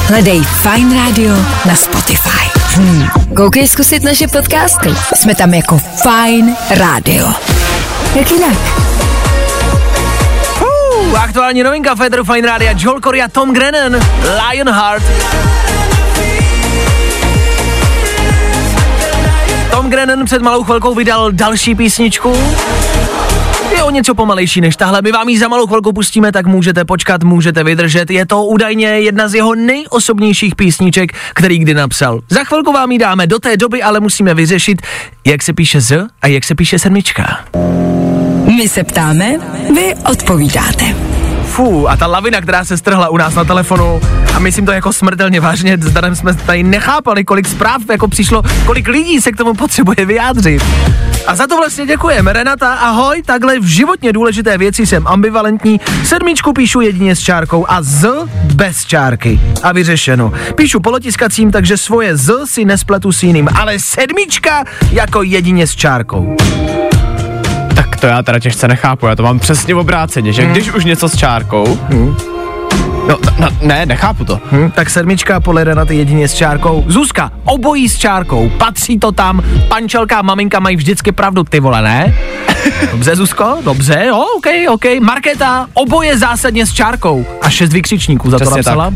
Hledej 0.08 0.42
Fine 0.42 0.94
Radio 0.94 1.34
na 1.64 1.74
Spotify. 1.74 2.50
Hmm. 2.74 3.08
Koukej 3.36 3.68
zkusit 3.68 4.02
naše 4.02 4.28
podcasty. 4.28 4.94
Jsme 5.14 5.34
tam 5.34 5.54
jako 5.54 5.78
Fine 5.78 6.56
Radio. 6.70 7.32
Jak 8.14 8.30
jinak? 8.30 8.56
Uh, 10.60 11.22
aktuální 11.22 11.62
novinka 11.62 11.94
Federu 11.94 12.24
Fine 12.24 12.48
Rádia, 12.48 12.74
Joel 12.76 13.00
Corey 13.00 13.22
a 13.22 13.28
Tom 13.28 13.54
Grennan, 13.54 14.00
Lionheart. 14.22 15.04
Tom 19.70 19.90
Grennan 19.90 20.24
před 20.24 20.42
malou 20.42 20.64
chvilkou 20.64 20.94
vydal 20.94 21.32
další 21.32 21.74
písničku. 21.74 22.36
Je 23.76 23.82
o 23.82 23.90
něco 23.90 24.14
pomalejší 24.14 24.60
než 24.60 24.76
tahle. 24.76 25.02
My 25.02 25.12
vám 25.12 25.28
ji 25.28 25.38
za 25.38 25.48
malou 25.48 25.66
chvilku 25.66 25.92
pustíme, 25.92 26.32
tak 26.32 26.46
můžete 26.46 26.84
počkat, 26.84 27.24
můžete 27.24 27.64
vydržet. 27.64 28.10
Je 28.10 28.26
to 28.26 28.44
údajně 28.44 28.86
jedna 28.86 29.28
z 29.28 29.34
jeho 29.34 29.54
nejosobnějších 29.54 30.54
písniček, 30.54 31.12
který 31.34 31.58
kdy 31.58 31.74
napsal. 31.74 32.20
Za 32.28 32.44
chvilku 32.44 32.72
vám 32.72 32.92
ji 32.92 32.98
dáme, 32.98 33.26
do 33.26 33.38
té 33.38 33.56
doby 33.56 33.82
ale 33.82 34.00
musíme 34.00 34.34
vyřešit, 34.34 34.82
jak 35.26 35.42
se 35.42 35.52
píše 35.52 35.80
z 35.80 36.06
a 36.22 36.26
jak 36.26 36.44
se 36.44 36.54
píše 36.54 36.78
sedmička. 36.78 37.44
My 38.56 38.68
se 38.68 38.84
ptáme, 38.84 39.38
vy 39.74 39.94
odpovídáte. 40.10 40.84
Fú, 41.52 41.88
a 41.88 41.96
ta 41.96 42.06
lavina, 42.06 42.40
která 42.40 42.64
se 42.64 42.76
strhla 42.76 43.08
u 43.08 43.16
nás 43.16 43.34
na 43.34 43.44
telefonu, 43.44 44.00
a 44.34 44.38
myslím 44.38 44.66
to 44.66 44.72
jako 44.72 44.92
smrtelně 44.92 45.40
vážně, 45.40 45.78
s 45.80 45.92
Danem 45.92 46.16
jsme 46.16 46.34
tady 46.34 46.62
nechápali, 46.62 47.24
kolik 47.24 47.48
zpráv 47.48 47.82
jako 47.90 48.08
přišlo, 48.08 48.42
kolik 48.66 48.88
lidí 48.88 49.20
se 49.20 49.32
k 49.32 49.36
tomu 49.36 49.54
potřebuje 49.54 50.06
vyjádřit. 50.06 50.62
A 51.26 51.34
za 51.34 51.46
to 51.46 51.56
vlastně 51.56 51.86
děkujeme. 51.86 52.32
Renata, 52.32 52.74
ahoj, 52.74 53.22
takhle 53.26 53.58
v 53.60 53.64
životně 53.64 54.12
důležité 54.12 54.58
věci 54.58 54.86
jsem 54.86 55.06
ambivalentní. 55.06 55.80
Sedmičku 56.04 56.52
píšu 56.52 56.80
jedině 56.80 57.16
s 57.16 57.20
čárkou 57.20 57.66
a 57.68 57.82
z 57.82 58.08
bez 58.54 58.84
čárky. 58.84 59.40
A 59.62 59.72
vyřešeno. 59.72 60.32
Píšu 60.54 60.80
polotiskacím, 60.80 61.50
takže 61.50 61.76
svoje 61.76 62.16
z 62.16 62.32
si 62.44 62.64
nespletu 62.64 63.12
s 63.12 63.22
jiným, 63.22 63.48
ale 63.54 63.78
sedmička 63.78 64.64
jako 64.92 65.22
jedině 65.22 65.66
s 65.66 65.76
čárkou. 65.76 66.36
To 68.02 68.06
já 68.08 68.22
teda 68.22 68.38
těžce 68.38 68.68
nechápu, 68.68 69.06
já 69.06 69.16
to 69.16 69.22
mám 69.22 69.38
přesně 69.38 69.74
obráceně, 69.74 70.32
že 70.32 70.46
když 70.46 70.72
už 70.72 70.84
něco 70.84 71.08
s 71.08 71.16
čárkou, 71.16 71.78
no, 73.08 73.18
no 73.38 73.48
ne, 73.62 73.86
nechápu 73.86 74.24
to. 74.24 74.40
Hm, 74.52 74.70
tak 74.70 74.90
sedmička 74.90 75.40
podle 75.40 75.64
Renaty 75.64 75.94
jedině 75.96 76.28
s 76.28 76.34
čárkou. 76.34 76.84
Zuzka, 76.86 77.32
obojí 77.44 77.88
s 77.88 77.98
čárkou, 77.98 78.48
patří 78.48 78.98
to 78.98 79.12
tam, 79.12 79.42
pančelka 79.68 80.18
a 80.18 80.22
maminka 80.22 80.60
mají 80.60 80.76
vždycky 80.76 81.12
pravdu, 81.12 81.44
ty 81.44 81.60
vole, 81.60 81.82
ne? 81.82 82.14
Dobře, 82.90 83.16
Zuzko, 83.16 83.58
dobře, 83.64 84.04
jo, 84.08 84.24
OK, 84.36 84.46
OK. 84.74 84.84
Markéta, 85.02 85.66
oboje 85.74 86.18
zásadně 86.18 86.66
s 86.66 86.72
čárkou 86.72 87.26
a 87.42 87.50
šest 87.50 87.72
vykřičníků 87.72 88.30
za 88.30 88.38
to 88.38 88.44
Přesně 88.44 88.58
napsala. 88.58 88.92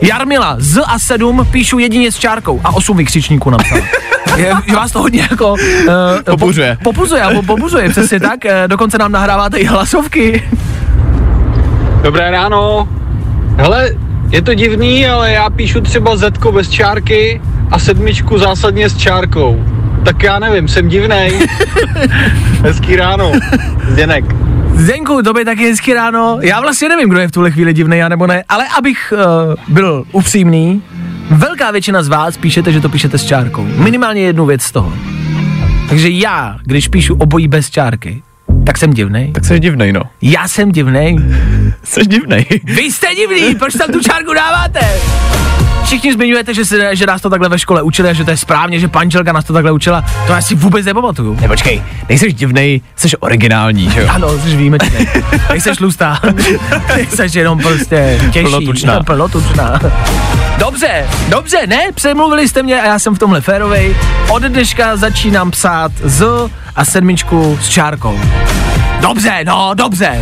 Jarmila, 0.00 0.56
z 0.58 0.82
a 0.86 0.98
sedm 0.98 1.46
píšu 1.50 1.78
jedině 1.78 2.12
s 2.12 2.18
čárkou 2.18 2.60
a 2.64 2.74
osm 2.74 2.96
vykřičníků 2.96 3.50
napsala. 3.50 3.80
Je, 4.36 4.52
že 4.68 4.76
vás 4.76 4.92
to 4.92 4.98
hodně 4.98 5.28
jako... 5.30 5.52
Uh, 5.52 5.58
Pobuřuje. 6.24 6.78
Po, 6.82 6.92
pobuřuje, 6.92 7.22
po, 7.34 7.42
pobuřuje, 7.42 7.88
přesně 7.88 8.20
tak. 8.20 8.44
Uh, 8.44 8.50
dokonce 8.66 8.98
nám 8.98 9.12
nahráváte 9.12 9.58
i 9.58 9.64
hlasovky. 9.64 10.48
Dobré 12.02 12.30
ráno. 12.30 12.88
Hele, 13.56 13.90
je 14.30 14.42
to 14.42 14.54
divný, 14.54 15.06
ale 15.06 15.32
já 15.32 15.50
píšu 15.50 15.80
třeba 15.80 16.16
Zetko 16.16 16.52
bez 16.52 16.70
čárky 16.70 17.40
a 17.70 17.78
sedmičku 17.78 18.38
zásadně 18.38 18.88
s 18.88 18.96
čárkou. 18.96 19.64
Tak 20.04 20.22
já 20.22 20.38
nevím, 20.38 20.68
jsem 20.68 20.88
divnej. 20.88 21.38
Hezký 22.62 22.96
ráno. 22.96 23.32
Zdenek. 23.88 24.24
Zdenku, 24.74 25.22
tobě 25.22 25.44
taky 25.44 25.68
hezky 25.68 25.94
ráno. 25.94 26.38
Já 26.42 26.60
vlastně 26.60 26.88
nevím, 26.88 27.08
kdo 27.08 27.20
je 27.20 27.28
v 27.28 27.30
tuhle 27.30 27.50
chvíli 27.50 27.72
divný, 27.72 27.98
já 27.98 28.08
nebo 28.08 28.26
ne, 28.26 28.44
ale 28.48 28.64
abych 28.78 29.12
uh, 29.16 29.54
byl 29.68 30.04
upřímný, 30.12 30.82
velká 31.30 31.70
většina 31.70 32.02
z 32.02 32.08
vás 32.08 32.36
píšete, 32.36 32.72
že 32.72 32.80
to 32.80 32.88
píšete 32.88 33.18
s 33.18 33.24
čárkou. 33.24 33.62
Minimálně 33.76 34.22
jednu 34.22 34.46
věc 34.46 34.62
z 34.62 34.72
toho. 34.72 34.92
Takže 35.88 36.08
já, 36.10 36.58
když 36.62 36.88
píšu 36.88 37.14
obojí 37.14 37.48
bez 37.48 37.70
čárky, 37.70 38.22
tak 38.66 38.78
jsem 38.78 38.92
divnej. 38.92 39.32
Tak 39.32 39.44
jsi 39.44 39.60
divnej, 39.60 39.92
no. 39.92 40.02
Já 40.22 40.48
jsem 40.48 40.72
divnej. 40.72 41.16
Jsi 41.84 42.00
divnej. 42.06 42.46
Vy 42.64 42.82
jste 42.82 43.06
divný, 43.14 43.54
proč 43.54 43.74
tam 43.74 43.92
tu 43.92 44.00
čárku 44.00 44.34
dáváte? 44.34 44.80
Všichni 45.94 46.12
zmiňujete, 46.12 46.54
že, 46.54 46.64
se, 46.64 46.96
že 46.96 47.06
nás 47.06 47.22
to 47.22 47.30
takhle 47.30 47.48
ve 47.48 47.58
škole 47.58 47.82
učili 47.82 48.10
a 48.10 48.12
že 48.12 48.24
to 48.24 48.30
je 48.30 48.36
správně, 48.36 48.80
že 48.80 48.88
pančelka 48.88 49.32
nás 49.32 49.44
to 49.44 49.52
takhle 49.52 49.72
učila. 49.72 50.04
To 50.26 50.32
já 50.32 50.42
si 50.42 50.54
vůbec 50.54 50.86
nepamatuju. 50.86 51.36
Ne, 51.40 51.48
počkej, 51.48 51.82
nejsi 52.08 52.32
divnej, 52.32 52.80
jsi 52.96 53.16
originální, 53.16 53.90
že 53.90 54.00
jo? 54.00 54.08
Ano, 54.10 54.38
jsi 54.38 54.56
výjimečný. 54.56 55.06
Nejseš 55.50 55.78
tlustá. 55.78 56.20
Nejseš 56.96 57.34
jenom 57.34 57.58
prostě 57.58 58.20
těžší. 58.30 58.48
Plnotučná. 58.48 59.00
Plnotučná. 59.00 59.80
Dobře, 60.58 61.06
dobře, 61.28 61.66
ne, 61.66 61.80
přemluvili 61.94 62.48
jste 62.48 62.62
mě 62.62 62.82
a 62.82 62.86
já 62.86 62.98
jsem 62.98 63.14
v 63.14 63.18
tomhle 63.18 63.40
férovej. 63.40 63.96
Od 64.28 64.42
dneška 64.42 64.96
začínám 64.96 65.50
psát 65.50 65.92
z 66.04 66.50
a 66.76 66.84
sedmičku 66.84 67.58
s 67.62 67.68
čárkou. 67.68 68.20
Dobře, 69.00 69.44
no, 69.46 69.70
dobře. 69.74 70.20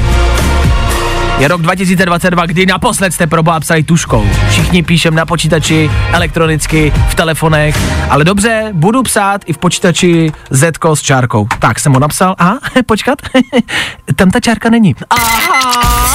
Je 1.43 1.49
rok 1.49 1.62
2022, 1.62 2.47
kdy 2.47 2.66
naposled 2.66 3.12
jste 3.12 3.26
proboha 3.26 3.61
psali 3.61 3.82
tuškou. 3.82 4.26
Všichni 4.51 4.82
píšem 4.82 5.14
na 5.14 5.26
počítači, 5.26 5.90
elektronicky, 6.12 6.93
v 7.09 7.14
telefonech, 7.14 7.76
ale 8.11 8.24
dobře, 8.24 8.70
budu 8.72 9.03
psát 9.03 9.40
i 9.47 9.53
v 9.53 9.59
počítači 9.59 10.32
Z 10.51 10.72
s 10.95 11.03
čárkou. 11.03 11.47
Tak 11.59 11.80
jsem 11.80 11.93
ho 11.93 12.01
napsal 12.01 12.34
a 12.38 12.55
počkat, 12.86 13.18
tam 14.16 14.30
ta 14.30 14.40
čárka 14.40 14.70
není. 14.70 14.95
Aha. 15.11 16.14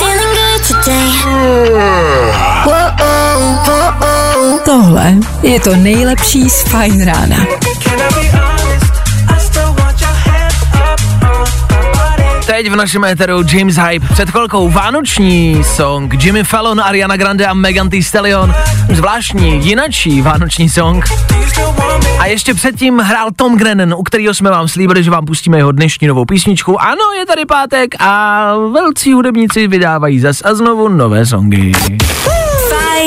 Tohle 4.66 5.14
je 5.44 5.60
to 5.60 5.76
nejlepší 5.76 6.50
z 6.50 6.62
Fajn 6.62 7.06
rána. 7.06 7.38
Teď 12.48 12.70
v 12.70 12.76
našem 12.76 13.04
éteru 13.04 13.44
James 13.54 13.76
Hype, 13.76 14.08
před 14.14 14.30
chvilkou 14.30 14.70
vánoční 14.70 15.64
song 15.64 16.24
Jimmy 16.24 16.44
Fallon, 16.44 16.82
Ariana 16.82 17.18
Grande 17.18 17.46
a 17.46 17.54
Megan 17.54 17.90
Thee 17.90 18.04
Stallion, 18.04 18.54
zvláštní, 18.94 19.66
jinačí 19.68 20.22
vánoční 20.22 20.70
song. 20.70 21.06
A 22.20 22.26
ještě 22.26 22.54
předtím 22.54 23.00
hrál 23.00 23.30
Tom 23.36 23.58
Grennan, 23.58 23.94
u 23.94 24.04
kterého 24.04 24.34
jsme 24.34 24.50
vám 24.50 24.68
slíbili, 24.68 25.04
že 25.04 25.12
vám 25.12 25.26
pustíme 25.26 25.58
jeho 25.58 25.72
dnešní 25.72 26.08
novou 26.08 26.26
písničku. 26.26 26.82
Ano, 26.82 27.12
je 27.20 27.26
tady 27.26 27.46
pátek 27.46 27.96
a 28.00 28.54
velcí 28.74 29.14
hudebníci 29.14 29.68
vydávají 29.68 30.20
zas 30.20 30.42
a 30.46 30.54
znovu 30.54 30.88
nové 30.88 31.26
songy. 31.26 31.72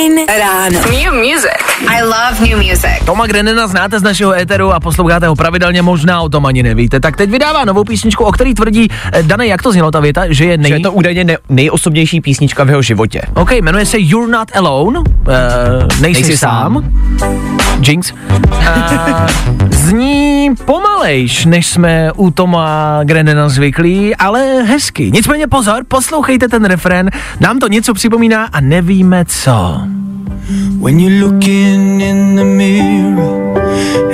Fajn 0.01 0.17
ráno. 0.39 0.79
New 0.89 1.13
music. 1.13 1.61
I 1.87 2.01
love 2.01 2.41
new 2.49 2.57
music. 2.57 3.05
Toma 3.05 3.27
Grennana 3.27 3.67
znáte 3.67 3.99
z 3.99 4.03
našeho 4.03 4.33
éteru 4.33 4.73
a 4.73 4.79
posloucháte 4.79 5.27
ho 5.27 5.35
pravidelně, 5.35 5.81
možná 5.81 6.21
o 6.21 6.29
tom 6.29 6.45
ani 6.45 6.63
nevíte. 6.63 6.99
Tak 6.99 7.17
teď 7.17 7.29
vydává 7.29 7.65
novou 7.65 7.83
písničku, 7.83 8.23
o 8.23 8.31
který 8.31 8.53
tvrdí, 8.53 8.87
eh, 9.13 9.23
Dane, 9.23 9.47
jak 9.47 9.61
to 9.61 9.71
znělo 9.71 9.91
ta 9.91 9.99
věta, 9.99 10.21
že 10.29 10.45
je 10.45 10.57
nej... 10.57 10.71
Že 10.71 10.75
je 10.75 10.79
to 10.79 10.91
údajně 10.91 11.23
ne- 11.23 11.37
nejosobnější 11.49 12.21
písnička 12.21 12.63
v 12.63 12.69
jeho 12.69 12.81
životě. 12.81 13.21
OK, 13.33 13.51
jmenuje 13.51 13.85
se 13.85 13.97
You're 13.99 14.31
Not 14.31 14.47
Alone, 14.55 14.99
uh, 14.99 15.05
nejsi, 16.01 16.21
Nejsi 16.21 16.37
sám. 16.37 16.83
Jinx. 17.87 18.13
Uh, 18.29 19.27
zní 19.69 20.49
pomalejš, 20.65 21.45
než 21.45 21.67
jsme 21.67 22.11
u 22.15 22.31
Toma 22.31 22.99
Grennana 23.03 23.49
zvyklí, 23.49 24.15
ale 24.15 24.63
hezky. 24.63 25.11
Nicméně 25.13 25.47
pozor, 25.47 25.83
poslouchejte 25.87 26.47
ten 26.47 26.65
refrén, 26.65 27.09
nám 27.39 27.59
to 27.59 27.67
něco 27.67 27.93
připomíná 27.93 28.45
a 28.45 28.61
nevíme 28.61 29.25
co. 29.25 29.81
When 30.83 30.99
you're 30.99 31.25
looking 31.25 32.01
in 32.01 32.35
the 32.35 32.43
mirror 32.43 33.61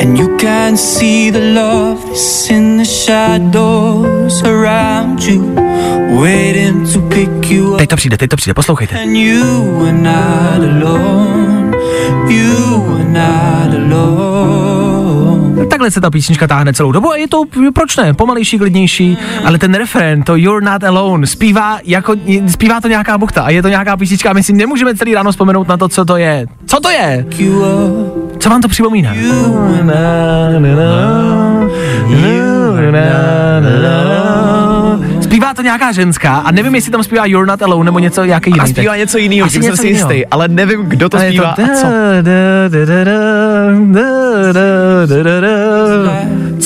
and 0.02 0.18
you 0.20 0.38
can 0.38 0.78
see 0.78 1.32
the 1.32 1.54
love 1.62 2.14
is 2.14 2.50
in 2.50 2.78
the 2.78 2.86
shadows 2.86 4.44
around 4.44 5.24
you, 5.24 5.56
waiting 6.22 6.94
to 6.94 7.00
pick 7.02 7.52
you 7.52 7.72
up. 7.72 7.78
Teď 7.78 7.90
to 7.90 7.96
přijde, 7.96 8.18
teď 8.18 8.30
to 8.30 8.36
přijde, 8.36 8.54
poslouchejte. 8.54 9.00
And 9.02 9.16
you 9.16 9.82
are 9.82 9.94
not 9.94 10.84
alone. 10.84 11.67
You 12.28 12.86
are 12.96 13.04
not 13.04 13.94
alone. 13.94 15.66
Takhle 15.70 15.92
se 15.92 16.02
ta 16.02 16.10
písnička 16.10 16.48
táhne 16.48 16.74
celou 16.74 16.92
dobu 16.92 17.12
a 17.12 17.16
je 17.16 17.28
to, 17.28 17.44
proč 17.74 17.98
ne, 17.98 18.14
pomalejší, 18.14 18.58
klidnější, 18.58 19.18
ale 19.46 19.58
ten 19.58 19.74
refrén, 19.74 20.24
to 20.24 20.36
You're 20.36 20.66
Not 20.66 20.84
Alone, 20.84 21.28
zpívá, 21.28 21.80
jako, 21.84 22.16
zpívá 22.48 22.82
to 22.82 22.88
nějaká 22.88 23.18
buchta 23.18 23.42
a 23.42 23.50
je 23.50 23.62
to 23.62 23.68
nějaká 23.68 23.98
písnička 23.98 24.30
a 24.30 24.34
my 24.34 24.44
si 24.44 24.54
nemůžeme 24.54 24.96
celý 24.96 25.14
ráno 25.14 25.32
vzpomenout 25.32 25.68
na 25.68 25.78
to, 25.78 25.90
co 25.90 26.06
to 26.06 26.18
je. 26.18 26.46
Co 26.66 26.80
to 26.80 26.90
je? 26.90 27.26
Co 28.40 28.50
vám 28.50 28.62
to 28.62 28.68
připomíná? 28.68 29.14
Zpívá 29.14 29.78
to 35.58 35.64
nějaká 35.64 35.92
ženská 35.92 36.36
a 36.38 36.52
nevím, 36.52 36.76
jestli 36.76 36.92
tam 36.92 37.04
zpívá 37.04 37.26
You're 37.26 37.48
Not 37.48 37.62
Alone 37.62 37.86
nebo 37.86 38.00
něco 38.00 38.26
nějaký 38.26 38.50
jiný. 38.50 38.60
A 38.60 38.68
zpívá 38.68 38.96
něco 38.96 39.18
jiného, 39.18 39.50
jsem 39.50 39.62
něco 39.62 39.78
si 39.78 39.88
jistý, 39.88 40.26
ale 40.26 40.48
nevím, 40.48 40.82
kdo 40.84 41.10
to 41.10 41.20
zpívá 41.20 41.50
a 41.50 41.56
co. 41.56 41.88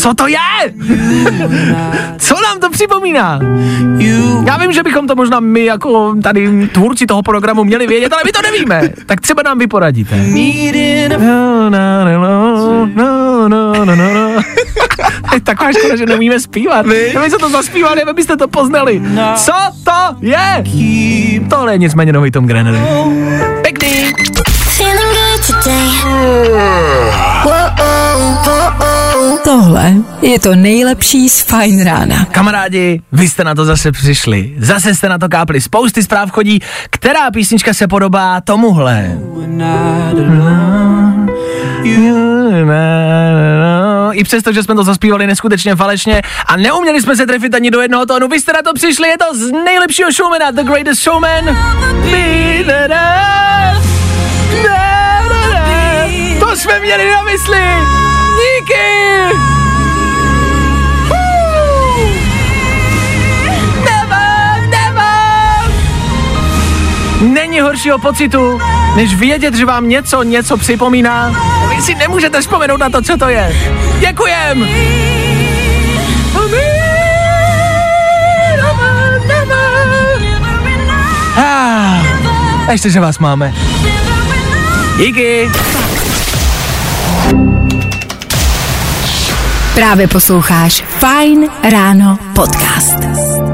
Co 0.01 0.13
to 0.13 0.27
je? 0.27 0.37
Co 2.17 2.35
nám 2.41 2.59
to 2.59 2.69
připomíná? 2.69 3.39
Já 4.45 4.57
vím, 4.57 4.71
že 4.71 4.83
bychom 4.83 5.07
to 5.07 5.15
možná 5.15 5.39
my 5.39 5.65
jako 5.65 6.15
tady 6.23 6.67
tvůrci 6.67 7.05
toho 7.05 7.23
programu 7.23 7.63
měli 7.63 7.87
vědět, 7.87 8.13
ale 8.13 8.21
my 8.25 8.31
to 8.31 8.41
nevíme. 8.41 8.89
Tak 9.05 9.21
třeba 9.21 9.41
nám 9.43 9.59
vy 9.59 9.67
poradíte. 9.67 10.15
needing 10.17 11.13
a 11.13 11.17
No, 11.17 11.69
no, 11.69 12.05
no, 12.05 12.85
no, 12.95 13.47
no, 13.49 13.85
no, 13.85 13.95
no, 13.95 14.13
no. 14.13 14.41
Je 15.33 15.41
taková 15.41 15.71
škoda, 15.73 15.95
že 15.95 16.05
neumíme 16.05 16.39
zpívat. 16.39 16.85
Kdyby 16.85 17.29
se 17.29 17.37
to 17.37 17.49
zaspívali, 17.49 17.95
nevím, 17.95 18.15
byste 18.15 18.37
to 18.37 18.47
poznali. 18.47 19.01
Co 19.35 19.53
to 19.83 20.15
je? 20.21 20.63
Tohle 21.49 21.73
je 21.73 21.77
nicméně 21.77 22.13
nový 22.13 22.31
Tom 22.31 22.45
Grennan. 22.47 22.77
Pěkný. 23.61 24.13
Je 30.21 30.39
to 30.39 30.55
nejlepší 30.55 31.29
z 31.29 31.41
Fajn 31.41 31.83
rána. 31.83 32.25
Kamarádi, 32.25 33.01
vy 33.11 33.27
jste 33.27 33.43
na 33.43 33.55
to 33.55 33.65
zase 33.65 33.91
přišli. 33.91 34.53
Zase 34.57 34.95
jste 34.95 35.09
na 35.09 35.17
to 35.17 35.29
kápli. 35.29 35.61
Spousty 35.61 36.03
zpráv 36.03 36.31
chodí, 36.31 36.59
která 36.89 37.31
písnička 37.31 37.73
se 37.73 37.87
podobá 37.87 38.41
tomuhle. 38.41 39.17
i 44.13 44.23
přesto, 44.23 44.53
že 44.53 44.63
jsme 44.63 44.75
to 44.75 44.83
zaspívali 44.83 45.27
neskutečně 45.27 45.75
falešně 45.75 46.21
a 46.45 46.57
neuměli 46.57 47.01
jsme 47.01 47.15
se 47.15 47.25
trefit 47.25 47.55
ani 47.55 47.71
do 47.71 47.81
jednoho 47.81 48.05
tónu. 48.05 48.27
Vy 48.27 48.39
jste 48.39 48.53
na 48.53 48.61
to 48.61 48.73
přišli, 48.73 49.07
je 49.07 49.17
to 49.17 49.37
z 49.37 49.51
nejlepšího 49.51 50.11
showmana, 50.11 50.51
The 50.51 50.63
Greatest 50.63 51.01
Showman. 51.03 51.45
To 56.39 56.55
jsme 56.55 56.79
měli 56.79 57.11
na 57.11 57.23
mysli. 57.23 57.61
Díky. 58.37 59.60
Není 67.21 67.59
horšího 67.61 67.99
pocitu, 67.99 68.59
než 68.95 69.15
vědět, 69.15 69.53
že 69.55 69.65
vám 69.65 69.89
něco, 69.89 70.23
něco 70.23 70.57
připomíná. 70.57 71.35
Vy 71.69 71.81
si 71.81 71.95
nemůžete 71.95 72.41
vzpomenout 72.41 72.77
na 72.77 72.89
to, 72.89 73.01
co 73.01 73.17
to 73.17 73.29
je. 73.29 73.55
Děkujem. 73.99 74.67
Ah, 81.37 82.71
ještě, 82.71 82.89
že 82.89 82.99
vás 82.99 83.19
máme. 83.19 83.53
Díky. 84.97 85.49
Právě 89.75 90.07
posloucháš 90.07 90.83
Fine 90.99 91.47
Ráno 91.71 92.19
podcast. 92.35 93.50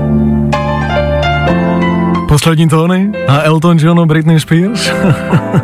Poslední 2.37 2.69
tóny 2.69 3.11
a 3.27 3.41
Elton 3.41 3.77
John 3.79 3.99
a 3.99 4.05
Britney 4.05 4.39
Spears. 4.39 4.91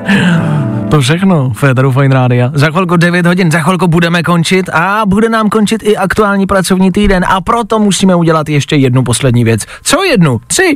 to 0.89 1.01
všechno, 1.01 1.49
Féteru 1.49 1.91
Fine 1.91 2.15
Rádia. 2.15 2.51
Za 2.53 2.69
chvilku 2.69 2.97
9 2.97 3.25
hodin, 3.25 3.51
za 3.51 3.59
chvilku 3.59 3.87
budeme 3.87 4.23
končit 4.23 4.69
a 4.69 5.01
bude 5.07 5.29
nám 5.29 5.49
končit 5.49 5.83
i 5.83 5.97
aktuální 5.97 6.47
pracovní 6.47 6.91
týden 6.91 7.25
a 7.27 7.41
proto 7.41 7.79
musíme 7.79 8.15
udělat 8.15 8.49
ještě 8.49 8.75
jednu 8.75 9.03
poslední 9.03 9.43
věc. 9.43 9.65
Co 9.83 10.03
jednu? 10.03 10.41
Tři. 10.47 10.75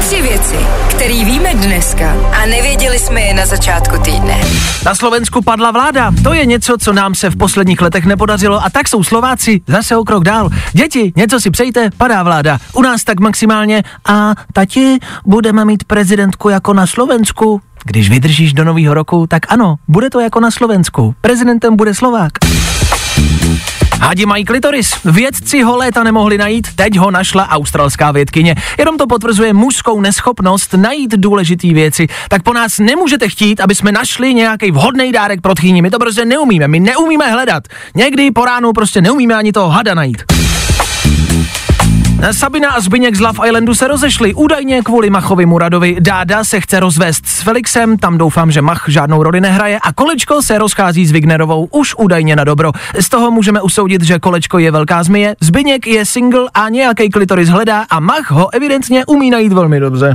Tři 0.00 0.22
věci, 0.22 0.56
které 1.08 1.24
víme 1.24 1.54
dneska 1.54 2.16
a 2.42 2.46
nevěděli 2.46 2.98
jsme 2.98 3.20
je 3.20 3.34
na 3.34 3.46
začátku 3.46 3.98
týdne. 4.02 4.40
Na 4.84 4.94
Slovensku 4.94 5.42
padla 5.42 5.70
vláda. 5.70 6.12
To 6.22 6.32
je 6.32 6.46
něco, 6.46 6.76
co 6.80 6.92
nám 6.92 7.14
se 7.14 7.30
v 7.30 7.36
posledních 7.36 7.80
letech 7.80 8.04
nepodařilo 8.04 8.64
a 8.64 8.70
tak 8.70 8.88
jsou 8.88 9.04
Slováci 9.04 9.60
zase 9.66 9.96
o 9.96 10.04
krok 10.04 10.24
dál. 10.24 10.50
Děti, 10.72 11.12
něco 11.16 11.40
si 11.40 11.50
přejte, 11.50 11.90
padá 11.96 12.22
vláda. 12.22 12.58
U 12.72 12.82
nás 12.82 13.04
tak 13.04 13.20
maximálně 13.20 13.82
a 14.08 14.34
tati, 14.52 14.98
budeme 15.24 15.64
mít 15.64 15.84
prezidentku 15.84 16.48
jako 16.48 16.74
na 16.74 16.86
Slovensku. 16.86 17.60
Když 17.84 18.10
vydržíš 18.10 18.52
do 18.52 18.64
nového 18.64 18.94
roku, 18.94 19.26
tak 19.26 19.52
ano, 19.52 19.76
bude 19.88 20.10
to 20.10 20.20
jako 20.20 20.40
na 20.40 20.50
Slovensku. 20.50 21.14
Prezidentem 21.20 21.76
bude 21.76 21.94
Slovák. 21.94 22.32
Hadi 24.00 24.26
mají 24.26 24.44
klitoris. 24.44 24.96
Vědci 25.04 25.62
ho 25.62 25.76
léta 25.76 26.02
nemohli 26.04 26.38
najít, 26.38 26.66
teď 26.74 26.98
ho 26.98 27.10
našla 27.10 27.48
australská 27.48 28.12
vědkyně. 28.12 28.54
Jenom 28.78 28.98
to 28.98 29.06
potvrzuje 29.06 29.52
mužskou 29.52 30.00
neschopnost 30.00 30.74
najít 30.74 31.14
důležité 31.16 31.72
věci. 31.72 32.06
Tak 32.28 32.42
po 32.42 32.52
nás 32.52 32.78
nemůžete 32.78 33.28
chtít, 33.28 33.60
aby 33.60 33.74
jsme 33.74 33.92
našli 33.92 34.34
nějaký 34.34 34.70
vhodný 34.70 35.12
dárek 35.12 35.40
pro 35.40 35.54
tchýni. 35.54 35.82
My 35.82 35.90
to 35.90 35.98
prostě 35.98 36.24
neumíme, 36.24 36.68
my 36.68 36.80
neumíme 36.80 37.30
hledat. 37.30 37.64
Někdy 37.94 38.30
po 38.30 38.44
ránu 38.44 38.72
prostě 38.72 39.00
neumíme 39.00 39.34
ani 39.34 39.52
toho 39.52 39.68
hada 39.68 39.94
najít. 39.94 40.37
Sabina 42.32 42.70
a 42.70 42.80
Zbyněk 42.80 43.16
z 43.16 43.20
Love 43.20 43.48
Islandu 43.48 43.74
se 43.74 43.88
rozešli 43.88 44.34
údajně 44.34 44.82
kvůli 44.82 45.10
Machovi 45.10 45.46
Muradovi. 45.46 45.96
Dáda 46.00 46.44
se 46.44 46.60
chce 46.60 46.80
rozvést 46.80 47.26
s 47.26 47.42
Felixem, 47.42 47.98
tam 47.98 48.18
doufám, 48.18 48.50
že 48.50 48.62
Mach 48.62 48.84
žádnou 48.88 49.22
roli 49.22 49.40
nehraje 49.40 49.78
a 49.82 49.92
Kolečko 49.92 50.42
se 50.42 50.58
rozchází 50.58 51.06
s 51.06 51.10
Wignerovou 51.10 51.68
už 51.70 51.94
údajně 51.98 52.36
na 52.36 52.44
dobro. 52.44 52.72
Z 53.00 53.08
toho 53.08 53.30
můžeme 53.30 53.60
usoudit, 53.62 54.02
že 54.02 54.18
Kolečko 54.18 54.58
je 54.58 54.70
velká 54.70 55.02
zmije, 55.02 55.36
Zbyněk 55.40 55.86
je 55.86 56.04
single 56.04 56.50
a 56.54 56.68
nějaký 56.68 57.10
klitoris 57.10 57.48
hledá 57.48 57.86
a 57.90 58.00
Mach 58.00 58.30
ho 58.30 58.54
evidentně 58.54 59.06
umí 59.06 59.30
najít 59.30 59.52
velmi 59.52 59.80
dobře. 59.80 60.14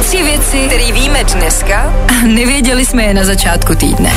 Tři 0.00 0.22
věci, 0.22 0.58
které 0.66 0.92
víme 0.92 1.24
dneska 1.24 1.94
a 2.08 2.26
nevěděli 2.26 2.86
jsme 2.86 3.02
je 3.02 3.14
na 3.14 3.24
začátku 3.24 3.74
týdne. 3.74 4.12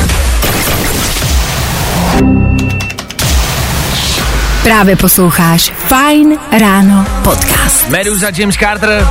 Právě 4.66 4.96
posloucháš 4.96 5.72
Fine 5.76 6.36
Ráno 6.60 7.06
podcast. 7.24 7.88
Meduza 7.88 8.26
James 8.36 8.56
Carter 8.56 9.08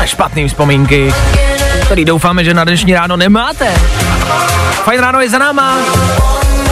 a 0.00 0.06
špatný 0.06 0.48
vzpomínky, 0.48 1.14
který 1.84 2.04
doufáme, 2.04 2.44
že 2.44 2.54
na 2.54 2.64
dnešní 2.64 2.94
ráno 2.94 3.16
nemáte. 3.16 3.74
Fajn 4.72 5.00
ráno 5.00 5.20
je 5.20 5.30
za 5.30 5.38
náma. 5.38 5.78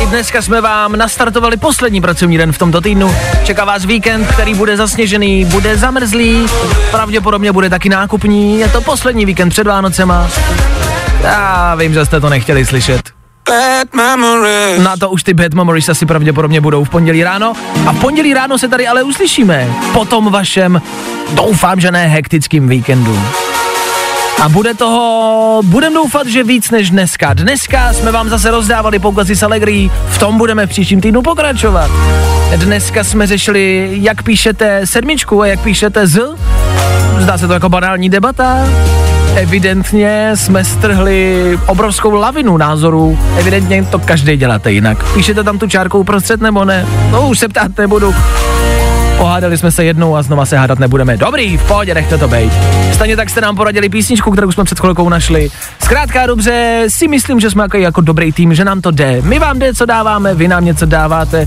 I 0.03 0.07
dneska 0.07 0.43
jsme 0.43 0.61
vám 0.61 0.97
nastartovali 0.97 1.57
poslední 1.57 2.01
pracovní 2.01 2.39
den 2.39 2.53
v 2.53 2.59
tomto 2.59 2.81
týdnu. 2.81 3.17
Čeká 3.45 3.65
vás 3.65 3.85
víkend, 3.85 4.27
který 4.27 4.55
bude 4.55 4.77
zasněžený, 4.77 5.45
bude 5.45 5.77
zamrzlý, 5.77 6.47
pravděpodobně 6.91 7.53
bude 7.53 7.71
taky 7.71 7.89
nákupní. 7.89 8.61
Je 8.61 8.69
to 8.69 8.81
poslední 8.81 9.27
víkend 9.27 9.49
před 9.49 9.67
Vánocema. 9.67 10.29
Já 11.23 11.75
vím, 11.75 11.95
že 11.95 12.05
jste 12.05 12.21
to 12.21 12.29
nechtěli 12.29 12.67
slyšet. 12.67 13.16
Na 14.79 14.97
to 14.97 15.11
už 15.11 15.23
ty 15.23 15.35
bad 15.35 15.55
memories 15.55 15.89
asi 15.89 16.07
pravděpodobně 16.07 16.61
budou 16.61 16.85
v 16.85 16.89
pondělí 16.89 17.25
ráno. 17.25 17.53
A 17.87 17.93
v 17.93 18.01
pondělí 18.01 18.35
ráno 18.35 18.59
se 18.59 18.69
tady 18.69 18.89
ale 18.89 19.03
uslyšíme. 19.03 19.69
Po 19.93 20.05
tom 20.05 20.33
vašem, 20.33 20.83
doufám, 21.35 21.81
že 21.81 21.91
ne 21.93 22.07
hektickým 22.07 22.69
víkendu. 22.69 23.23
A 24.43 24.49
bude 24.49 24.75
toho, 24.75 25.61
budem 25.65 25.95
doufat, 25.95 26.27
že 26.27 26.45
víc 26.45 26.71
než 26.71 26.91
dneska. 26.91 27.35
Dneska 27.35 27.93
jsme 27.93 28.13
vám 28.13 28.29
zase 28.29 28.51
rozdávali 28.51 28.99
poukazy 28.99 29.37
s 29.37 29.43
Allegri, 29.43 29.91
v 30.09 30.19
tom 30.19 30.39
budeme 30.39 30.67
v 30.67 30.71
příštím 30.71 31.01
týdnu 31.01 31.23
pokračovat. 31.23 31.91
Dneska 32.57 33.05
jsme 33.05 33.27
řešili, 33.27 33.91
jak 33.93 34.23
píšete 34.23 34.81
sedmičku 34.85 35.43
a 35.43 35.47
jak 35.47 35.61
píšete 35.61 36.07
z. 36.07 36.21
Zdá 37.19 37.39
se 37.39 37.47
to 37.47 37.53
jako 37.53 37.69
banální 37.69 38.09
debata. 38.09 38.67
Evidentně 39.37 40.31
jsme 40.35 40.65
strhli 40.65 41.59
obrovskou 41.67 42.15
lavinu 42.15 42.57
názorů. 42.57 43.19
Evidentně 43.39 43.85
to 43.85 43.99
každý 43.99 44.37
děláte 44.37 44.73
jinak. 44.73 45.13
Píšete 45.15 45.45
tam 45.45 45.59
tu 45.59 45.67
čárku 45.67 45.99
uprostřed 45.99 46.41
nebo 46.41 46.65
ne? 46.65 46.87
No 47.11 47.29
už 47.29 47.39
se 47.39 47.49
ptát 47.49 47.79
nebudu. 47.79 48.15
Pohádali 49.19 49.59
jsme 49.59 49.73
se 49.73 49.85
jednou 49.85 50.17
a 50.17 50.23
znova 50.23 50.47
se 50.47 50.59
hádat 50.59 50.79
nebudeme. 50.79 51.17
Dobrý, 51.17 51.57
v 51.57 51.63
pohodě, 51.63 51.95
nechte 51.95 52.19
to 52.19 52.29
být. 52.29 52.53
Stejně 52.93 53.17
tak 53.17 53.31
jste 53.31 53.41
nám 53.41 53.57
poradili 53.57 53.89
písničku, 53.89 54.31
kterou 54.31 54.53
jsme 54.53 54.65
před 54.65 54.81
chvilkou 54.81 55.09
našli. 55.09 55.51
Zkrátka 55.85 56.27
dobře, 56.27 56.85
si 56.89 57.09
myslím, 57.09 57.41
že 57.41 57.51
jsme 57.51 57.63
jako, 57.63 57.77
jako 57.77 58.01
dobrý 58.01 58.33
tým, 58.33 58.55
že 58.55 58.65
nám 58.65 58.81
to 58.81 58.91
jde. 58.91 59.23
My 59.23 59.39
vám 59.39 59.59
jde, 59.59 59.75
co 59.75 59.87
dáváme, 59.87 60.35
vy 60.35 60.49
nám 60.49 60.65
něco 60.65 60.87
dáváte 60.87 61.47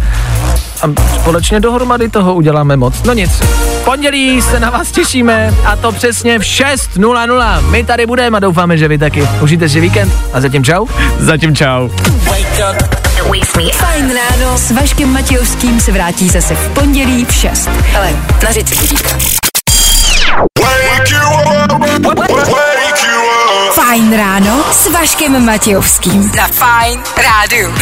a 0.82 0.88
společně 1.16 1.60
dohromady 1.60 2.10
toho 2.10 2.36
uděláme 2.36 2.78
moc. 2.78 3.04
No 3.04 3.14
nic. 3.14 3.32
V 3.32 3.84
pondělí 3.86 4.42
se 4.42 4.60
na 4.60 4.70
vás 4.70 4.92
těšíme 4.92 5.54
a 5.66 5.76
to 5.76 5.92
přesně 5.92 6.40
v 6.40 6.42
6.00. 6.42 7.70
My 7.70 7.84
tady 7.84 8.06
budeme 8.06 8.38
a 8.38 8.40
doufáme, 8.40 8.78
že 8.78 8.88
vy 8.88 8.98
taky. 8.98 9.28
Užijte 9.42 9.70
si 9.70 9.80
víkend 9.80 10.14
a 10.34 10.42
zatím 10.42 10.64
čau. 10.64 10.86
Zatím 11.20 11.56
čau. 11.56 11.90
Fajn 13.74 14.14
ráno 14.16 14.58
s 14.58 14.72
Vaškem 14.72 15.14
Matějovským 15.14 15.80
se 15.80 15.92
vrátí 15.92 16.30
zase 16.30 16.56
v 16.56 16.74
pondělí 16.74 17.26
v 17.26 17.34
6. 17.34 17.70
Ale 17.98 18.16
na. 18.40 19.06
Fajn 23.74 24.18
ráno 24.18 24.64
s 24.72 24.88
Vaškem 24.92 25.46
Matějovským. 25.46 26.32
Na 26.36 26.48
Fajn 26.48 27.04
rádu. 27.18 27.74